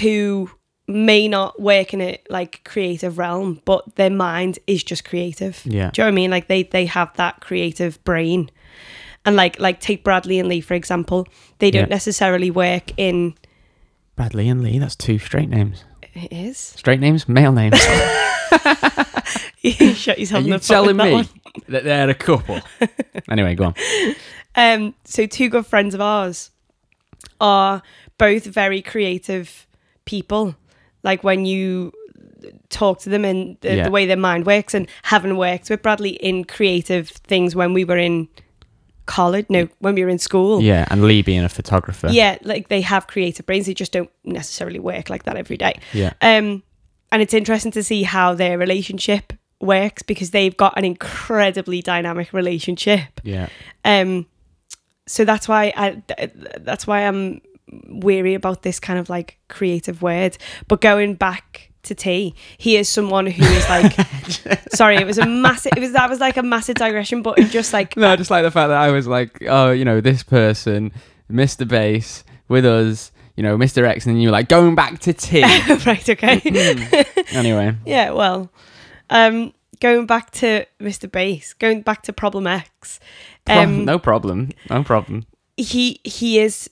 who 0.00 0.50
may 0.88 1.26
not 1.28 1.60
work 1.60 1.92
in 1.92 2.00
a 2.00 2.18
like 2.30 2.62
creative 2.64 3.18
realm, 3.18 3.60
but 3.64 3.96
their 3.96 4.10
mind 4.10 4.58
is 4.66 4.84
just 4.84 5.04
creative. 5.04 5.60
Yeah. 5.64 5.90
Do 5.90 6.00
you 6.00 6.04
know 6.04 6.06
what 6.06 6.12
I 6.12 6.14
mean? 6.14 6.30
Like 6.30 6.46
they 6.48 6.62
they 6.64 6.86
have 6.86 7.12
that 7.16 7.40
creative 7.40 8.02
brain. 8.04 8.50
And 9.24 9.34
like 9.34 9.58
like 9.58 9.80
take 9.80 10.04
Bradley 10.04 10.38
and 10.38 10.48
Lee 10.48 10.60
for 10.60 10.74
example, 10.74 11.26
they 11.58 11.70
don't 11.72 11.88
Yeah. 11.88 11.94
necessarily 11.94 12.50
work 12.50 12.92
in 12.96 13.34
Bradley 14.14 14.48
and 14.48 14.62
Lee, 14.62 14.78
that's 14.78 14.94
two 14.96 15.18
straight 15.18 15.48
names. 15.48 15.84
it 16.14 16.32
is. 16.32 16.56
Straight 16.58 17.00
names, 17.00 17.28
male 17.28 17.52
names. 17.52 17.78
he 19.56 19.92
shut 19.94 20.18
his 20.18 20.32
Are 20.32 20.40
you 20.40 20.52
the 20.52 20.58
telling 20.60 20.96
that 20.96 21.04
me 21.04 21.12
one. 21.12 21.28
that 21.68 21.84
they're 21.84 22.08
a 22.08 22.14
couple? 22.14 22.60
anyway, 23.30 23.54
go 23.54 23.64
on. 23.64 23.74
Um, 24.54 24.94
so 25.04 25.26
two 25.26 25.48
good 25.48 25.66
friends 25.66 25.94
of 25.94 26.00
ours 26.00 26.50
are 27.40 27.82
both 28.18 28.44
very 28.44 28.80
creative 28.80 29.66
people. 30.04 30.54
Like 31.02 31.22
when 31.24 31.46
you 31.46 31.92
talk 32.68 33.00
to 33.00 33.08
them 33.10 33.24
and 33.24 33.56
the, 33.60 33.76
Yeah. 33.76 33.84
the 33.84 33.90
way 33.90 34.06
their 34.06 34.16
mind 34.16 34.46
works, 34.46 34.74
and 34.74 34.88
having 35.02 35.36
worked 35.36 35.70
with 35.70 35.82
Bradley 35.82 36.10
in 36.10 36.44
creative 36.44 37.08
things 37.08 37.54
when 37.56 37.72
we 37.72 37.84
were 37.84 37.98
in 37.98 38.28
college, 39.06 39.46
no, 39.48 39.68
when 39.78 39.94
we 39.94 40.02
were 40.04 40.10
in 40.10 40.18
school. 40.18 40.60
Yeah, 40.62 40.86
and 40.90 41.04
Lee 41.04 41.22
being 41.22 41.44
a 41.44 41.48
photographer. 41.48 42.08
Yeah, 42.10 42.38
like 42.42 42.68
they 42.68 42.80
have 42.80 43.06
creative 43.06 43.46
brains. 43.46 43.66
They 43.66 43.74
just 43.74 43.92
don't 43.92 44.10
necessarily 44.24 44.78
work 44.80 45.10
like 45.10 45.24
that 45.24 45.36
every 45.36 45.56
day. 45.56 45.78
Yeah. 45.92 46.12
Um, 46.20 46.62
and 47.12 47.22
it's 47.22 47.34
interesting 47.34 47.72
to 47.72 47.82
see 47.84 48.02
how 48.02 48.34
their 48.34 48.58
relationship 48.58 49.32
works 49.60 50.02
because 50.02 50.32
they've 50.32 50.56
got 50.56 50.76
an 50.76 50.84
incredibly 50.84 51.80
dynamic 51.82 52.32
relationship. 52.32 53.20
Yeah. 53.22 53.48
Um, 53.84 54.26
so 55.06 55.24
that's 55.24 55.46
why 55.48 55.72
I 55.76 56.02
that's 56.58 56.86
why 56.86 57.06
I'm 57.06 57.40
weary 57.88 58.34
about 58.34 58.62
this 58.62 58.78
kind 58.80 58.98
of 58.98 59.08
like 59.08 59.38
creative 59.48 60.02
word. 60.02 60.38
But 60.68 60.80
going 60.80 61.14
back 61.14 61.70
to 61.84 61.94
T, 61.94 62.34
he 62.58 62.76
is 62.76 62.88
someone 62.88 63.26
who 63.26 63.44
is 63.44 63.68
like, 63.68 64.68
sorry, 64.74 64.96
it 64.96 65.06
was 65.06 65.18
a 65.18 65.26
massive. 65.26 65.72
It 65.76 65.80
was 65.80 65.92
that 65.92 66.10
was 66.10 66.20
like 66.20 66.36
a 66.36 66.42
massive 66.42 66.76
digression, 66.76 67.22
but 67.22 67.38
just 67.50 67.72
like 67.72 67.96
No, 67.96 68.10
I 68.10 68.16
just 68.16 68.30
like 68.30 68.44
the 68.44 68.50
fact 68.50 68.68
that 68.68 68.78
I 68.78 68.90
was 68.90 69.06
like, 69.06 69.38
oh, 69.48 69.70
you 69.70 69.84
know, 69.84 70.00
this 70.00 70.22
person, 70.22 70.92
Mr. 71.30 71.66
Bass, 71.66 72.24
with 72.48 72.64
us, 72.64 73.12
you 73.36 73.42
know, 73.42 73.56
Mr. 73.56 73.84
X, 73.84 74.06
and 74.06 74.20
you 74.20 74.28
were 74.28 74.32
like, 74.32 74.48
going 74.48 74.74
back 74.74 74.98
to 75.00 75.12
T. 75.12 75.42
right, 75.86 76.08
okay, 76.08 76.40
anyway. 77.30 77.76
yeah, 77.86 78.10
well, 78.10 78.50
um, 79.10 79.52
going 79.80 80.06
back 80.06 80.30
to 80.32 80.66
Mr. 80.80 81.10
Bass, 81.10 81.52
going 81.52 81.82
back 81.82 82.02
to 82.02 82.12
Problem 82.12 82.46
X, 82.46 83.00
um, 83.46 83.84
no 83.84 83.98
problem. 83.98 84.50
No 84.70 84.82
problem. 84.82 85.26
he 85.56 86.00
he 86.02 86.40
is 86.40 86.68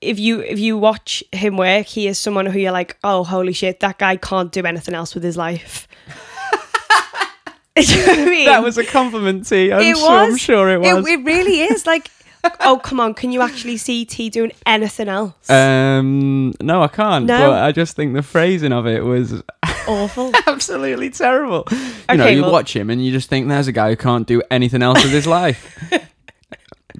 if 0.00 0.18
you 0.18 0.40
if 0.40 0.58
you 0.58 0.78
watch 0.78 1.24
him 1.32 1.56
work 1.56 1.86
he 1.86 2.06
is 2.06 2.18
someone 2.18 2.46
who 2.46 2.58
you're 2.58 2.72
like 2.72 2.96
oh 3.02 3.24
holy 3.24 3.52
shit 3.52 3.80
that 3.80 3.98
guy 3.98 4.16
can't 4.16 4.52
do 4.52 4.64
anything 4.64 4.94
else 4.94 5.14
with 5.14 5.24
his 5.24 5.36
life 5.36 5.88
you 7.76 8.06
know 8.06 8.12
I 8.12 8.24
mean? 8.26 8.44
That 8.46 8.62
was 8.64 8.76
a 8.76 8.84
compliment, 8.84 9.46
T. 9.48 9.72
I'm 9.72 9.80
It 9.80 9.96
sure, 9.96 10.10
I'm 10.10 10.36
sure 10.36 10.68
it 10.70 10.78
was. 10.78 11.06
it, 11.08 11.20
it 11.20 11.24
really 11.24 11.60
is 11.60 11.86
like 11.86 12.10
oh 12.60 12.80
come 12.82 13.00
on 13.00 13.14
can 13.14 13.32
you 13.32 13.40
actually 13.42 13.76
see 13.76 14.04
T 14.04 14.30
doing 14.30 14.52
anything 14.66 15.08
else 15.08 15.48
um, 15.50 16.52
no, 16.60 16.82
I 16.82 16.88
can't. 16.88 17.26
No? 17.26 17.50
But 17.50 17.62
I 17.64 17.72
just 17.72 17.96
think 17.96 18.14
the 18.14 18.22
phrasing 18.22 18.72
of 18.72 18.86
it 18.86 19.04
was 19.04 19.42
awful 19.88 20.32
absolutely 20.46 21.10
terrible. 21.10 21.64
You 21.70 21.76
know, 22.16 22.24
Okay, 22.24 22.34
you 22.36 22.42
well- 22.42 22.52
watch 22.52 22.74
him 22.74 22.90
and 22.90 23.04
you 23.04 23.10
just 23.12 23.28
think 23.28 23.48
there's 23.48 23.66
a 23.68 23.72
guy 23.72 23.90
who 23.90 23.96
can't 23.96 24.26
do 24.26 24.42
anything 24.50 24.82
else 24.82 25.02
with 25.02 25.12
his 25.12 25.26
life. 25.26 25.76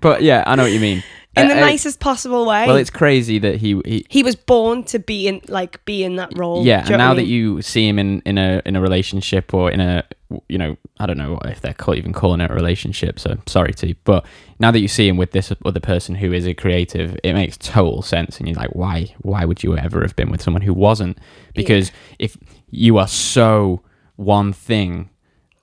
but 0.01 0.22
yeah, 0.22 0.43
I 0.47 0.57
know 0.57 0.64
what 0.64 0.72
you 0.72 0.81
mean. 0.81 1.03
In 1.43 1.49
the 1.49 1.55
Uh, 1.55 1.59
uh, 1.59 1.61
nicest 1.61 2.01
possible 2.01 2.47
way 2.47 2.66
Well, 2.66 2.76
it's 2.76 2.91
crazy 2.91 3.39
that 3.39 3.57
he, 3.57 3.80
he 3.84 4.07
he 4.09 4.22
was 4.22 4.36
born 4.36 4.84
to 4.84 4.99
be 4.99 5.28
in 5.28 5.41
like 5.49 5.84
be 5.84 6.05
in 6.05 6.16
that 6.16 6.36
role 6.36 6.64
yeah, 6.64 6.80
and 6.86 6.99
now 6.99 7.14
that 7.14 7.26
you 7.26 7.62
see 7.62 7.86
him 7.89 7.99
in, 7.99 8.20
in 8.24 8.39
a 8.39 8.62
in 8.64 8.76
a 8.76 8.80
relationship 8.80 9.55
or 9.55 9.70
in 9.70 9.80
a 9.80 10.05
you 10.49 10.59
know 10.59 10.76
I 11.01 11.07
don't 11.07 11.16
know 11.16 11.39
if 11.45 11.61
they're 11.61 11.74
call, 11.74 11.95
even 11.95 12.12
calling 12.12 12.41
it 12.41 12.51
a 12.51 12.55
relationship. 12.55 13.18
So 13.18 13.39
sorry 13.47 13.72
to, 13.74 13.95
but 14.05 14.26
now 14.59 14.70
that 14.72 14.80
you 14.80 14.89
see 14.89 15.07
him 15.09 15.16
with 15.16 15.30
this 15.30 15.53
other 15.64 15.80
person 15.80 16.16
who 16.16 16.32
is 16.32 16.47
a 16.47 16.55
creative, 16.55 17.16
it 17.22 17.32
makes 17.34 17.57
total 17.57 18.03
sense. 18.03 18.39
And 18.39 18.49
you're 18.49 18.57
like, 18.57 18.74
why 18.74 19.14
why 19.22 19.45
would 19.45 19.62
you 19.62 19.76
ever 19.76 20.03
have 20.03 20.16
been 20.16 20.30
with 20.30 20.43
someone 20.43 20.62
who 20.62 20.74
wasn't? 20.74 21.18
Because 21.55 21.93
if 22.18 22.36
you 22.70 22.99
are 22.99 23.09
so 23.09 23.80
one 24.16 24.53
thing, 24.53 25.11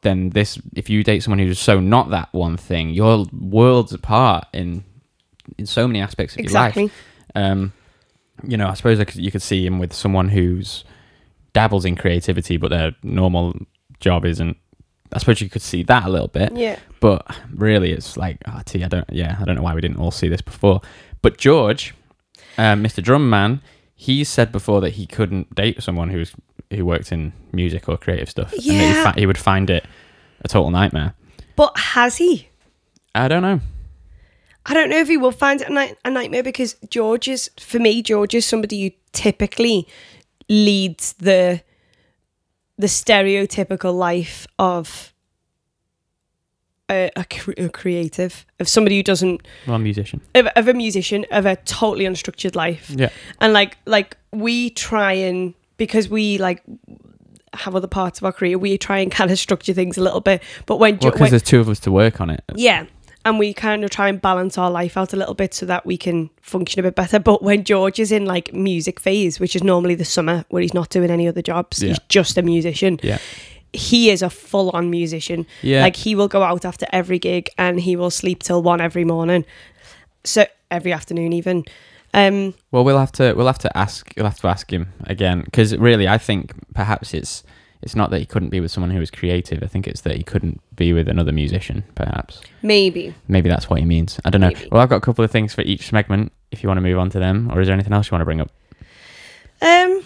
then 0.02 0.30
this 0.30 0.58
if 0.76 0.90
you 0.90 1.04
date 1.04 1.22
someone 1.22 1.40
who's 1.40 1.60
so 1.60 1.80
not 1.80 2.10
that 2.12 2.30
one 2.32 2.58
thing, 2.58 2.90
you're 2.90 3.26
worlds 3.34 3.92
apart 3.94 4.46
in 4.54 4.84
in 5.58 5.66
so 5.66 5.88
many 5.88 6.02
aspects 6.02 6.36
of 6.36 6.42
your 6.44 6.52
life. 6.52 6.76
exactly 6.78 6.92
Um, 7.36 7.74
you 8.44 8.58
know, 8.58 8.68
I 8.68 8.74
suppose 8.74 9.00
you 9.16 9.32
could 9.32 9.42
see 9.42 9.66
him 9.66 9.80
with 9.80 9.94
someone 9.94 10.30
who's 10.30 10.84
dabbles 11.54 11.86
in 11.86 11.96
creativity, 11.96 12.58
but 12.58 12.70
their 12.70 12.92
normal 13.04 13.56
job 14.00 14.26
isn't. 14.26 14.58
I 15.14 15.20
suppose 15.20 15.40
you 15.40 15.50
could 15.50 15.62
see 15.62 15.84
that 15.84 16.06
a 16.06 16.10
little 16.10 16.28
bit, 16.28 16.52
Yeah. 16.56 16.78
but 17.00 17.26
really, 17.54 17.92
it's 17.92 18.18
like, 18.18 18.38
oh, 18.48 18.62
T, 18.66 18.84
I 18.84 18.88
don't, 18.90 19.06
yeah, 19.12 19.38
I 19.40 19.46
don't 19.46 19.56
know 19.56 19.62
why 19.62 19.74
we 19.74 19.80
didn't 19.82 19.98
all 19.98 20.12
see 20.12 20.28
this 20.28 20.42
before. 20.42 20.82
But 21.22 21.38
George, 21.38 21.94
um, 22.58 22.84
Mr. 22.84 23.02
Drumman, 23.04 23.62
he 23.96 24.24
said 24.26 24.52
before 24.52 24.82
that 24.82 24.92
he 24.92 25.06
couldn't 25.06 25.54
date 25.56 25.82
someone 25.82 26.10
who's 26.10 26.34
who 26.74 26.86
worked 26.86 27.12
in 27.12 27.32
music 27.54 27.88
or 27.88 27.96
creative 27.98 28.30
stuff. 28.30 28.52
and 28.52 28.60
that 28.62 28.64
he, 28.64 28.78
Yeah. 28.78 29.14
he 29.16 29.26
would 29.26 29.38
find 29.38 29.70
it 29.70 29.86
a 30.44 30.48
total 30.48 30.72
nightmare. 30.72 31.14
But 31.56 31.78
has 31.78 32.18
he? 32.18 32.50
I 33.14 33.28
don't 33.30 33.44
know. 33.44 33.62
I 34.68 34.74
don't 34.74 34.90
know 34.90 34.98
if 35.00 35.08
he 35.08 35.18
will 35.18 35.32
find 35.32 35.62
it 35.62 35.70
a, 35.70 35.74
night- 35.74 35.98
a 36.04 36.10
nightmare 36.10 36.44
because 36.44 36.76
George 36.90 37.28
is, 37.28 37.50
for 37.60 37.80
me, 37.80 38.02
George 38.02 38.34
is 38.34 38.46
somebody 38.46 38.84
who 38.84 38.92
typically 39.12 39.88
leads 40.50 41.14
the 41.14 41.62
the 42.78 42.88
stereotypical 42.88 43.96
life 43.96 44.46
of 44.60 45.14
a, 46.90 47.10
a, 47.16 47.24
cre- 47.24 47.54
a 47.58 47.70
creative, 47.70 48.46
of 48.60 48.68
somebody 48.68 48.98
who 48.98 49.04
doesn't, 49.04 49.48
Well, 49.66 49.80
musician. 49.80 50.20
of, 50.36 50.48
of 50.58 50.68
a 50.68 50.74
musician, 50.74 51.26
of 51.32 51.46
a 51.46 51.56
totally 51.56 52.04
unstructured 52.06 52.54
life. 52.56 52.90
Yeah. 52.94 53.10
And 53.40 53.54
like, 53.54 53.78
like 53.86 54.18
we 54.32 54.72
try 54.72 55.14
and 55.14 55.54
because 55.78 56.10
we 56.10 56.38
like 56.38 56.62
have 57.54 57.76
other 57.76 57.88
parts 57.88 58.20
of 58.20 58.26
our 58.26 58.34
career, 58.34 58.58
we 58.58 58.78
try 58.78 59.00
and 59.00 59.10
kind 59.12 59.32
of 59.32 59.40
structure 59.40 59.74
things 59.74 59.98
a 59.98 60.02
little 60.02 60.22
bit. 60.22 60.44
But 60.66 60.78
when, 60.78 60.98
Well, 60.98 61.12
because 61.12 61.22
when 61.22 61.30
there's 61.32 61.44
two 61.44 61.60
of 61.62 61.70
us 61.70 61.80
to 61.82 61.92
work 61.94 62.20
on 62.20 62.30
it. 62.30 62.44
yeah. 62.56 62.86
And 63.26 63.40
we 63.40 63.56
kind 63.56 63.84
of 63.84 63.90
try 63.90 64.08
and 64.08 64.22
balance 64.22 64.56
our 64.56 64.70
life 64.70 64.96
out 64.96 65.12
a 65.12 65.16
little 65.18 65.34
bit 65.34 65.54
so 65.56 65.66
that 65.66 65.84
we 65.84 65.98
can 65.98 66.30
function 66.42 66.80
a 66.80 66.84
bit 66.84 66.94
better. 66.94 67.18
But 67.18 67.42
when 67.42 67.64
George 67.64 68.00
is 68.00 68.12
in 68.12 68.26
like 68.26 68.54
music 68.54 69.00
phase, 69.00 69.40
which 69.40 69.56
is 69.56 69.64
normally 69.64 69.96
the 69.96 70.06
summer 70.06 70.46
where 70.50 70.62
he's 70.62 70.76
not 70.76 70.90
doing 70.90 71.10
any 71.10 71.28
other 71.28 71.42
jobs, 71.42 71.80
he's 71.80 71.98
just 72.08 72.38
a 72.38 72.44
musician. 72.44 73.00
Yeah. 73.02 73.18
He 73.74 74.12
is 74.12 74.22
a 74.22 74.30
full 74.30 74.70
on 74.70 74.92
musician. 74.92 75.48
Yeah. 75.64 75.82
Like 75.82 75.96
he 75.96 76.14
will 76.14 76.28
go 76.28 76.44
out 76.44 76.66
after 76.66 76.86
every 76.92 77.18
gig 77.18 77.50
and 77.58 77.80
he 77.80 77.96
will 77.96 78.12
sleep 78.12 78.44
till 78.44 78.62
one 78.62 78.80
every 78.80 79.04
morning. 79.04 79.44
So 80.24 80.46
every 80.70 80.94
afternoon 80.94 81.34
even. 81.34 81.64
Um 82.14 82.54
Well, 82.72 82.84
we'll 82.84 83.00
have 83.00 83.12
to 83.14 83.34
we'll 83.34 83.48
have 83.48 83.60
to 83.60 83.76
ask 83.76 84.14
we'll 84.16 84.26
have 84.26 84.40
to 84.42 84.48
ask 84.48 84.72
him 84.72 84.94
again 85.06 85.42
because 85.42 85.76
really, 85.76 86.08
I 86.08 86.20
think 86.20 86.54
perhaps 86.76 87.14
it's 87.14 87.44
it's 87.86 87.96
not 87.96 88.10
that 88.10 88.20
he 88.20 88.26
couldn't 88.26 88.50
be 88.50 88.60
with 88.60 88.72
someone 88.72 88.92
who 88.92 89.00
was 89.00 89.12
creative. 89.12 89.64
I 89.64 89.68
think 89.68 89.88
it's 89.88 90.02
that 90.02 90.18
he 90.18 90.24
couldn't 90.24 90.60
be 90.76 90.92
with 90.92 91.08
another 91.08 91.32
musician. 91.32 91.84
Perhaps 91.96 92.42
maybe. 92.62 93.14
maybe 93.28 93.48
that's 93.48 93.70
what 93.70 93.80
he 93.80 93.86
means. 93.86 94.20
I 94.26 94.30
don't 94.30 94.42
know. 94.42 94.50
Maybe. 94.50 94.68
Well, 94.72 94.82
I've 94.82 94.90
got 94.90 94.98
a 94.98 95.02
couple 95.02 95.24
of 95.24 95.32
things 95.32 95.54
for 95.54 95.62
each 95.62 95.90
segment. 95.90 96.34
If 96.52 96.64
you 96.64 96.68
want 96.68 96.78
to 96.78 96.82
move 96.82 96.98
on 96.98 97.10
to 97.12 97.20
them, 97.20 97.50
or 97.52 97.62
is 97.62 97.68
there 97.68 97.74
anything 97.74 97.94
else 97.94 98.10
you 98.10 98.16
want 98.16 98.22
to 98.22 98.26
bring 98.26 98.42
up? 98.42 98.52
Um 99.62 100.04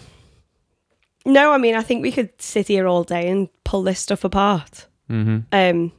No, 1.25 1.51
I 1.51 1.57
mean 1.57 1.75
I 1.75 1.81
think 1.81 2.03
we 2.03 2.11
could 2.11 2.29
sit 2.39 2.67
here 2.67 2.87
all 2.87 3.03
day 3.03 3.29
and 3.29 3.49
pull 3.63 3.83
this 3.83 3.99
stuff 3.99 4.23
apart. 4.23 4.85
Mm-hmm. 5.09 5.39
um 5.51 5.91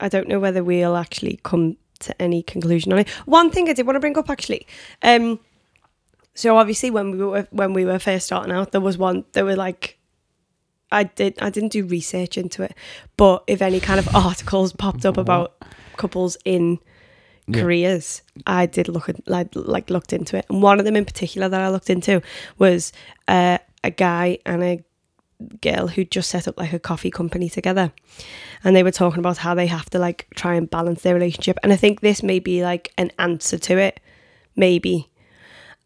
I 0.00 0.08
don't 0.08 0.28
know 0.28 0.38
whether 0.38 0.62
we'll 0.62 0.96
actually 0.96 1.40
come 1.42 1.76
to 2.00 2.22
any 2.22 2.42
conclusion 2.42 2.92
on 2.92 3.00
it. 3.00 3.08
One 3.26 3.50
thing 3.50 3.68
I 3.68 3.72
did 3.72 3.86
want 3.86 3.96
to 3.96 4.00
bring 4.00 4.16
up 4.16 4.30
actually, 4.30 4.66
um, 5.02 5.40
so 6.34 6.56
obviously 6.56 6.90
when 6.90 7.10
we 7.10 7.18
were 7.18 7.48
when 7.50 7.72
we 7.72 7.84
were 7.84 7.98
first 7.98 8.26
starting 8.26 8.52
out, 8.52 8.70
there 8.70 8.80
was 8.80 8.96
one 8.96 9.24
there 9.32 9.44
were 9.44 9.56
like, 9.56 9.97
I 10.90 11.04
did 11.04 11.38
I 11.40 11.50
didn't 11.50 11.72
do 11.72 11.84
research 11.86 12.38
into 12.38 12.62
it, 12.62 12.74
but 13.16 13.44
if 13.46 13.60
any 13.62 13.80
kind 13.80 13.98
of 14.00 14.14
articles 14.14 14.72
popped 14.72 15.04
up 15.04 15.16
about 15.16 15.54
couples 15.96 16.36
in 16.44 16.78
Yeah. 17.46 17.62
careers, 17.62 18.22
I 18.46 18.66
did 18.66 18.88
look 18.88 19.08
at 19.08 19.16
like 19.28 19.48
like 19.54 19.90
looked 19.90 20.12
into 20.12 20.36
it, 20.36 20.46
and 20.50 20.62
one 20.62 20.78
of 20.78 20.84
them 20.84 20.96
in 20.96 21.04
particular 21.04 21.48
that 21.48 21.60
I 21.60 21.68
looked 21.70 21.90
into 21.90 22.20
was 22.58 22.92
uh, 23.26 23.58
a 23.84 23.90
guy 23.90 24.38
and 24.44 24.62
a 24.62 24.84
girl 25.60 25.86
who 25.86 26.04
just 26.04 26.30
set 26.30 26.48
up 26.48 26.58
like 26.58 26.72
a 26.72 26.78
coffee 26.80 27.10
company 27.10 27.48
together. 27.48 27.92
And 28.64 28.74
they 28.74 28.82
were 28.82 28.90
talking 28.90 29.20
about 29.20 29.38
how 29.38 29.54
they 29.54 29.68
have 29.68 29.88
to 29.90 29.98
like 29.98 30.26
try 30.34 30.54
and 30.56 30.68
balance 30.68 31.02
their 31.02 31.14
relationship. 31.14 31.58
And 31.62 31.72
i 31.72 31.76
think 31.76 32.00
this 32.00 32.22
may 32.22 32.40
be 32.40 32.64
like 32.64 32.92
an 32.98 33.12
answer 33.18 33.56
to 33.58 33.78
it 33.78 34.00
maybe 34.56 35.08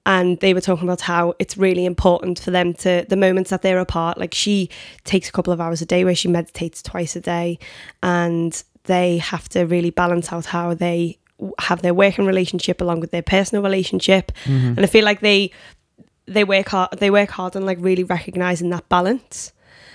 and 0.04 0.40
they 0.40 0.52
were 0.52 0.60
talking 0.60 0.84
about 0.84 1.00
how 1.00 1.34
it's 1.38 1.56
really 1.56 1.84
important 1.84 2.38
for 2.38 2.50
them 2.50 2.74
to 2.74 3.06
the 3.08 3.16
moments 3.16 3.50
that 3.50 3.62
they're 3.62 3.78
apart 3.78 4.18
like 4.18 4.34
she 4.34 4.68
takes 5.04 5.28
a 5.28 5.32
couple 5.32 5.52
of 5.52 5.60
hours 5.60 5.80
a 5.80 5.86
day 5.86 6.04
where 6.04 6.14
she 6.14 6.28
meditates 6.28 6.82
twice 6.82 7.14
a 7.16 7.20
day 7.20 7.58
and 8.02 8.64
they 8.84 9.18
have 9.18 9.48
to 9.48 9.62
really 9.62 9.90
balance 9.90 10.32
out 10.32 10.46
how 10.46 10.74
they 10.74 11.18
have 11.58 11.82
their 11.82 11.94
working 11.94 12.26
relationship 12.26 12.80
along 12.80 13.00
with 13.00 13.10
their 13.10 13.22
personal 13.22 13.62
relationship. 13.62 14.32
Mm-hmm. 14.44 14.66
And 14.66 14.80
i 14.80 14.86
feel 14.86 15.04
like 15.04 15.20
they 15.20 15.50
they 16.26 16.44
work 16.44 16.68
hard 16.68 16.98
they 16.98 17.10
work 17.10 17.30
hard 17.30 17.56
on 17.56 17.66
like 17.66 17.78
really 17.80 18.04
recognizing 18.04 18.70
that 18.70 18.88
balance 18.88 19.52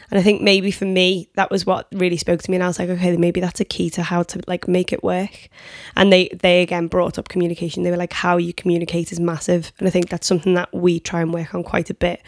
and 0.09 0.19
i 0.19 0.23
think 0.23 0.41
maybe 0.41 0.71
for 0.71 0.85
me 0.85 1.27
that 1.35 1.49
was 1.51 1.65
what 1.65 1.87
really 1.91 2.17
spoke 2.17 2.41
to 2.41 2.49
me 2.51 2.55
and 2.55 2.63
i 2.63 2.67
was 2.67 2.79
like 2.79 2.89
okay 2.89 3.15
maybe 3.17 3.39
that's 3.39 3.59
a 3.59 3.65
key 3.65 3.89
to 3.89 4.03
how 4.03 4.23
to 4.23 4.41
like 4.47 4.67
make 4.67 4.91
it 4.93 5.03
work 5.03 5.49
and 5.95 6.11
they 6.11 6.29
they 6.41 6.61
again 6.61 6.87
brought 6.87 7.17
up 7.17 7.29
communication 7.29 7.83
they 7.83 7.91
were 7.91 7.97
like 7.97 8.13
how 8.13 8.37
you 8.37 8.53
communicate 8.53 9.11
is 9.11 9.19
massive 9.19 9.71
and 9.79 9.87
i 9.87 9.91
think 9.91 10.09
that's 10.09 10.27
something 10.27 10.53
that 10.53 10.73
we 10.73 10.99
try 10.99 11.21
and 11.21 11.33
work 11.33 11.53
on 11.53 11.63
quite 11.63 11.89
a 11.89 11.93
bit 11.93 12.21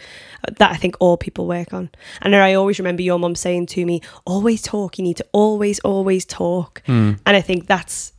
uh, 0.46 0.52
that 0.58 0.70
i 0.70 0.76
think 0.76 0.96
all 1.00 1.16
people 1.16 1.46
work 1.46 1.72
on 1.72 1.90
and 2.22 2.34
i 2.36 2.54
always 2.54 2.78
remember 2.78 3.02
your 3.02 3.18
mum 3.18 3.34
saying 3.34 3.66
to 3.66 3.84
me 3.84 4.00
always 4.24 4.62
talk 4.62 4.98
you 4.98 5.04
need 5.04 5.16
to 5.16 5.26
always 5.32 5.80
always 5.80 6.24
talk 6.24 6.82
Hmm. 6.86 7.12
and 7.26 7.36
i 7.36 7.40
think 7.40 7.66
that's 7.66 8.12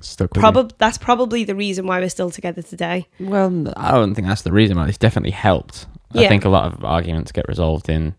Stuck 0.00 0.32
probably 0.32 0.74
that's 0.78 0.98
probably 0.98 1.44
the 1.44 1.54
reason 1.54 1.86
why 1.86 1.98
we're 1.98 2.08
still 2.08 2.30
together 2.30 2.62
today. 2.62 3.08
Well, 3.18 3.72
I 3.76 3.90
don't 3.90 4.14
think 4.14 4.28
that's 4.28 4.42
the 4.42 4.52
reason. 4.52 4.76
But 4.76 4.88
it's 4.88 4.98
definitely 4.98 5.32
helped. 5.32 5.86
I 6.14 6.28
think 6.28 6.44
a 6.44 6.48
lot 6.48 6.72
of 6.72 6.84
arguments 6.84 7.32
get 7.32 7.48
resolved 7.48 7.88
in 7.88 8.14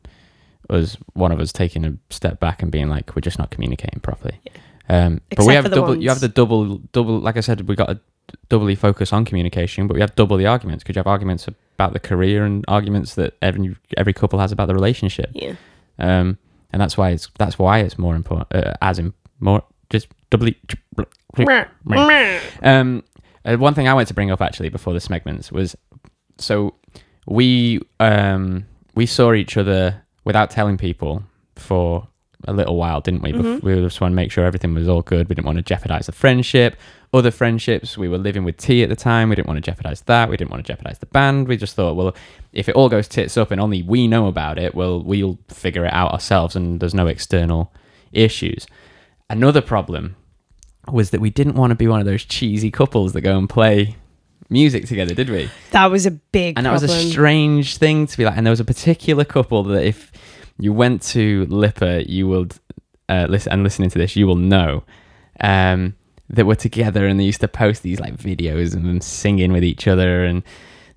us 0.70 0.98
one 1.14 1.32
of 1.32 1.40
us 1.40 1.52
taking 1.52 1.86
a 1.86 1.98
step 2.10 2.40
back 2.40 2.62
and 2.62 2.72
being 2.72 2.90
like, 2.90 3.16
we're 3.16 3.22
just 3.22 3.40
not 3.40 3.52
communicating 3.52 4.00
properly. 4.00 4.40
Um, 4.90 5.22
but 5.36 5.46
we 5.46 5.54
have 5.54 5.70
double. 5.72 5.96
You 6.02 6.10
have 6.10 6.20
the 6.20 6.28
double, 6.28 6.78
double. 6.92 7.20
Like 7.20 7.38
I 7.38 7.42
said, 7.42 7.68
we 7.68 7.76
got 7.76 7.88
to 7.88 8.00
doubly 8.50 8.76
focus 8.76 9.14
on 9.14 9.26
communication, 9.26 9.88
but 9.88 9.94
we 9.94 10.02
have 10.02 10.16
double 10.16 10.38
the 10.38 10.48
arguments 10.48 10.84
because 10.84 10.96
you 10.96 11.00
have 11.00 11.08
arguments 11.08 11.48
about 11.48 11.94
the 11.94 12.00
career 12.00 12.44
and 12.46 12.66
arguments 12.68 13.16
that 13.16 13.36
every 13.42 13.76
every 13.98 14.14
couple 14.14 14.40
has 14.40 14.52
about 14.52 14.68
the 14.68 14.74
relationship. 14.74 15.30
yeah 15.34 15.54
Um, 16.00 16.38
and 16.72 16.82
that's 16.82 16.98
why 16.98 17.12
it's 17.12 17.30
that's 17.38 17.60
why 17.60 17.80
it's 17.80 17.98
more 17.98 18.16
important. 18.16 18.48
Uh, 18.54 18.74
as 18.82 19.00
in 19.00 19.14
more 19.40 19.64
just 19.90 20.08
doubly. 20.30 20.58
Um, 22.64 23.04
uh, 23.46 23.56
one 23.58 23.74
thing 23.74 23.88
I 23.88 23.94
wanted 23.94 24.08
to 24.10 24.14
bring 24.14 24.32
up 24.32 24.42
actually 24.42 24.70
before 24.70 24.94
the 24.94 25.00
segments 25.00 25.52
was 25.52 25.76
so 26.38 26.76
we 27.26 27.80
um 28.00 28.66
we 28.96 29.06
saw 29.06 29.34
each 29.34 29.56
other 29.58 30.04
without 30.26 30.50
telling 30.52 30.78
people 30.78 31.24
for 31.56 32.08
a 32.48 32.54
little 32.54 32.78
while, 32.78 33.02
didn't 33.02 33.22
we? 33.22 33.34
Mhm. 33.34 33.62
We 33.62 33.76
just 33.76 34.00
wanted 34.00 34.12
to 34.14 34.16
make 34.16 34.32
sure 34.32 34.46
everything 34.46 34.74
was 34.74 34.88
all 34.88 35.02
good. 35.02 35.28
We 35.28 35.36
didn't 35.36 35.46
want 35.46 35.58
to 35.58 35.62
jeopardize 35.62 36.06
the 36.06 36.14
friendship. 36.14 36.78
Other 37.14 37.32
friendships, 37.32 37.98
we 37.98 38.08
were 38.08 38.18
living 38.18 38.46
with 38.46 38.56
T 38.56 38.82
at 38.82 38.88
the 38.90 38.96
time. 38.96 39.28
We 39.30 39.36
didn't 39.36 39.48
want 39.50 39.58
to 39.58 39.72
jeopardize 39.72 40.02
that. 40.04 40.30
We 40.30 40.38
didn't 40.38 40.52
want 40.52 40.66
to 40.66 40.72
jeopardize 40.72 41.00
the 41.00 41.08
band. 41.08 41.50
We 41.50 41.58
just 41.58 41.76
thought, 41.76 41.96
well, 41.98 42.16
if 42.54 42.70
it 42.70 42.76
all 42.76 42.88
goes 42.88 43.10
tits 43.10 43.36
up 43.36 43.52
and 43.52 43.60
only 43.60 43.84
we 43.84 44.08
know 44.08 44.28
about 44.28 44.58
it, 44.58 44.74
well, 44.74 45.04
we'll 45.04 45.38
figure 45.50 45.86
it 45.86 45.92
out 45.94 46.14
ourselves, 46.14 46.56
and 46.56 46.80
there's 46.80 46.94
no 46.94 47.08
external 47.08 47.74
issues. 48.14 48.66
Another 49.30 49.62
problem 49.62 50.16
was 50.88 51.10
that 51.10 51.20
we 51.20 51.30
didn't 51.30 51.56
want 51.56 51.72
to 51.72 51.76
be 51.76 51.88
one 51.88 52.00
of 52.00 52.06
those 52.06 52.24
cheesy 52.24 52.72
couples 52.72 53.12
that 53.14 53.22
go 53.22 53.38
and 53.38 53.50
play 53.50 53.98
music 54.50 54.86
together, 54.88 55.14
did 55.14 55.30
we? 55.30 55.50
that 55.72 55.88
was 55.88 56.06
a 56.06 56.12
big 56.12 56.58
And 56.58 56.66
that 56.66 56.72
was 56.72 56.84
a 56.84 56.88
strange 56.88 57.78
thing 57.78 58.08
to 58.08 58.18
be 58.18 58.26
like. 58.26 58.38
And 58.38 58.46
there 58.46 58.52
was 58.52 58.60
a 58.60 58.66
particular 58.66 59.24
couple 59.26 59.64
that 59.64 59.84
if 59.84 60.12
you 60.58 60.74
went 60.74 61.02
to 61.04 61.46
LIPA, 61.50 62.10
you 62.10 62.28
would 62.28 62.56
uh, 63.08 63.28
listen 63.30 63.52
and 63.54 63.64
listening 63.64 63.90
to 63.90 63.98
this, 63.98 64.16
you 64.16 64.28
will 64.28 64.36
know 64.36 64.84
um, 65.40 65.96
that 66.30 66.46
were 66.46 66.56
together 66.56 67.08
and 67.08 67.20
they 67.20 67.24
used 67.24 67.42
to 67.42 67.48
post 67.48 67.84
these 67.84 68.00
like 68.00 68.16
videos 68.18 68.74
and 68.74 68.86
them 68.86 69.02
singing 69.02 69.52
with 69.52 69.64
each 69.64 69.88
other 69.88 70.26
and. 70.26 70.44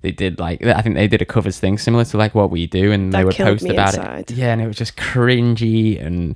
They 0.01 0.11
did 0.11 0.37
like 0.37 0.61
I 0.65 0.81
think 0.81 0.95
they 0.95 1.07
did 1.07 1.21
a 1.21 1.25
covers 1.25 1.61
thing 1.61 1.77
similar 1.77 2.03
to 2.03 2.17
like 2.17 2.35
what 2.35 2.51
we 2.51 2.67
do, 2.67 2.91
and 2.91 3.13
they 3.13 3.23
would 3.23 3.35
post 3.35 3.63
about 3.63 3.93
inside. 3.93 4.31
it. 4.31 4.35
Yeah, 4.35 4.51
and 4.51 4.61
it 4.61 4.67
was 4.67 4.75
just 4.75 4.97
cringy 4.97 6.05
and 6.05 6.35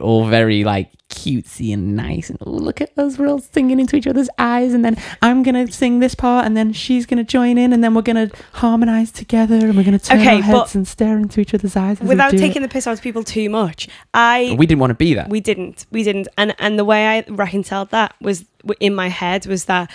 all 0.00 0.26
very 0.26 0.64
like 0.64 0.90
cutesy 1.08 1.72
and 1.74 1.94
nice. 1.96 2.30
And 2.30 2.38
oh, 2.40 2.50
look 2.50 2.80
at 2.80 2.90
us, 2.98 3.18
we're 3.18 3.28
all 3.28 3.40
singing 3.40 3.80
into 3.80 3.96
each 3.96 4.06
other's 4.06 4.28
eyes, 4.38 4.74
and 4.74 4.84
then 4.84 4.96
I'm 5.20 5.42
gonna 5.42 5.70
sing 5.70 5.98
this 6.00 6.14
part, 6.14 6.46
and 6.46 6.56
then 6.56 6.72
she's 6.72 7.04
gonna 7.06 7.24
join 7.24 7.58
in, 7.58 7.72
and 7.72 7.82
then 7.82 7.94
we're 7.94 8.02
gonna 8.02 8.30
harmonize 8.54 9.10
together, 9.12 9.56
and 9.56 9.76
we're 9.76 9.84
gonna 9.84 9.98
turn 9.98 10.20
Okay, 10.20 10.36
our 10.36 10.42
heads 10.42 10.74
and 10.74 10.86
stare 10.86 11.18
into 11.18 11.40
each 11.40 11.52
other's 11.54 11.76
eyes. 11.76 12.00
Without 12.00 12.30
taking 12.32 12.62
the 12.62 12.68
piss 12.68 12.86
out 12.86 12.92
of 12.94 13.02
people 13.02 13.22
too 13.24 13.50
much, 13.50 13.88
i 14.14 14.54
we 14.58 14.66
didn't 14.66 14.80
want 14.80 14.90
to 14.90 14.94
be 14.94 15.14
that. 15.14 15.28
we 15.28 15.40
didn't 15.40 15.86
we 15.90 16.02
didn't 16.02 16.28
and 16.38 16.54
and 16.58 16.78
the 16.78 16.84
way 16.84 17.06
I 17.18 17.24
reconciled 17.28 17.90
that 17.90 18.14
was 18.20 18.44
in 18.80 18.94
my 18.94 19.08
head 19.08 19.46
was 19.46 19.64
that 19.66 19.90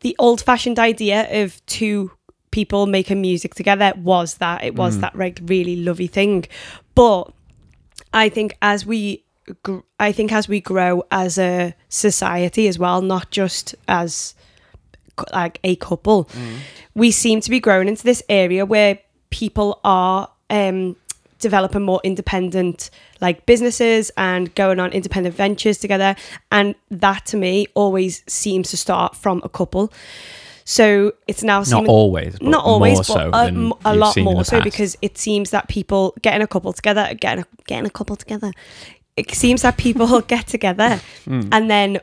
the 0.00 0.16
old 0.18 0.40
fashioned 0.40 0.78
idea 0.78 1.42
of 1.42 1.60
two 1.66 2.10
people 2.50 2.86
making 2.86 3.20
music 3.20 3.54
together 3.54 3.92
was 3.96 4.34
that 4.38 4.64
it 4.64 4.74
was 4.74 4.96
Mm. 4.96 5.00
that 5.02 5.16
like 5.16 5.40
really 5.44 5.76
lovely 5.76 6.06
thing, 6.06 6.44
but 6.94 7.30
I 8.12 8.28
think 8.28 8.56
as 8.62 8.84
we 8.86 9.24
gr- 9.62 9.78
I 9.98 10.12
think 10.12 10.32
as 10.32 10.48
we 10.48 10.60
grow 10.60 11.04
as 11.10 11.38
a 11.38 11.74
society 11.88 12.68
as 12.68 12.78
well, 12.78 13.02
not 13.02 13.30
just 13.30 13.74
as 13.88 14.34
like 15.32 15.58
a 15.64 15.76
couple, 15.76 16.28
we 16.94 17.10
seem 17.10 17.40
to 17.42 17.50
be 17.50 17.60
growing 17.60 17.88
into 17.88 18.04
this 18.04 18.22
area 18.28 18.64
where 18.64 18.98
people 19.30 19.80
are 19.84 20.30
um, 20.48 20.96
developing 21.38 21.82
more 21.82 22.00
independent 22.02 22.90
like 23.20 23.44
businesses 23.46 24.10
and 24.16 24.54
going 24.54 24.80
on 24.80 24.90
independent 24.92 25.34
ventures 25.34 25.78
together, 25.78 26.16
and 26.50 26.74
that 26.90 27.26
to 27.26 27.36
me 27.36 27.66
always 27.74 28.22
seems 28.26 28.70
to 28.70 28.76
start 28.76 29.14
from 29.14 29.40
a 29.44 29.48
couple. 29.48 29.92
So 30.64 31.12
it's 31.26 31.42
now 31.42 31.62
Not 31.62 31.86
always, 31.86 32.40
not 32.40 32.64
always, 32.64 32.98
but 32.98 33.04
so 33.06 33.30
a, 33.32 33.72
a 33.84 33.94
lot 33.94 34.16
more 34.16 34.44
so 34.44 34.60
because 34.62 34.96
it 35.02 35.18
seems 35.18 35.50
that 35.50 35.68
people 35.68 36.14
getting 36.22 36.42
a 36.42 36.46
couple 36.46 36.72
together, 36.72 37.12
getting 37.14 37.44
a, 37.44 37.46
getting 37.66 37.86
a 37.86 37.90
couple 37.90 38.16
together. 38.16 38.52
It 39.16 39.30
seems 39.32 39.62
that 39.62 39.76
people 39.76 40.20
get 40.34 40.46
together 40.46 41.00
Hmm. 41.24 41.48
and 41.52 41.70
then, 41.70 42.00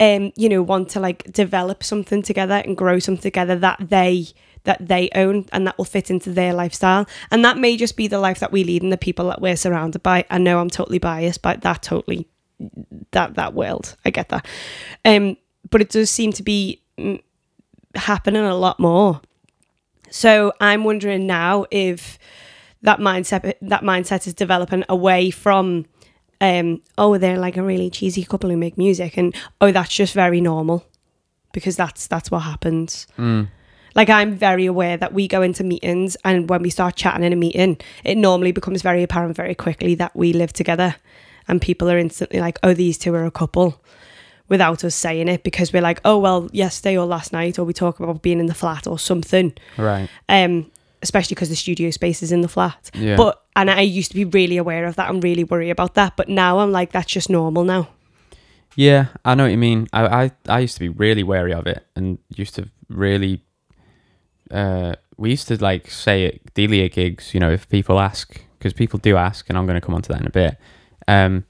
um, 0.00 0.32
you 0.36 0.48
know, 0.48 0.62
want 0.62 0.90
to 0.90 1.00
like 1.00 1.30
develop 1.32 1.82
something 1.82 2.22
together 2.22 2.62
and 2.64 2.76
grow 2.76 2.98
something 2.98 3.22
together 3.22 3.56
that 3.56 3.78
they 3.80 4.26
that 4.64 4.86
they 4.86 5.08
own 5.14 5.46
and 5.52 5.66
that 5.66 5.78
will 5.78 5.84
fit 5.84 6.10
into 6.10 6.30
their 6.30 6.52
lifestyle. 6.52 7.06
And 7.30 7.44
that 7.44 7.56
may 7.58 7.76
just 7.76 7.96
be 7.96 8.06
the 8.06 8.18
life 8.18 8.40
that 8.40 8.52
we 8.52 8.64
lead 8.64 8.82
and 8.82 8.92
the 8.92 8.98
people 8.98 9.26
that 9.28 9.40
we're 9.40 9.56
surrounded 9.56 10.02
by. 10.02 10.24
I 10.30 10.38
know 10.38 10.60
I'm 10.60 10.68
totally 10.70 10.98
biased, 10.98 11.42
but 11.42 11.62
that 11.62 11.82
totally 11.82 12.26
that 13.12 13.34
that 13.34 13.54
world. 13.54 13.96
I 14.04 14.10
get 14.10 14.28
that. 14.28 14.46
Um, 15.04 15.36
but 15.70 15.80
it 15.80 15.90
does 15.90 16.10
seem 16.10 16.32
to 16.34 16.42
be 16.42 16.82
mm, 16.98 17.20
happening 17.94 18.42
a 18.42 18.54
lot 18.54 18.78
more. 18.78 19.20
So 20.10 20.52
I'm 20.60 20.84
wondering 20.84 21.26
now 21.26 21.66
if 21.70 22.18
that 22.82 22.98
mindset 22.98 23.54
that 23.60 23.82
mindset 23.82 24.26
is 24.26 24.34
developing 24.34 24.84
away 24.88 25.30
from 25.30 25.84
um 26.40 26.80
oh 26.96 27.18
they're 27.18 27.36
like 27.38 27.56
a 27.56 27.62
really 27.62 27.90
cheesy 27.90 28.22
couple 28.24 28.48
who 28.48 28.56
make 28.56 28.78
music 28.78 29.16
and 29.16 29.34
oh 29.60 29.72
that's 29.72 29.92
just 29.92 30.14
very 30.14 30.40
normal 30.40 30.86
because 31.52 31.76
that's 31.76 32.06
that's 32.06 32.30
what 32.30 32.40
happens. 32.40 33.06
Like 33.94 34.10
I'm 34.10 34.34
very 34.36 34.66
aware 34.66 34.96
that 34.96 35.12
we 35.12 35.26
go 35.26 35.42
into 35.42 35.64
meetings 35.64 36.16
and 36.24 36.48
when 36.48 36.62
we 36.62 36.70
start 36.70 36.94
chatting 36.94 37.24
in 37.24 37.32
a 37.32 37.36
meeting, 37.36 37.78
it 38.04 38.16
normally 38.16 38.52
becomes 38.52 38.80
very 38.82 39.02
apparent 39.02 39.34
very 39.34 39.54
quickly 39.54 39.94
that 39.96 40.14
we 40.14 40.32
live 40.32 40.52
together 40.52 40.94
and 41.48 41.60
people 41.60 41.90
are 41.90 41.98
instantly 41.98 42.38
like, 42.38 42.58
"Oh, 42.62 42.74
these 42.74 42.98
two 42.98 43.14
are 43.14 43.24
a 43.24 43.30
couple." 43.30 43.82
Without 44.48 44.82
us 44.82 44.94
saying 44.94 45.28
it, 45.28 45.42
because 45.42 45.72
we're 45.72 45.82
like, 45.82 46.00
oh 46.04 46.18
well, 46.18 46.48
yesterday 46.52 46.96
or 46.96 47.04
last 47.04 47.32
night, 47.32 47.58
or 47.58 47.64
we 47.64 47.74
talk 47.74 48.00
about 48.00 48.22
being 48.22 48.40
in 48.40 48.46
the 48.46 48.54
flat 48.54 48.86
or 48.86 48.98
something 48.98 49.52
right. 49.76 50.08
um, 50.28 50.70
especially 51.02 51.34
because 51.34 51.48
the 51.48 51.56
studio 51.56 51.90
space 51.90 52.22
is 52.22 52.32
in 52.32 52.40
the 52.40 52.48
flat. 52.48 52.90
Yeah. 52.94 53.16
But 53.16 53.42
and 53.56 53.70
I 53.70 53.82
used 53.82 54.10
to 54.10 54.14
be 54.14 54.24
really 54.24 54.56
aware 54.56 54.86
of 54.86 54.96
that 54.96 55.10
and 55.10 55.22
really 55.22 55.44
worry 55.44 55.70
about 55.70 55.94
that, 55.94 56.16
but 56.16 56.28
now 56.28 56.60
I'm 56.60 56.72
like, 56.72 56.92
that's 56.92 57.12
just 57.12 57.28
normal 57.28 57.64
now. 57.64 57.88
Yeah, 58.76 59.06
I 59.24 59.34
know 59.34 59.44
what 59.44 59.50
you 59.50 59.58
mean. 59.58 59.88
I, 59.92 60.24
I, 60.24 60.30
I 60.48 60.60
used 60.60 60.74
to 60.74 60.80
be 60.80 60.88
really 60.88 61.24
wary 61.24 61.52
of 61.52 61.66
it 61.66 61.84
and 61.96 62.18
used 62.28 62.54
to 62.56 62.68
really. 62.88 63.42
Uh, 64.50 64.94
we 65.16 65.30
used 65.30 65.48
to 65.48 65.62
like 65.62 65.90
say 65.90 66.26
at 66.26 66.54
Delia 66.54 66.88
gigs, 66.88 67.34
you 67.34 67.40
know, 67.40 67.50
if 67.50 67.68
people 67.68 67.98
ask, 67.98 68.40
because 68.58 68.72
people 68.72 68.98
do 68.98 69.16
ask, 69.16 69.48
and 69.48 69.58
I'm 69.58 69.66
going 69.66 69.74
to 69.74 69.84
come 69.84 69.94
on 69.94 70.02
to 70.02 70.08
that 70.10 70.20
in 70.20 70.26
a 70.26 70.30
bit. 70.30 70.56
Um, 71.08 71.44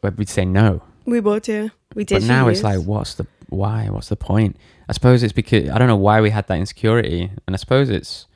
but 0.00 0.16
we'd 0.16 0.28
say 0.28 0.44
no. 0.44 0.82
We 1.06 1.20
would, 1.20 1.46
yeah. 1.48 1.68
We 1.94 2.04
did. 2.04 2.20
But 2.22 2.28
now 2.28 2.48
it's 2.48 2.62
like, 2.62 2.80
what's 2.80 3.14
the 3.14 3.26
why? 3.48 3.88
What's 3.90 4.08
the 4.08 4.16
point? 4.16 4.56
I 4.88 4.92
suppose 4.92 5.22
it's 5.22 5.32
because 5.32 5.68
I 5.70 5.78
don't 5.78 5.88
know 5.88 5.96
why 5.96 6.20
we 6.20 6.30
had 6.30 6.46
that 6.48 6.58
insecurity, 6.58 7.30
and 7.46 7.54
I 7.54 7.56
suppose 7.56 7.88
it's 7.90 8.26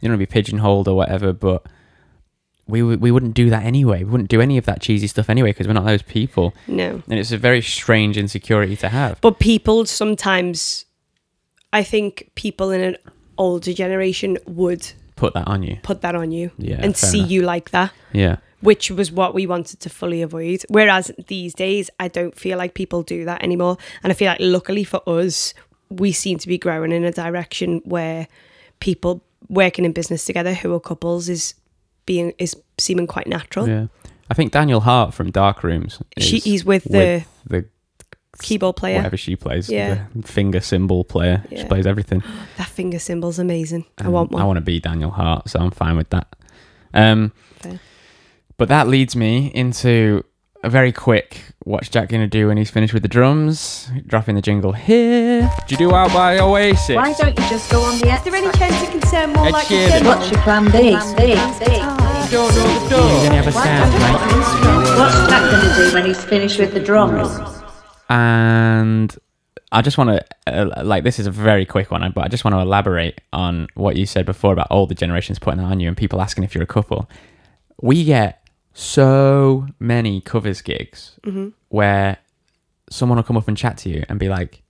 you 0.00 0.08
know 0.08 0.16
be 0.16 0.26
pigeonholed 0.26 0.88
or 0.88 0.96
whatever. 0.96 1.32
But 1.32 1.64
we 2.66 2.82
we 2.82 3.10
wouldn't 3.10 3.34
do 3.34 3.50
that 3.50 3.64
anyway. 3.64 3.98
We 4.04 4.10
wouldn't 4.10 4.30
do 4.30 4.40
any 4.40 4.58
of 4.58 4.64
that 4.66 4.80
cheesy 4.80 5.06
stuff 5.06 5.28
anyway 5.30 5.50
because 5.50 5.66
we're 5.66 5.74
not 5.74 5.84
those 5.84 6.02
people, 6.02 6.54
no. 6.66 7.02
and 7.08 7.18
it's 7.18 7.30
a 7.32 7.38
very 7.38 7.60
strange 7.62 8.16
insecurity 8.16 8.76
to 8.76 8.88
have. 8.88 9.20
But 9.20 9.38
people 9.38 9.84
sometimes, 9.86 10.86
I 11.72 11.82
think 11.82 12.30
people 12.34 12.70
in 12.70 12.80
an 12.80 12.96
older 13.38 13.72
generation 13.72 14.38
would 14.46 14.92
Put 15.16 15.34
that 15.34 15.46
on 15.46 15.62
you. 15.62 15.78
put 15.82 16.00
that 16.02 16.14
on 16.16 16.32
you 16.32 16.50
Yeah, 16.58 16.80
and 16.80 16.96
see 16.96 17.18
enough. 17.20 17.30
you 17.30 17.42
like 17.42 17.70
that. 17.70 17.92
Yeah, 18.12 18.36
which 18.64 18.90
was 18.90 19.12
what 19.12 19.34
we 19.34 19.46
wanted 19.46 19.78
to 19.80 19.88
fully 19.90 20.22
avoid. 20.22 20.62
Whereas 20.68 21.10
these 21.28 21.54
days, 21.54 21.90
I 22.00 22.08
don't 22.08 22.34
feel 22.34 22.56
like 22.58 22.74
people 22.74 23.02
do 23.02 23.24
that 23.24 23.42
anymore. 23.42 23.76
And 24.02 24.10
I 24.12 24.14
feel 24.14 24.28
like, 24.28 24.38
luckily 24.40 24.84
for 24.84 25.00
us, 25.08 25.54
we 25.90 26.12
seem 26.12 26.38
to 26.38 26.48
be 26.48 26.58
growing 26.58 26.90
in 26.92 27.04
a 27.04 27.12
direction 27.12 27.80
where 27.84 28.26
people 28.80 29.22
working 29.48 29.84
in 29.84 29.92
business 29.92 30.24
together 30.24 30.54
who 30.54 30.72
are 30.74 30.80
couples 30.80 31.28
is 31.28 31.54
being 32.06 32.32
is 32.38 32.56
seeming 32.78 33.06
quite 33.06 33.26
natural. 33.26 33.68
yeah. 33.68 33.86
I 34.30 34.34
think 34.34 34.52
Daniel 34.52 34.80
Hart 34.80 35.12
from 35.12 35.30
Dark 35.30 35.62
Rooms. 35.62 36.00
She, 36.18 36.38
he's 36.38 36.64
with 36.64 36.84
the 36.84 37.24
the 37.46 37.66
keyboard 38.40 38.76
player. 38.76 38.96
whatever 38.96 39.16
she 39.18 39.36
plays, 39.36 39.68
Yeah. 39.70 40.06
the 40.14 40.26
finger 40.26 40.60
cymbal 40.60 41.04
player. 41.04 41.44
She 41.54 41.64
plays 41.64 41.86
everything. 41.86 42.22
That 42.56 42.68
finger 42.68 42.98
cymbal's 42.98 43.38
amazing. 43.38 43.84
I 43.98 44.06
Um, 44.06 44.12
want 44.12 44.30
one. 44.32 44.42
I 44.42 44.44
want 44.46 44.56
to 44.56 44.60
be 44.62 44.80
Daniel 44.80 45.10
Hart, 45.10 45.50
so 45.50 45.58
I'm 45.60 45.70
fine 45.70 45.96
with 45.96 46.08
that. 46.10 46.26
Um, 46.94 47.32
Fair. 47.60 47.78
But 48.56 48.68
that 48.68 48.88
leads 48.88 49.16
me 49.16 49.50
into 49.54 50.24
a 50.62 50.70
very 50.70 50.92
quick 50.92 51.42
what's 51.64 51.88
Jack 51.88 52.08
gonna 52.10 52.26
do 52.26 52.48
when 52.48 52.56
he's 52.56 52.70
finished 52.70 52.92
with 52.94 53.02
the 53.02 53.08
drums? 53.08 53.90
Dropping 54.06 54.34
the 54.34 54.42
jingle 54.42 54.72
here. 54.72 55.50
Do 55.66 55.74
you 55.74 55.76
do 55.76 55.94
out 55.94 56.12
by 56.12 56.38
Oasis? 56.38 56.96
Why 56.96 57.12
don't 57.14 57.38
you 57.38 57.48
just 57.48 57.70
go 57.70 57.82
on 57.82 57.98
the 57.98 58.08
Is 58.12 58.22
there 58.22 58.34
any 58.34 58.50
chance 58.58 58.82
it 58.82 58.90
can 58.90 59.02
sound 59.02 59.34
more 59.34 59.46
Ed 59.46 59.52
like 59.52 59.66
Sheeran. 59.66 60.02
a? 60.02 60.04
What's 60.04 60.30
your 60.30 60.40
plan 60.42 60.64
B? 60.70 60.92
Don't 62.30 62.54
know 62.54 62.80
the 62.80 62.90
door. 62.90 63.10
He's 63.10 63.24
only 63.24 63.36
have 63.36 63.46
a 63.46 63.52
sound, 63.52 63.92
mate. 63.92 64.98
What's 64.98 65.30
Jack 65.30 65.50
going 65.50 65.62
to 65.62 65.88
do 65.88 65.94
when 65.94 66.04
he's 66.06 66.24
finished 66.24 66.58
with 66.58 66.74
the 66.74 66.80
drums? 66.80 67.62
And 68.08 69.16
I 69.70 69.82
just 69.82 69.98
want 69.98 70.10
to, 70.10 70.24
uh, 70.46 70.82
like, 70.84 71.04
this 71.04 71.18
is 71.18 71.26
a 71.26 71.30
very 71.30 71.64
quick 71.64 71.90
one, 71.90 72.10
but 72.12 72.24
I 72.24 72.28
just 72.28 72.44
want 72.44 72.54
to 72.54 72.60
elaborate 72.60 73.20
on 73.32 73.68
what 73.74 73.96
you 73.96 74.06
said 74.06 74.26
before 74.26 74.52
about 74.52 74.68
older 74.70 74.94
generations 74.94 75.38
putting 75.38 75.58
that 75.58 75.66
on 75.66 75.80
you 75.80 75.88
and 75.88 75.96
people 75.96 76.20
asking 76.20 76.44
if 76.44 76.54
you're 76.54 76.64
a 76.64 76.66
couple. 76.66 77.08
We 77.80 78.04
get 78.04 78.43
so 78.74 79.66
many 79.78 80.20
covers 80.20 80.60
gigs 80.60 81.18
where 81.68 82.18
someone 82.90 83.16
will 83.16 83.22
come 83.22 83.36
up 83.36 83.48
and 83.48 83.56
chat 83.56 83.78
to 83.78 83.88
you 83.88 84.04
and 84.08 84.18
be 84.20 84.28
like, 84.28 84.62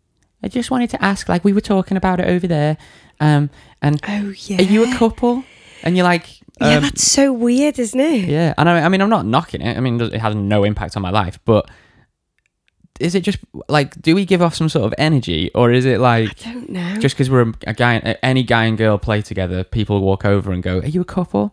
I 0.42 0.48
just 0.48 0.70
wanted 0.70 0.90
to 0.90 1.02
ask, 1.02 1.28
like, 1.28 1.42
we 1.42 1.52
were 1.54 1.62
talking 1.62 1.96
about 1.96 2.20
it 2.20 2.26
over 2.28 2.46
there. 2.46 2.76
Um, 3.18 3.48
and 3.80 3.98
Oh, 4.06 4.32
yeah. 4.46 4.58
are 4.58 4.62
you 4.62 4.84
a 4.92 4.94
couple? 4.96 5.42
And 5.82 5.96
you're 5.96 6.04
like, 6.04 6.26
Yeah, 6.60 6.76
um, 6.76 6.82
that's 6.82 7.02
so 7.02 7.32
weird, 7.32 7.78
isn't 7.78 7.98
it? 7.98 8.28
yeah, 8.28 8.52
and 8.58 8.68
I, 8.68 8.80
I 8.82 8.88
mean, 8.90 9.00
I'm 9.00 9.08
not 9.10 9.24
knocking 9.26 9.62
it. 9.62 9.76
I 9.76 9.80
mean, 9.80 9.98
it 10.00 10.20
has 10.20 10.34
no 10.34 10.64
impact 10.64 10.96
on 10.96 11.02
my 11.02 11.10
life, 11.10 11.38
but 11.46 11.70
is 13.00 13.14
it 13.14 13.22
just 13.22 13.38
like, 13.68 14.00
do 14.00 14.14
we 14.14 14.24
give 14.24 14.40
off 14.42 14.54
some 14.54 14.68
sort 14.68 14.84
of 14.84 14.94
energy, 14.98 15.50
or 15.54 15.72
is 15.72 15.84
it 15.86 15.98
like 15.98 16.46
I 16.46 16.52
don't 16.52 16.68
know. 16.70 16.96
just 17.00 17.16
because 17.16 17.28
we're 17.30 17.48
a, 17.48 17.54
a 17.68 17.74
guy, 17.74 17.96
any 18.22 18.42
guy 18.44 18.64
and 18.66 18.78
girl 18.78 18.98
play 18.98 19.20
together, 19.22 19.64
people 19.64 20.00
walk 20.00 20.24
over 20.24 20.52
and 20.52 20.62
go, 20.62 20.78
"Are 20.78 20.86
you 20.86 21.00
a 21.00 21.04
couple?" 21.04 21.52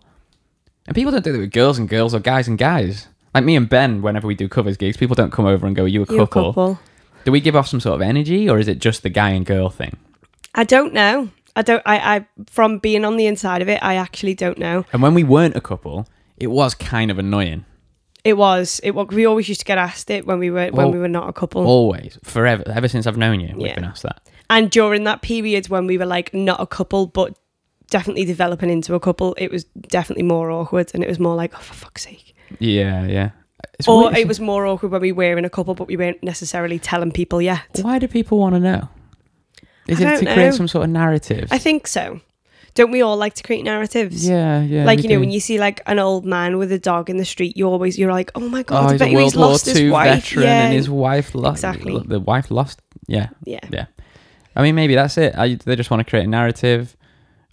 And 0.87 0.95
people 0.95 1.11
don't 1.11 1.23
do 1.23 1.31
that 1.31 1.39
with 1.39 1.51
girls 1.51 1.77
and 1.77 1.87
girls 1.87 2.13
or 2.13 2.19
guys 2.19 2.47
and 2.47 2.57
guys. 2.57 3.07
Like 3.33 3.43
me 3.43 3.55
and 3.55 3.69
Ben, 3.69 4.01
whenever 4.01 4.27
we 4.27 4.35
do 4.35 4.49
covers 4.49 4.77
gigs, 4.77 4.97
people 4.97 5.15
don't 5.15 5.31
come 5.31 5.45
over 5.45 5.65
and 5.67 5.75
go, 5.75 5.83
"Are 5.83 5.87
you 5.87 6.03
a 6.03 6.13
you 6.13 6.21
a 6.21 6.27
couple?" 6.27 6.51
couple. 6.51 6.79
Do 7.23 7.31
we 7.31 7.39
give 7.39 7.55
off 7.55 7.67
some 7.67 7.79
sort 7.79 7.95
of 7.95 8.01
energy, 8.01 8.49
or 8.49 8.57
is 8.59 8.67
it 8.67 8.79
just 8.79 9.03
the 9.03 9.09
guy 9.09 9.29
and 9.29 9.45
girl 9.45 9.69
thing? 9.69 9.95
I 10.55 10.63
don't 10.63 10.93
know. 10.93 11.29
I 11.55 11.61
don't. 11.61 11.83
I, 11.85 12.15
I. 12.15 12.25
From 12.49 12.79
being 12.79 13.05
on 13.05 13.15
the 13.17 13.27
inside 13.27 13.61
of 13.61 13.69
it, 13.69 13.81
I 13.83 13.95
actually 13.95 14.33
don't 14.33 14.57
know. 14.57 14.85
And 14.91 15.01
when 15.01 15.13
we 15.13 15.23
weren't 15.23 15.55
a 15.55 15.61
couple, 15.61 16.07
it 16.37 16.47
was 16.47 16.73
kind 16.75 17.11
of 17.11 17.19
annoying. 17.19 17.65
It 18.23 18.33
was. 18.37 18.81
It 18.83 18.91
was. 18.91 19.07
We 19.09 19.25
always 19.25 19.47
used 19.47 19.61
to 19.61 19.65
get 19.65 19.77
asked 19.77 20.09
it 20.09 20.25
when 20.25 20.39
we 20.39 20.49
were 20.51 20.67
when 20.69 20.91
we 20.91 20.99
were 20.99 21.07
not 21.07 21.29
a 21.29 21.33
couple. 21.33 21.65
Always, 21.65 22.17
forever, 22.23 22.63
ever 22.67 22.87
since 22.87 23.05
I've 23.07 23.17
known 23.17 23.39
you, 23.39 23.53
we've 23.55 23.67
Yeah. 23.67 23.75
been 23.75 23.83
asked 23.85 24.03
that. 24.03 24.21
and 24.49 24.69
during 24.69 25.05
that 25.05 25.21
period 25.21 25.69
when 25.69 25.87
we 25.87 25.97
were 25.97 26.05
like 26.05 26.33
not 26.33 26.59
a 26.59 26.67
couple, 26.67 27.07
but 27.07 27.37
definitely 27.91 28.25
developing 28.25 28.71
into 28.71 28.95
a 28.95 28.99
couple, 28.99 29.35
it 29.37 29.51
was 29.51 29.65
definitely 29.65 30.23
more 30.23 30.49
awkward, 30.49 30.89
and 30.95 31.03
it 31.03 31.07
was 31.07 31.19
more 31.19 31.35
like, 31.35 31.53
oh, 31.53 31.59
for 31.59 31.75
fuck's 31.75 32.03
sake. 32.03 32.35
Yeah, 32.59 33.05
yeah. 33.05 33.29
It's 33.77 33.87
or 33.87 34.05
weird. 34.05 34.17
it 34.17 34.27
was 34.27 34.39
more 34.39 34.65
awkward 34.65 34.91
when 34.91 35.01
we 35.01 35.11
were 35.11 35.37
in 35.37 35.45
a 35.45 35.49
couple, 35.49 35.75
but 35.75 35.87
we 35.87 35.95
weren't 35.95 36.23
necessarily 36.23 36.79
telling 36.79 37.11
people 37.11 37.41
yet. 37.41 37.79
Why 37.81 37.99
do 37.99 38.07
people 38.07 38.39
want 38.39 38.55
to 38.55 38.59
know? 38.59 38.89
Is 39.87 40.01
I 40.01 40.15
it 40.15 40.19
to 40.19 40.25
know. 40.25 40.33
create 40.33 40.53
some 40.55 40.67
sort 40.67 40.85
of 40.85 40.89
narrative? 40.89 41.49
I 41.51 41.59
think 41.59 41.85
so. 41.85 42.21
Don't 42.73 42.91
we 42.91 43.01
all 43.01 43.17
like 43.17 43.33
to 43.35 43.43
create 43.43 43.63
narratives? 43.63 44.27
Yeah, 44.27 44.61
yeah. 44.61 44.85
like 44.85 45.03
you 45.03 45.09
know 45.09 45.15
do. 45.15 45.19
when 45.19 45.31
you 45.31 45.41
see 45.41 45.59
like 45.59 45.81
an 45.87 45.99
old 45.99 46.25
man 46.25 46.57
with 46.57 46.71
a 46.71 46.79
dog 46.79 47.09
in 47.09 47.17
the 47.17 47.25
street 47.25 47.57
you 47.57 47.67
always 47.67 47.99
you're 47.99 48.13
like 48.13 48.31
oh 48.33 48.47
my 48.47 48.61
oh, 48.61 48.63
god 48.63 48.85
I 48.85 48.91
he's 48.91 48.99
bet 48.99 49.07
a 49.09 49.11
you 49.11 49.17
World 49.17 49.25
he's 49.25 49.37
War 49.37 49.47
lost 49.47 49.65
his 49.65 49.91
wife 49.91 50.23
veteran 50.23 50.45
yeah 50.45 50.63
and 50.63 50.73
his 50.73 50.89
wife 50.89 51.35
lost. 51.35 51.57
Exactly. 51.57 52.01
The 52.05 52.21
wife 52.21 52.49
lost. 52.49 52.81
Yeah, 53.07 53.27
yeah 53.43 53.59
yeah. 53.69 53.87
I 54.55 54.61
mean, 54.63 54.75
maybe 54.75 54.95
that's 54.95 55.17
it. 55.17 55.35
I, 55.37 55.55
they 55.55 55.75
just 55.75 55.89
want 55.89 56.05
to 56.05 56.09
create 56.09 56.25
a 56.25 56.29
narrative, 56.29 56.95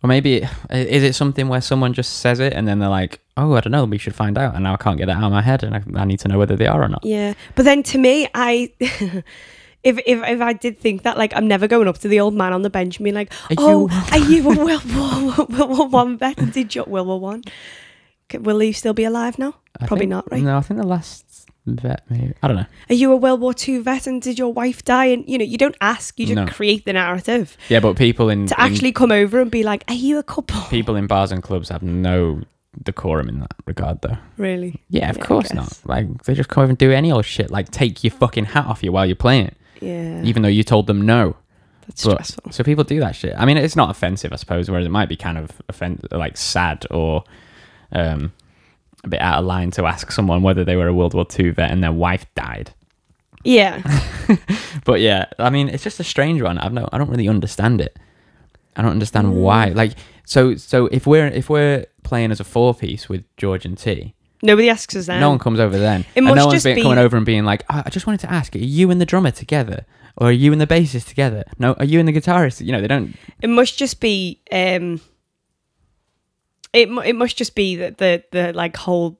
or 0.03 0.09
maybe 0.09 0.47
is 0.71 1.03
it 1.03 1.15
something 1.15 1.49
where 1.49 1.61
someone 1.61 1.93
just 1.93 2.21
says 2.21 2.39
it 2.41 2.53
and 2.53 2.67
then 2.69 2.79
they're 2.79 2.89
like, 2.89 3.19
"Oh, 3.37 3.55
I 3.55 3.61
don't 3.61 3.73
know. 3.73 3.85
We 3.85 3.99
should 3.99 4.15
find 4.15 4.39
out." 4.39 4.55
And 4.55 4.63
now 4.65 4.75
I 4.75 4.77
can't 4.77 4.97
get 4.99 5.07
that 5.07 5.17
out 5.17 5.25
of 5.25 5.33
my 5.33 5.43
head, 5.43 5.63
and 5.65 5.75
I, 5.75 5.83
I 6.01 6.05
need 6.05 6.21
to 6.21 6.29
know 6.29 6.39
whether 6.39 6.57
they 6.57 6.67
are 6.67 6.83
or 6.83 6.89
not. 6.89 7.03
yeah 7.05 7.35
but 7.57 7.65
then 7.65 7.83
to 7.85 7.99
me 7.99 8.29
I 8.35 8.73
if, 8.81 9.99
if 10.07 10.19
if 10.35 10.41
I 10.41 10.53
did 10.53 10.79
think 10.81 11.03
that 11.03 11.17
like 11.19 11.33
I'm 11.35 11.47
never 11.49 11.67
going 11.69 11.89
up 11.89 11.99
to 11.99 12.09
the 12.09 12.21
old 12.21 12.35
man 12.35 12.53
on 12.53 12.63
the 12.63 12.71
bench 12.71 12.99
and 12.99 13.05
being 13.05 13.15
like 13.15 13.33
Are 13.51 13.57
oh 13.59 13.89
you- 13.89 14.13
are 14.13 14.31
you 14.31 14.51
a 14.51 14.65
World 14.65 14.95
War, 14.95 15.47
World 15.49 15.71
War 15.79 15.89
One 15.89 16.19
vet 16.19 16.37
did 16.53 16.75
you 16.75 16.85
World 16.85 17.07
War 17.09 17.21
One 17.21 17.43
will 18.35 18.59
he 18.59 18.73
still 18.73 18.95
be 18.95 19.05
alive 19.05 19.39
now 19.39 19.55
I 19.81 19.87
probably 19.87 20.03
think- 20.07 20.11
not 20.11 20.31
right 20.31 20.43
No, 20.43 20.59
I 20.59 20.61
think 20.61 20.81
the 20.81 20.87
last 20.87 21.25
vet, 21.77 22.03
maybe. 22.11 22.35
I 22.43 22.49
don't 22.49 22.57
know. 22.57 22.67
Are 22.91 22.95
you 22.95 23.13
a 23.13 23.17
World 23.17 23.41
War 23.41 23.55
II 23.67 23.79
vet 23.79 24.07
and 24.07 24.21
did 24.23 24.39
your 24.39 24.53
wife 24.53 24.85
die? 24.85 25.07
And 25.07 25.29
you 25.29 25.39
know, 25.39 25.45
you 25.45 25.59
don't 25.59 25.77
ask, 25.81 26.19
you 26.19 26.27
just 26.27 26.37
No. 26.37 26.47
create 26.47 26.85
the 26.85 26.93
narrative. 26.93 27.57
Yeah, 27.69 27.81
but 27.81 27.97
people 27.97 28.29
in, 28.31 28.47
To 28.47 28.55
in- 28.55 28.61
actually 28.73 28.93
come 28.93 29.13
over 29.13 29.41
and 29.41 29.51
be 29.51 29.63
like, 29.63 29.85
Are 29.89 29.95
you 29.95 30.19
a 30.19 30.23
couple? 30.23 30.61
people 30.71 30.97
in 30.97 31.07
bars 31.07 31.33
and 31.33 31.43
clubs 31.43 31.69
have 31.69 31.83
no 31.83 32.41
decorum 32.85 33.29
in 33.29 33.41
that 33.41 33.55
regard, 33.67 34.01
though. 34.03 34.17
Really? 34.37 34.81
Yeah, 34.89 35.11
of 35.11 35.17
Yeah, 35.17 35.23
I 35.25 35.27
course 35.27 35.53
not. 35.53 35.65
guess. 35.69 35.81
Like 35.85 36.23
they 36.25 36.35
just 36.35 36.49
come 36.49 36.63
over 36.63 36.71
and 36.71 36.79
do 36.79 36.93
any 36.93 37.11
old 37.11 37.25
shit, 37.25 37.51
like 37.51 37.71
take 37.71 38.05
your 38.05 38.13
fucking 38.13 38.45
hat 38.47 38.67
off 38.67 38.83
you 38.85 38.93
while 38.93 39.05
you're 39.07 39.17
playing, 39.17 39.55
Yeah. 39.81 40.23
even 40.23 40.43
though 40.43 40.49
you 40.49 40.63
told 40.63 40.87
them 40.87 41.03
no. 41.03 41.37
that's 41.87 42.05
But- 42.05 42.13
stressful. 42.27 42.53
So 42.53 42.63
people 42.65 42.85
do 42.85 43.01
that 43.01 43.17
shit. 43.17 43.35
I 43.39 43.47
mean, 43.47 43.57
it's 43.57 43.75
not 43.75 43.89
offensive, 43.91 44.31
I 44.33 44.37
suppose, 44.37 44.71
whereas 44.71 44.85
it 44.85 44.91
might 44.91 45.09
be 45.09 45.17
kind 45.17 45.39
of 45.39 45.51
offen- 45.71 46.01
like 46.11 46.37
sad 46.37 46.85
or 46.91 47.25
um, 47.93 48.33
a 49.05 49.09
bit 49.09 49.21
out 49.21 49.39
of 49.39 49.45
line 49.45 49.71
to 49.73 49.87
ask 49.87 50.11
someone 50.13 50.43
whether 50.43 50.65
they 50.65 50.77
were 50.77 50.89
a 50.89 50.95
World 50.95 51.15
War 51.15 51.27
II 51.39 51.51
vet 51.51 51.71
and 51.71 51.83
their 51.83 51.93
wife 51.93 52.27
died. 52.35 52.73
Yeah. 53.45 53.83
But 54.85 55.01
yeah, 55.01 55.27
I 55.39 55.51
mean, 55.51 55.69
it's 55.69 55.83
just 55.85 56.01
a 56.01 56.05
strange 56.05 56.41
one. 56.43 56.57
I've 56.59 56.73
no, 56.73 56.89
I 56.93 56.99
don't 56.99 57.11
really 57.11 57.29
understand 57.29 57.81
it. 57.81 57.97
I 58.77 58.83
don't 58.83 58.93
understand 58.93 59.35
why. 59.35 59.67
Like, 59.69 59.93
so, 60.25 60.55
so 60.57 60.87
if 60.87 61.07
we're 61.07 61.27
if 61.27 61.51
we're 61.51 61.85
playing 62.05 62.31
as 62.31 62.41
a 62.41 62.45
four 62.45 62.75
piece 62.75 63.09
with 63.09 63.25
George 63.37 63.65
and 63.67 63.77
T, 63.77 64.15
Nobody 64.43 64.71
asks 64.71 64.95
us 64.97 65.07
then. 65.07 65.21
no 65.21 65.31
one 65.31 65.39
comes 65.39 65.59
over 65.61 65.77
then, 65.79 66.03
It 66.03 66.07
and 66.19 66.27
must 66.27 66.37
no 66.37 66.47
one's 66.47 66.63
be- 66.65 66.81
coming 66.81 66.97
over 66.99 67.17
and 67.17 67.27
being 67.27 67.45
like, 67.45 67.65
"Oh, 67.71 67.83
I 67.85 67.91
just 67.91 68.07
wanted 68.07 68.21
to 68.21 68.31
ask, 68.33 68.55
are 68.55 68.59
you 68.59 68.91
and 68.91 69.01
the 69.01 69.05
drummer 69.07 69.31
together, 69.33 69.85
or 70.17 70.29
are 70.29 70.33
you 70.33 70.53
and 70.53 70.61
the 70.61 70.67
bassist 70.67 71.09
together? 71.09 71.45
No, 71.59 71.73
are 71.75 71.85
you 71.85 71.99
and 71.99 72.07
the 72.09 72.13
guitarist? 72.13 72.65
You 72.65 72.73
know, 72.73 72.81
they 72.81 72.87
don't. 72.89 73.17
It 73.43 73.49
must 73.49 73.79
just 73.79 74.01
be 74.01 74.41
um 74.53 75.01
it 76.79 76.89
it 77.07 77.17
must 77.17 77.37
just 77.37 77.55
be 77.55 77.77
the 77.77 77.95
the, 77.99 78.25
the 78.31 78.53
like 78.53 78.77
whole 78.77 79.17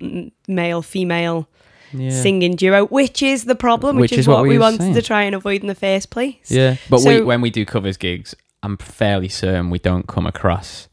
male 0.47 0.83
female 0.83 1.49
Yeah. 1.93 2.11
singing 2.11 2.55
duo, 2.57 2.87
which 2.87 3.23
is 3.23 3.45
the 3.45 3.55
problem, 3.55 3.97
which, 3.97 4.13
is, 4.13 4.29
what, 4.29 4.43
we, 4.43 4.59
were 4.59 4.61
wanted 4.65 4.81
saying. 4.81 4.95
to 4.95 5.03
try 5.03 5.23
and 5.23 5.35
avoid 5.35 5.63
in 5.63 5.69
the 5.69 5.75
first 5.75 6.11
place. 6.11 6.51
Yeah, 6.51 6.77
but 6.91 7.01
we, 7.05 7.23
when 7.23 7.41
we 7.41 7.49
do 7.51 7.65
covers 7.65 7.97
gigs, 7.97 8.35
I'm 8.63 8.77
fairly 8.77 9.29
certain 9.29 9.71
we 9.71 9.79
don't 9.79 10.07
come 10.07 10.27
across 10.27 10.89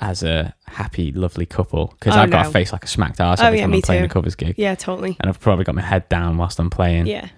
as 0.00 0.22
a 0.22 0.54
happy, 0.66 1.12
lovely 1.12 1.46
couple 1.46 1.94
because 1.98 2.14
Oh, 2.16 2.20
I've 2.20 2.30
got 2.30 2.42
no. 2.42 2.48
a 2.48 2.52
face 2.52 2.72
like 2.72 2.84
a 2.84 2.88
smacked 2.88 3.20
ass 3.20 3.40
Oh, 3.40 3.46
every 3.46 3.60
yeah, 3.60 3.64
time 3.66 3.74
I'm 3.74 3.80
playing 3.82 4.02
too. 4.02 4.06
a 4.06 4.08
covers 4.08 4.34
gig, 4.34 4.54
Yeah, 4.58 4.74
totally. 4.74 5.16
and 5.20 5.28
I've 5.30 5.40
probably 5.40 5.64
got 5.64 5.76
my 5.76 5.82
head 5.82 6.08
down 6.10 6.36
whilst 6.36 6.58
I'm 6.58 6.68
playing. 6.68 7.06
Yeah. 7.06 7.28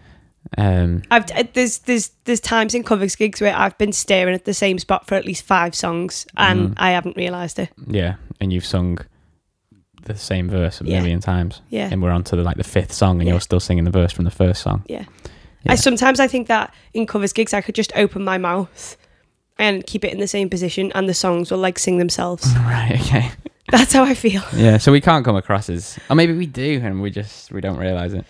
Um, 0.58 1.02
I've 1.10 1.30
uh, 1.32 1.44
there's 1.54 1.78
there's 1.80 2.10
there's 2.24 2.40
times 2.40 2.74
in 2.74 2.82
covers 2.84 3.14
gigs 3.16 3.40
where 3.40 3.54
I've 3.54 3.76
been 3.78 3.92
staring 3.92 4.34
at 4.34 4.44
the 4.46 4.54
same 4.54 4.78
spot 4.78 5.06
for 5.06 5.14
at 5.16 5.24
least 5.26 5.44
five 5.44 5.74
songs 5.74 6.24
and 6.36 6.70
Mhm. 6.70 6.74
I 6.76 6.90
haven't 6.92 7.16
realised 7.16 7.58
it. 7.58 7.68
yeah, 7.88 8.14
and 8.40 8.52
you've 8.52 8.64
sung 8.66 8.98
the 10.04 10.16
same 10.16 10.48
verse 10.48 10.80
a 10.80 10.84
Yeah. 10.84 10.98
million 11.00 11.20
times, 11.20 11.62
Yeah. 11.70 11.88
and 11.90 12.00
we're 12.02 12.10
on 12.12 12.22
to 12.24 12.36
the, 12.36 12.42
like 12.42 12.56
the 12.56 12.64
fifth 12.64 12.92
song, 12.92 13.18
and 13.20 13.26
Yeah. 13.26 13.34
you're 13.34 13.40
still 13.40 13.60
singing 13.60 13.84
the 13.84 13.90
verse 13.90 14.12
from 14.12 14.24
the 14.24 14.30
first 14.30 14.62
song. 14.62 14.82
Yeah. 14.86 15.04
Yeah. 15.64 15.72
I 15.72 15.74
sometimes 15.74 16.20
I 16.20 16.28
think 16.28 16.46
that 16.48 16.72
in 16.94 17.06
covers 17.06 17.32
gigs 17.32 17.52
I 17.52 17.60
could 17.60 17.74
just 17.74 17.92
open 17.96 18.22
my 18.22 18.38
mouth 18.38 18.96
and 19.58 19.84
keep 19.86 20.04
it 20.04 20.12
in 20.12 20.20
the 20.20 20.28
same 20.28 20.48
position 20.48 20.92
and 20.94 21.08
the 21.08 21.14
songs 21.14 21.50
will 21.50 21.58
like 21.58 21.78
sing 21.78 21.98
themselves. 21.98 22.46
right. 22.66 23.00
Okay. 23.00 23.30
That's 23.72 23.92
how 23.92 24.04
I 24.04 24.14
feel. 24.14 24.42
Yeah. 24.54 24.78
So 24.78 24.92
we 24.92 25.00
can't 25.00 25.24
come 25.24 25.34
across 25.34 25.68
as, 25.68 25.98
or 26.08 26.14
maybe 26.14 26.34
we 26.34 26.46
do, 26.46 26.80
and 26.84 27.02
we 27.02 27.10
just 27.10 27.50
we 27.50 27.60
don't 27.60 27.78
realize 27.78 28.12
it. 28.14 28.24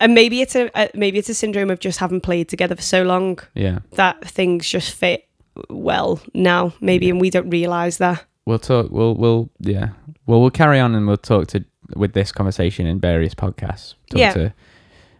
And 0.00 0.14
maybe 0.14 0.40
it's 0.40 0.56
a, 0.56 0.70
a 0.74 0.90
maybe 0.94 1.18
it's 1.20 1.28
a 1.28 1.34
syndrome 1.34 1.70
of 1.70 1.78
just 1.78 2.00
having 2.00 2.20
played 2.20 2.48
together 2.48 2.74
for 2.74 2.82
so 2.82 3.04
long 3.04 3.38
Yeah. 3.54 3.78
that 3.92 4.26
things 4.26 4.68
just 4.68 4.92
fit 4.92 5.28
well 5.70 6.20
now 6.34 6.72
maybe 6.80 7.10
and 7.10 7.20
we 7.20 7.30
don't 7.30 7.48
realize 7.50 7.98
that. 7.98 8.24
We'll 8.46 8.58
talk 8.58 8.90
we'll 8.90 9.14
we'll 9.14 9.50
yeah 9.60 9.90
well 10.26 10.40
we'll 10.40 10.50
carry 10.50 10.78
on 10.80 10.94
and 10.94 11.06
we'll 11.06 11.16
talk 11.16 11.46
to 11.48 11.64
with 11.96 12.12
this 12.12 12.32
conversation 12.32 12.86
in 12.86 12.98
various 13.00 13.34
podcasts 13.34 13.94
talk 14.10 14.18
Yeah. 14.18 14.32
to 14.32 14.54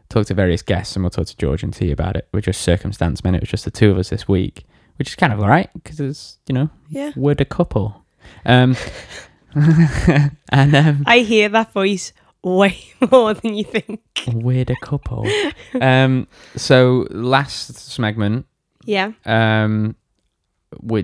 talk 0.08 0.26
to 0.26 0.34
various 0.34 0.62
guests 0.62 0.96
and 0.96 1.02
we'll 1.04 1.10
talk 1.10 1.26
to 1.26 1.36
george 1.36 1.62
and 1.62 1.72
t 1.72 1.90
about 1.90 2.16
it 2.16 2.28
we're 2.32 2.40
just 2.40 2.60
circumstance 2.62 3.22
men 3.24 3.34
it 3.34 3.40
was 3.40 3.48
just 3.50 3.64
the 3.64 3.70
two 3.70 3.90
of 3.90 3.98
us 3.98 4.10
this 4.10 4.26
week 4.28 4.64
which 4.96 5.08
is 5.08 5.14
kind 5.14 5.32
of 5.32 5.40
all 5.40 5.48
right 5.48 5.70
because 5.74 6.00
it's 6.00 6.38
you 6.48 6.54
know 6.54 6.68
Yeah. 6.88 7.12
we're 7.16 7.34
the 7.34 7.44
couple 7.44 8.04
um 8.44 8.76
and 9.54 10.74
um 10.74 11.04
I 11.06 11.20
hear 11.20 11.48
that 11.50 11.72
voice 11.72 12.12
way 12.42 12.78
more 13.10 13.34
than 13.34 13.54
you 13.54 13.64
think. 13.64 14.00
we're 14.32 14.64
the 14.64 14.76
couple 14.82 15.26
um 15.80 16.26
so 16.56 17.06
last 17.10 17.72
smegment 17.74 18.44
Yeah. 18.84 19.12
um 19.26 19.96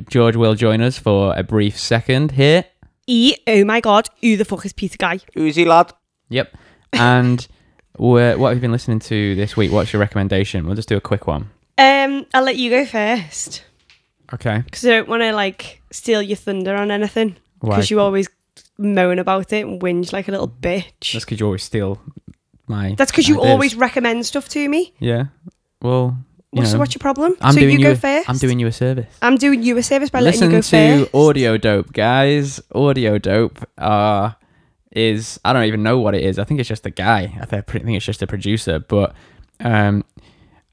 george 0.09 0.37
will 0.37 0.55
join 0.55 0.81
us 0.81 0.99
for 0.99 1.35
a 1.37 1.43
brief 1.43 1.79
second 1.79 2.33
here 2.33 2.65
E 3.09 3.35
oh 3.47 3.65
my 3.65 3.81
god, 3.81 4.09
who 4.21 4.37
the 4.37 4.45
fuck 4.45 4.67
is 4.67 4.75
Peter 4.75 4.99
Guy? 4.99 5.19
Who's 5.33 5.57
he, 5.57 5.65
lad. 5.65 5.95
Yep. 6.29 6.55
And 6.93 7.49
we're, 7.99 8.37
what 8.37 8.49
have 8.49 8.59
you 8.59 8.61
been 8.61 8.71
listening 8.71 8.99
to 9.01 9.35
this 9.35 9.57
week? 9.57 9.73
What's 9.73 9.95
your 9.95 10.01
recommendation? 10.01 10.67
We'll 10.67 10.77
just 10.77 10.91
do 10.91 10.97
a 10.99 11.01
quick 11.01 11.27
one. 11.27 11.51
Um 11.79 12.27
I'll 12.35 12.45
let 12.45 12.57
you 12.57 12.69
go 12.69 12.85
first. 12.85 13.65
Okay. 14.35 14.59
Because 14.59 14.85
I 14.85 14.91
don't 14.91 15.09
want 15.09 15.23
to 15.23 15.33
like 15.33 15.81
steal 15.91 16.21
your 16.21 16.37
thunder 16.37 16.77
on 16.77 16.91
anything. 16.91 17.37
Why? 17.61 17.77
Because 17.77 17.91
you 17.91 17.99
always 17.99 18.29
moan 18.77 19.19
about 19.19 19.55
it 19.55 19.67
and 19.67 19.81
whinge 19.81 20.13
like 20.13 20.29
a 20.29 20.31
little 20.31 20.49
bitch. 20.49 21.13
That's 21.15 21.25
because 21.25 21.41
you 21.41 21.47
always 21.47 21.63
steal 21.63 21.99
my. 22.67 22.95
That's 22.99 23.11
because 23.11 23.27
you 23.27 23.41
always 23.41 23.75
recommend 23.75 24.27
stuff 24.27 24.51
to 24.51 24.69
me. 24.69 24.93
Yeah. 24.99 25.27
Well, 25.81 26.19
you 26.19 26.28
What's, 26.51 26.73
know, 26.73 26.79
what's 26.79 26.95
your 26.95 27.01
problem? 27.01 27.37
I'm 27.43 27.53
so 27.53 27.61
doing 27.61 27.73
you 27.73 27.79
you. 27.79 27.85
go 27.85 27.93
a- 27.93 27.97
first. 27.97 28.29
I'm 28.29 28.39
doing 28.39 28.59
you 28.59 28.67
a 28.67 28.73
service. 28.73 29.19
I'm 29.21 29.37
doing 29.37 29.63
you 29.63 29.77
a 29.77 29.83
service 29.83 30.09
by 30.09 30.21
Listen 30.21 30.51
letting 30.51 30.57
you 30.57 30.59
go 30.59 30.63
to 30.63 31.05
first. 31.05 31.15
Audio 31.15 31.57
Dope, 31.59 31.93
guys. 31.93 32.61
Audio 32.75 33.19
Dope 33.19 33.69
uh, 33.77 34.33
is 34.93 35.39
I 35.45 35.53
don't 35.53 35.65
even 35.65 35.83
know 35.83 35.99
what 35.99 36.15
it 36.15 36.25
is. 36.25 36.39
I 36.39 36.45
think 36.45 36.61
it's 36.61 36.69
just 36.69 36.87
a 36.87 36.91
guy. 36.91 37.37
I 37.41 37.45
think, 37.45 37.65
I 37.69 37.79
think 37.79 37.97
it's 37.97 38.07
just 38.07 38.23
a 38.23 38.27
producer. 38.27 38.79
But 38.79 39.15
um, 39.61 40.05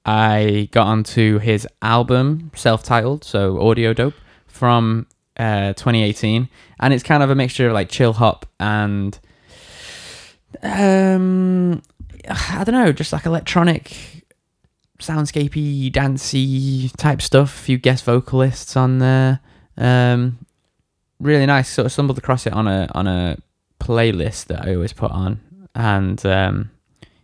I 0.06 0.70
got 0.72 0.88
onto 0.88 1.40
his 1.40 1.68
album, 1.82 2.52
self-titled, 2.56 3.26
so 3.26 3.62
Audio 3.62 3.94
Dope, 3.94 4.14
from 4.48 5.08
uh, 5.38 5.74
2018, 5.74 6.48
and 6.80 6.94
it's 6.94 7.04
kind 7.04 7.22
of 7.22 7.30
a 7.30 7.36
mixture 7.36 7.68
of 7.68 7.74
like 7.74 7.90
chill 7.90 8.14
hop 8.14 8.46
and 8.62 9.20
um, 10.64 11.82
I 12.30 12.64
don't 12.64 12.74
know, 12.74 12.92
just 12.94 13.12
like 13.12 13.26
electronic 13.26 14.15
soundscapey, 15.00 15.92
dancey 15.92 16.90
type 16.98 17.22
stuff. 17.22 17.56
A 17.56 17.64
few 17.64 17.78
guest 17.78 18.04
vocalists 18.06 18.76
on 18.76 19.00
there. 19.00 19.40
Um, 19.78 20.46
really 21.20 21.46
nice. 21.46 21.70
Sort 21.70 21.86
of 21.86 21.92
stumbled 21.92 22.18
across 22.18 22.46
it 22.48 22.54
on 22.54 22.68
a 22.68 22.90
on 22.94 23.08
a 23.08 23.38
playlist 23.80 24.46
that 24.46 24.68
I 24.68 24.76
always 24.76 24.94
put 24.94 25.12
on, 25.12 25.40
and 25.74 26.24
um, 26.26 26.72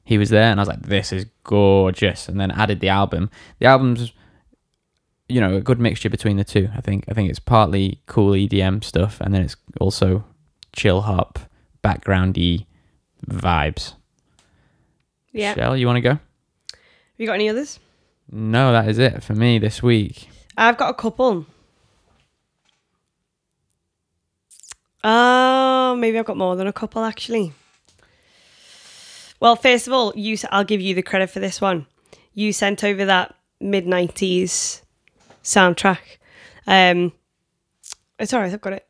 he 0.04 0.18
was 0.18 0.30
there, 0.30 0.52
and 0.52 0.60
I 0.60 0.62
was 0.62 0.70
like, 0.70 0.82
"This 0.82 1.12
is 1.12 1.26
gorgeous." 1.44 2.28
And 2.28 2.40
then 2.40 2.52
added 2.52 2.80
the 2.80 2.90
album. 2.90 3.30
The 3.60 3.68
album's 3.68 4.12
you 5.30 5.40
know 5.40 5.56
a 5.56 5.62
good 5.62 5.80
mixture 5.80 6.10
between 6.10 6.38
the 6.38 6.44
two. 6.44 6.70
I 6.76 6.82
think 6.82 7.06
I 7.08 7.14
think 7.14 7.30
it's 7.30 7.40
partly 7.40 8.02
cool 8.06 8.32
EDM 8.32 8.84
stuff, 8.84 9.22
and 9.22 9.34
then 9.34 9.42
it's 9.42 9.56
also 9.80 10.24
chill 10.74 11.02
hop, 11.02 11.40
backgroundy 11.84 12.66
vibes. 13.28 13.94
Yeah. 15.32 15.54
Shell, 15.56 15.78
you 15.78 15.88
want 15.88 15.98
to 15.98 16.02
go? 16.02 16.20
You 17.22 17.28
got 17.28 17.34
any 17.34 17.50
others? 17.50 17.80
No, 18.32 18.72
that 18.72 18.88
is 18.88 18.98
it 18.98 19.22
for 19.22 19.36
me 19.36 19.60
this 19.60 19.84
week. 19.84 20.28
I've 20.58 20.76
got 20.76 20.90
a 20.90 20.96
couple. 20.96 21.46
Oh, 25.04 25.96
maybe 26.00 26.18
I've 26.18 26.26
got 26.26 26.38
more 26.38 26.56
than 26.56 26.66
a 26.66 26.74
couple 26.74 27.04
actually. 27.04 27.54
Well, 29.40 29.56
first 29.56 29.86
of 29.86 29.94
all, 29.94 30.14
you 30.16 30.36
I'll 30.50 30.64
give 30.64 30.82
you 30.82 30.96
the 30.96 31.04
credit 31.04 31.30
for 31.30 31.40
this 31.40 31.62
one. 31.62 31.86
You 32.34 32.52
sent 32.54 32.84
over 32.84 33.06
that 33.06 33.36
mid 33.60 33.86
'90s 33.86 34.82
soundtrack. 35.44 36.18
Um, 36.66 37.14
it's 38.18 38.34
alright. 38.34 38.52
I've 38.52 38.62
got 38.62 38.74
it. 38.74 38.88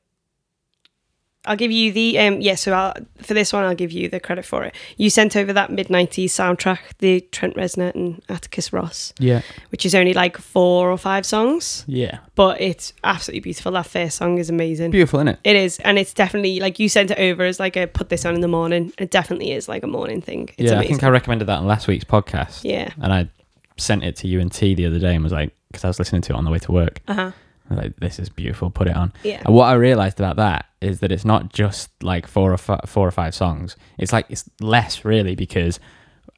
I'll 1.46 1.56
give 1.56 1.72
you 1.72 1.92
the 1.92 2.20
um 2.20 2.40
yeah. 2.42 2.56
So 2.56 2.72
I'll, 2.74 2.94
for 3.18 3.34
this 3.34 3.52
one, 3.52 3.64
I'll 3.64 3.76
give 3.76 3.92
you 3.92 4.08
the 4.10 4.20
credit 4.20 4.46
for 4.46 4.64
it. 4.64 4.76
You 4.98 5.10
sent 5.10 5.36
over 5.36 5.52
that 5.54 5.72
mid 5.72 5.88
'90s 5.88 6.26
soundtrack, 6.26 6.80
the 7.00 7.22
Trent 7.32 7.56
Reznor 7.56 7.94
and 7.96 8.22
Atticus 8.30 8.72
Ross, 8.72 9.14
Yeah, 9.20 9.42
which 9.70 9.86
is 9.86 9.96
only 9.96 10.14
like 10.14 10.38
four 10.38 10.92
or 10.92 10.98
five 10.98 11.26
songs 11.26 11.84
yeah, 11.88 12.20
but 12.36 12.62
it's 12.62 12.94
absolutely 13.04 13.40
beautiful. 13.42 13.72
That 13.72 13.88
first 13.88 14.18
song 14.18 14.38
is 14.38 14.50
amazing. 14.50 14.92
beautiful, 14.92 15.20
isn't 15.20 15.30
it? 15.30 15.40
It 15.44 15.56
is, 15.56 15.80
and 15.80 15.98
it's 15.98 16.14
definitely 16.14 16.60
like 16.60 16.78
you 16.80 16.88
sent 16.90 17.10
it 17.12 17.18
over 17.20 17.44
as 17.44 17.60
like 17.60 17.76
a 17.76 17.88
put 17.88 18.10
this 18.10 18.26
on 18.26 18.36
in 18.36 18.42
the 18.42 18.48
morning. 18.48 18.94
It 19.00 19.10
definitely 19.12 19.52
is 19.52 19.68
like 19.68 19.84
a 19.84 19.88
morning 19.88 20.22
thing. 20.22 20.50
It's 20.58 20.70
yeah, 20.70 20.72
I 20.72 20.76
amazing. 20.76 20.96
think 20.98 21.04
I 21.04 21.10
recommended 21.10 21.46
that 21.46 21.58
on 21.60 21.66
last 21.68 21.88
week's 21.88 22.06
podcast. 22.06 22.64
yeah. 22.64 22.92
and 23.02 23.12
I 23.12 23.30
sent 23.78 24.04
it 24.04 24.16
to 24.18 24.28
you 24.28 24.40
and 24.40 24.52
T 24.52 24.76
the 24.76 24.86
other 24.86 25.00
day 25.00 25.16
and 25.16 25.24
was 25.24 25.34
like, 25.34 25.56
because 25.72 25.84
I 25.84 25.88
was 25.88 25.98
listening 25.98 26.22
to 26.24 26.34
it 26.34 26.36
on 26.36 26.44
the 26.46 26.52
way 26.52 26.60
to 26.60 26.72
work. 26.72 27.00
Uh 27.08 27.14
huh. 27.14 27.32
Like, 27.70 27.96
this 27.98 28.20
is 28.20 28.28
beautiful. 28.30 28.70
Put 28.70 28.88
it 28.88 28.96
on. 28.98 29.14
Yeah. 29.24 29.42
And 29.46 29.54
what 29.56 29.66
I 29.66 29.74
realized 29.74 30.20
about 30.20 30.36
that 30.38 30.66
is 30.82 31.00
that 31.00 31.12
it's 31.12 31.24
not 31.26 31.54
just 31.54 31.90
like 32.04 32.28
four 32.28 32.52
or 32.54 32.58
fi- 32.58 32.82
four 32.86 33.08
or 33.08 33.12
five 33.12 33.34
songs. 33.34 33.78
It's 33.98 34.12
like 34.12 34.26
it's 34.30 34.50
less 34.60 35.06
really 35.06 35.36
because 35.36 35.80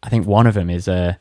I 0.04 0.10
think 0.10 0.28
one 0.28 0.48
of 0.48 0.54
them 0.54 0.70
is 0.70 0.88
a 0.88 1.18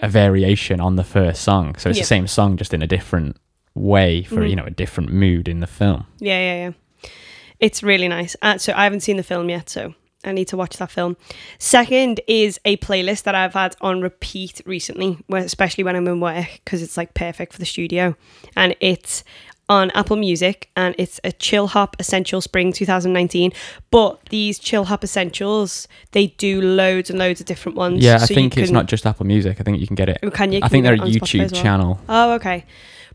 a 0.00 0.08
variation 0.08 0.80
on 0.80 0.94
the 0.94 1.02
first 1.02 1.42
song. 1.42 1.74
So 1.76 1.88
it's 1.90 1.98
Yeah. 1.98 2.02
the 2.02 2.06
same 2.06 2.26
song 2.28 2.56
just 2.56 2.72
in 2.72 2.82
a 2.82 2.86
different 2.86 3.36
way 3.74 4.22
for 4.22 4.36
Mhm. 4.42 4.50
you 4.50 4.56
know 4.56 4.64
a 4.64 4.70
different 4.70 5.12
mood 5.12 5.48
in 5.48 5.58
the 5.60 5.66
film. 5.66 6.06
Yeah, 6.20 6.38
yeah, 6.38 6.54
yeah. 6.66 7.10
It's 7.58 7.82
really 7.82 8.06
nice. 8.06 8.36
Uh, 8.40 8.58
so 8.58 8.72
I 8.76 8.84
haven't 8.84 9.00
seen 9.00 9.16
the 9.16 9.24
film 9.24 9.48
yet, 9.50 9.68
so 9.68 9.94
I 10.28 10.32
need 10.32 10.48
to 10.48 10.56
watch 10.56 10.76
that 10.76 10.90
film. 10.90 11.16
Second 11.58 12.20
is 12.26 12.60
a 12.64 12.76
playlist 12.78 13.22
that 13.24 13.34
I've 13.34 13.54
had 13.54 13.76
on 13.80 14.00
repeat 14.00 14.60
recently, 14.66 15.18
especially 15.32 15.84
when 15.84 15.96
I'm 15.96 16.06
in 16.08 16.20
work, 16.20 16.60
because 16.64 16.82
it's 16.82 16.96
like 16.96 17.14
perfect 17.14 17.52
for 17.52 17.58
the 17.58 17.66
studio. 17.66 18.16
And 18.56 18.76
it's 18.80 19.24
on 19.68 19.90
Apple 19.90 20.16
Music 20.16 20.70
and 20.76 20.94
it's 20.98 21.20
a 21.24 21.32
Chill 21.32 21.66
Hop 21.68 21.96
Essential 21.98 22.40
Spring 22.40 22.72
2019. 22.72 23.52
But 23.90 24.18
these 24.30 24.58
Chill 24.58 24.84
Hop 24.84 25.04
Essentials, 25.04 25.86
they 26.12 26.28
do 26.28 26.60
loads 26.62 27.10
and 27.10 27.18
loads 27.18 27.40
of 27.40 27.46
different 27.46 27.76
ones. 27.76 28.02
Yeah, 28.02 28.14
I 28.14 28.18
so 28.18 28.34
think 28.34 28.56
it's 28.56 28.70
not 28.70 28.86
just 28.86 29.06
Apple 29.06 29.26
Music. 29.26 29.60
I 29.60 29.62
think 29.62 29.80
you 29.80 29.86
can 29.86 29.96
get 29.96 30.08
it. 30.08 30.18
Oh, 30.22 30.30
Can 30.30 30.52
you? 30.52 30.58
I 30.58 30.60
Can 30.62 30.68
think 30.70 30.82
you 30.82 30.82
they're 30.84 30.94
a 30.94 30.96
it 30.96 31.02
on 31.02 31.08
Spotify 31.08 31.44
YouTube 31.44 31.52
well? 31.52 31.62
channel. 31.62 32.00
Oh, 32.08 32.32
okay. 32.34 32.64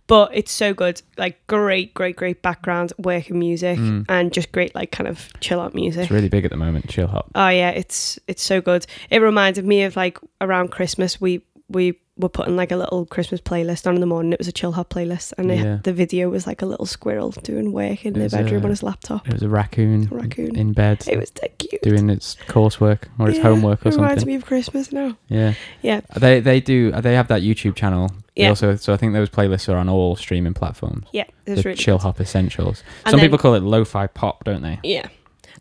But 0.07 0.31
it's 0.33 0.51
so 0.51 0.73
good. 0.73 1.01
Like 1.17 1.45
great, 1.47 1.93
great, 1.93 2.15
great 2.17 2.41
background 2.41 2.91
working 2.97 3.39
music 3.39 3.79
Mm. 3.79 4.05
and 4.09 4.33
just 4.33 4.51
great 4.51 4.75
like 4.75 4.91
kind 4.91 5.07
of 5.07 5.29
chill 5.39 5.59
out 5.61 5.73
music. 5.73 6.03
It's 6.03 6.11
really 6.11 6.29
big 6.29 6.43
at 6.45 6.51
the 6.51 6.57
moment. 6.57 6.89
Chill 6.89 7.07
hop. 7.07 7.31
Oh 7.35 7.47
yeah, 7.49 7.69
it's 7.69 8.19
it's 8.27 8.43
so 8.43 8.59
good. 8.61 8.85
It 9.09 9.19
reminded 9.19 9.65
me 9.65 9.83
of 9.83 9.95
like 9.95 10.17
around 10.41 10.69
Christmas 10.71 11.21
we 11.21 11.41
we 11.69 11.99
were 12.23 12.29
putting 12.29 12.55
like 12.55 12.71
a 12.71 12.75
little 12.77 13.05
Christmas 13.05 13.39
playlist 13.41 13.85
on 13.85 13.93
in 13.95 13.99
the 14.01 14.07
morning. 14.07 14.33
It 14.33 14.39
was 14.39 14.47
a 14.47 14.51
chill 14.51 14.71
hop 14.71 14.89
playlist, 14.89 15.33
and 15.37 15.51
it- 15.51 15.83
the 15.83 15.93
video 15.93 16.29
was 16.29 16.47
like 16.47 16.61
a 16.61 16.65
little 16.65 16.85
squirrel 16.85 17.31
doing 17.43 17.71
work 17.71 18.05
in 18.05 18.15
It 18.15 18.19
their 18.19 18.29
bedroom 18.29 18.61
uh, 18.61 18.65
on 18.65 18.69
his 18.71 18.81
laptop. 18.83 19.27
It 19.27 19.33
was 19.33 19.43
a 19.43 19.49
raccoon, 19.49 20.07
A 20.11 20.15
raccoon. 20.15 20.55
in 20.55 20.73
bed 20.73 21.03
It 21.07 21.19
was 21.19 21.31
cute. 21.59 21.81
doing 21.83 22.09
its 22.09 22.35
coursework 22.47 23.03
or 23.19 23.29
its 23.29 23.37
Yeah, 23.37 23.43
homework 23.43 23.85
or 23.85 23.89
it 23.89 23.95
reminds 23.95 24.21
something. 24.21 24.27
me 24.27 24.35
of 24.35 24.45
Christmas 24.45 24.91
now. 24.91 25.15
Yeah, 25.27 25.53
Yeah, 25.81 26.01
they 26.17 26.39
they 26.39 26.59
do. 26.59 26.91
They 26.91 27.13
have 27.15 27.27
that 27.27 27.41
YouTube 27.43 27.75
channel. 27.75 28.09
They 28.35 28.43
Yeah. 28.43 28.49
Also, 28.49 28.75
so 28.77 28.93
I 28.93 28.97
think 28.97 29.13
those 29.13 29.29
playlists 29.29 29.71
are 29.71 29.77
on 29.77 29.87
all 29.89 30.15
streaming 30.15 30.53
platforms. 30.55 31.05
yeah, 31.11 31.25
the 31.45 31.55
really 31.61 31.75
Chill 31.75 31.97
good. 31.97 32.03
Hop 32.03 32.19
Essentials. 32.19 32.81
And 33.05 33.11
Some 33.11 33.19
then- 33.19 33.25
people 33.27 33.37
call 33.37 33.53
it 33.53 33.61
lo-fi 33.61 34.07
pop, 34.07 34.43
don't 34.43 34.61
they? 34.63 34.79
Yeah. 34.83 35.07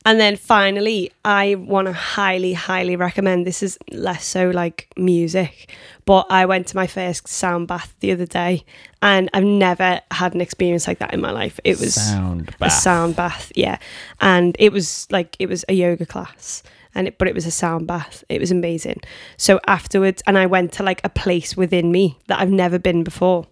And 0.05 0.19
then 0.19 0.37
finally, 0.37 1.13
I 1.25 1.55
want 1.55 1.87
to 1.87 1.93
highly, 1.93 2.55
highly 2.55 2.97
recommend 2.97 3.47
this 3.47 3.63
is 3.63 3.79
less 3.91 4.25
so 4.25 4.51
like 4.51 4.89
music, 4.97 5.73
but 6.05 6.27
I 6.29 6.47
went 6.47 6.67
to 6.69 6.77
my 6.77 6.87
first 6.87 7.29
sound 7.29 7.69
bath 7.69 7.95
the 8.01 8.11
other 8.11 8.27
day 8.27 8.65
and 9.01 9.31
I've 9.33 9.45
never 9.45 10.01
had 10.11 10.35
an 10.35 10.41
experience 10.41 10.89
like 10.89 10.99
that 10.99 11.15
in 11.15 11.21
my 11.21 11.31
life. 11.31 11.61
It 11.63 11.79
was 11.79 11.95
sound 11.95 12.55
a 12.61 12.71
sound 12.71 13.15
bath, 13.15 13.53
yeah. 13.55 13.79
And 14.21 14.57
it 14.59 14.73
was 14.73 15.07
like, 15.11 15.37
it 15.39 15.49
was 15.49 15.65
a 15.69 15.73
yoga 15.73 16.07
class. 16.07 16.63
And 16.95 17.09
it, 17.09 17.17
but 17.17 17.27
it 17.27 17.35
was 17.35 17.47
a 17.47 17.51
sound 17.51 17.87
bath. 17.87 18.23
It 18.29 18.39
was 18.39 18.51
amazing. 18.51 19.01
So 19.39 19.61
afterwards, 19.67 20.23
and 20.27 20.37
I 20.37 20.45
went 20.45 20.73
to 20.73 20.83
like 20.83 21.01
a 21.05 21.09
place 21.09 21.57
within 21.57 21.91
me 21.91 22.19
that 22.27 22.39
I've 22.39 22.51
never 22.51 22.79
been 22.79 23.03
before 23.03 23.47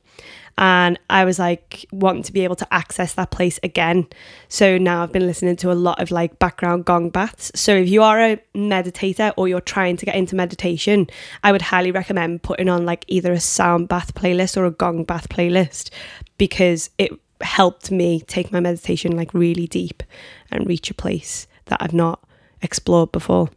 and 0.59 0.99
I 1.09 1.25
was 1.25 1.39
like 1.39 1.87
wanting 1.93 2.23
to 2.25 2.33
be 2.33 2.45
able 2.45 2.57
to 2.57 2.75
access 2.75 3.15
that 3.15 3.31
place 3.31 3.59
again. 3.63 4.07
So 4.49 4.79
now 4.79 5.03
I've 5.03 5.13
been 5.13 5.27
listening 5.27 5.57
to 5.57 5.73
a 5.73 5.75
lot 5.75 6.01
of 6.01 6.11
like 6.11 6.39
background 6.39 6.85
gong 6.85 7.11
baths. 7.11 7.51
So 7.55 7.75
if 7.75 7.89
you 7.89 8.03
are 8.03 8.21
a 8.21 8.43
meditator 8.55 9.33
or 9.37 9.49
you're 9.49 9.61
trying 9.61 9.97
to 9.97 10.07
get 10.07 10.15
into 10.15 10.37
meditation, 10.37 11.07
I 11.43 11.53
would 11.53 11.63
highly 11.63 11.93
recommend 11.93 12.43
putting 12.43 12.69
on 12.69 12.85
like 12.85 13.05
either 13.09 13.33
a 13.33 13.41
sound 13.41 13.89
bath 13.89 14.15
playlist 14.15 14.57
or 14.57 14.67
a 14.67 14.71
gong 14.71 15.05
bath 15.05 15.29
playlist 15.29 15.91
because 16.37 16.91
it 16.99 17.11
helped 17.41 17.91
me 17.91 18.21
take 18.21 18.53
my 18.53 18.61
meditation 18.61 19.17
like 19.17 19.33
really 19.33 19.67
deep 19.67 20.03
and 20.51 20.67
reach 20.67 20.91
a 20.91 20.95
place 20.95 21.47
that 21.67 21.79
I've 21.81 21.95
not 21.95 22.23
explored 22.61 23.13
before. 23.13 23.49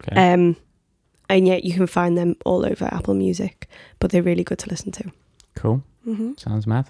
Okay. 0.00 0.32
Um 0.32 0.56
and 1.28 1.46
yet 1.46 1.64
you 1.64 1.72
can 1.72 1.86
find 1.86 2.18
them 2.18 2.36
all 2.44 2.66
over 2.66 2.86
Apple 2.86 3.14
Music, 3.14 3.68
but 4.00 4.10
they're 4.10 4.22
really 4.22 4.42
good 4.44 4.58
to 4.58 4.68
listen 4.68 4.90
to. 4.92 5.12
cool. 5.54 5.82
Hmm 6.04 6.32
Sounds 6.36 6.66
mad. 6.66 6.86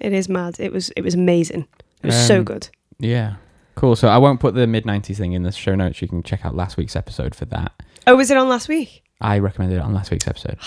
It 0.00 0.12
is 0.12 0.28
mad. 0.28 0.56
It 0.58 0.72
was 0.72 0.90
it 0.90 1.02
was 1.02 1.14
amazing. 1.14 1.66
It 2.02 2.06
was 2.06 2.26
so 2.26 2.38
Um, 2.38 2.44
good. 2.44 2.68
Yeah. 2.98 3.34
Cool. 3.74 3.96
So 3.96 4.08
I 4.08 4.18
won't 4.18 4.40
put 4.40 4.54
the 4.54 4.66
mid 4.66 4.84
'90s 4.84 5.16
thing 5.16 5.32
in 5.32 5.42
the 5.42 5.52
show 5.52 5.74
notes. 5.74 6.00
You 6.02 6.08
can 6.08 6.22
check 6.22 6.44
out 6.44 6.54
last 6.54 6.76
week's 6.76 6.96
episode 6.96 7.34
for 7.34 7.44
that. 7.46 7.72
Oh, 8.06 8.16
was 8.16 8.30
it 8.30 8.36
on 8.36 8.48
last 8.48 8.68
week? 8.68 9.02
I 9.20 9.38
recommended 9.38 9.76
it 9.78 9.82
on 9.82 9.92
last 9.94 10.10
week's 10.10 10.26
episode. 10.28 10.58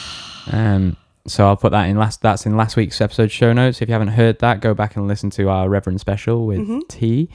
Um, 0.52 0.98
so 1.28 1.48
I'll 1.48 1.56
put 1.58 1.72
that 1.72 1.86
in 1.86 1.98
last. 1.98 2.22
That's 2.22 2.46
in 2.46 2.58
last 2.58 2.76
week's 2.76 3.00
episode 3.02 3.32
show 3.32 3.54
notes. 3.54 3.82
If 3.82 3.88
you 3.90 3.94
haven't 3.94 4.10
heard 4.10 4.40
that, 4.40 4.60
go 4.62 4.74
back 4.74 4.96
and 4.96 5.08
listen 5.08 5.30
to 5.32 5.50
our 5.50 5.70
Reverend 5.70 6.00
special 6.02 6.46
with 6.46 6.60
Mhm. 6.60 6.82
T. 6.90 7.30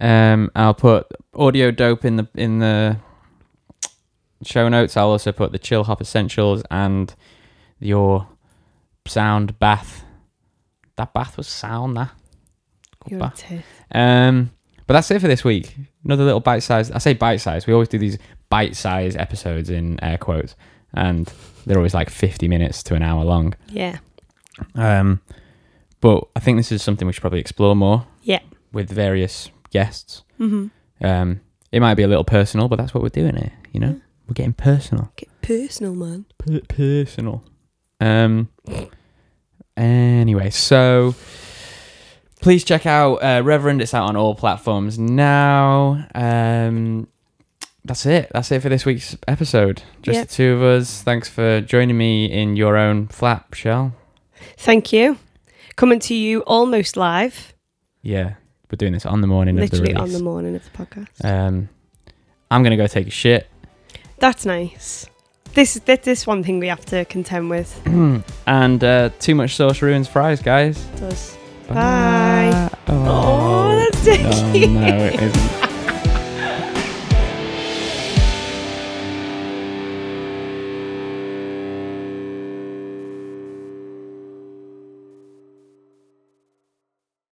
Um, 0.00 0.50
I'll 0.54 0.74
put 0.74 1.06
audio 1.34 1.70
dope 1.70 2.04
in 2.04 2.16
the 2.16 2.28
in 2.34 2.58
the 2.58 2.96
show 4.42 4.68
notes. 4.68 4.96
I'll 4.96 5.08
also 5.08 5.32
put 5.32 5.52
the 5.52 5.58
chill 5.58 5.84
hop 5.84 6.00
essentials 6.00 6.62
and 6.70 7.14
your 7.80 8.26
sound 9.06 9.58
bath. 9.58 10.04
That 10.96 11.12
bath 11.12 11.36
was 11.36 11.46
sound. 11.48 11.96
That. 11.96 12.10
Good 13.04 13.10
You're 13.12 13.20
bath. 13.20 13.44
Um, 13.92 14.50
but 14.86 14.94
that's 14.94 15.10
it 15.10 15.20
for 15.20 15.28
this 15.28 15.44
week. 15.44 15.74
Another 16.04 16.24
little 16.24 16.40
bite 16.40 16.60
size. 16.60 16.90
I 16.90 16.98
say 16.98 17.14
bite 17.14 17.38
size. 17.38 17.66
We 17.66 17.72
always 17.72 17.88
do 17.88 17.98
these 17.98 18.18
bite 18.48 18.76
size 18.76 19.16
episodes 19.16 19.68
in 19.70 20.02
air 20.02 20.18
quotes, 20.18 20.54
and 20.94 21.30
they're 21.66 21.76
always 21.76 21.94
like 21.94 22.08
50 22.10 22.48
minutes 22.48 22.82
to 22.84 22.94
an 22.94 23.02
hour 23.02 23.24
long. 23.24 23.54
Yeah. 23.68 23.98
Um, 24.74 25.20
but 26.00 26.28
I 26.36 26.40
think 26.40 26.58
this 26.58 26.72
is 26.72 26.82
something 26.82 27.06
we 27.06 27.12
should 27.12 27.20
probably 27.20 27.40
explore 27.40 27.74
more. 27.76 28.06
Yeah. 28.22 28.40
With 28.72 28.88
various 28.90 29.50
guests. 29.70 30.22
Mm-hmm. 30.40 30.68
Um, 31.04 31.40
it 31.72 31.80
might 31.80 31.94
be 31.94 32.04
a 32.04 32.08
little 32.08 32.24
personal, 32.24 32.68
but 32.68 32.76
that's 32.76 32.94
what 32.94 33.02
we're 33.02 33.08
doing 33.10 33.36
here. 33.36 33.52
You 33.72 33.80
know, 33.80 33.88
Yeah. 33.88 33.94
we're 34.28 34.34
getting 34.34 34.52
personal. 34.54 35.12
Get 35.16 35.28
personal, 35.42 35.94
man. 35.94 36.24
Per- 36.38 36.60
personal. 36.68 37.42
Um. 38.00 38.48
Anyway, 39.76 40.50
so 40.50 41.14
please 42.40 42.64
check 42.64 42.86
out 42.86 43.16
uh, 43.16 43.42
Reverend. 43.44 43.82
It's 43.82 43.94
out 43.94 44.08
on 44.08 44.16
all 44.16 44.34
platforms 44.34 44.98
now. 44.98 46.06
Um, 46.14 47.08
that's 47.84 48.06
it. 48.06 48.30
That's 48.32 48.50
it 48.52 48.62
for 48.62 48.68
this 48.68 48.84
week's 48.86 49.16
episode. 49.28 49.82
Just 50.02 50.16
Yeah. 50.16 50.24
the 50.24 50.28
two 50.28 50.52
of 50.54 50.62
us. 50.62 51.02
Thanks 51.02 51.28
for 51.28 51.60
joining 51.60 51.96
me 51.98 52.26
in 52.26 52.56
your 52.56 52.76
own 52.76 53.08
flat, 53.08 53.46
Shell. 53.52 53.92
Thank 54.56 54.92
you. 54.92 55.18
Coming 55.76 55.98
to 56.00 56.14
you 56.14 56.40
almost 56.40 56.96
live, 56.96 57.52
Yeah, 58.02 58.34
we're 58.70 58.76
doing 58.78 58.92
this 58.94 59.04
on 59.04 59.20
the 59.20 59.26
morning 59.26 59.56
literally 59.56 59.90
of 59.92 59.96
the 59.96 60.02
on 60.02 60.12
the 60.12 60.22
morning 60.22 60.54
of 60.56 60.62
the 60.64 60.70
podcast. 60.70 61.22
um, 61.24 61.68
I'm 62.50 62.62
gonna 62.62 62.76
go 62.78 62.86
take 62.86 63.06
a 63.08 63.10
shit. 63.10 63.46
That's 64.18 64.46
nice. 64.46 65.06
This 65.56 65.74
this 65.86 66.00
this 66.04 66.26
one 66.26 66.42
thing 66.44 66.60
we 66.60 66.68
have 66.68 66.84
to 66.86 67.04
contend 67.06 67.48
with. 67.50 67.70
and 68.46 68.84
uh, 68.84 69.08
too 69.18 69.34
much 69.34 69.56
sauce 69.56 69.80
ruins 69.82 70.06
fries, 70.06 70.42
guys. 70.42 70.76
Does. 71.00 71.34
Bye. 71.68 72.68
Oh, 72.88 73.04
Oh, 73.08 73.76
that's 73.76 73.98
sticky. 73.98 74.66
no, 74.66 74.86
it 74.86 75.14
isn't. 75.22 75.65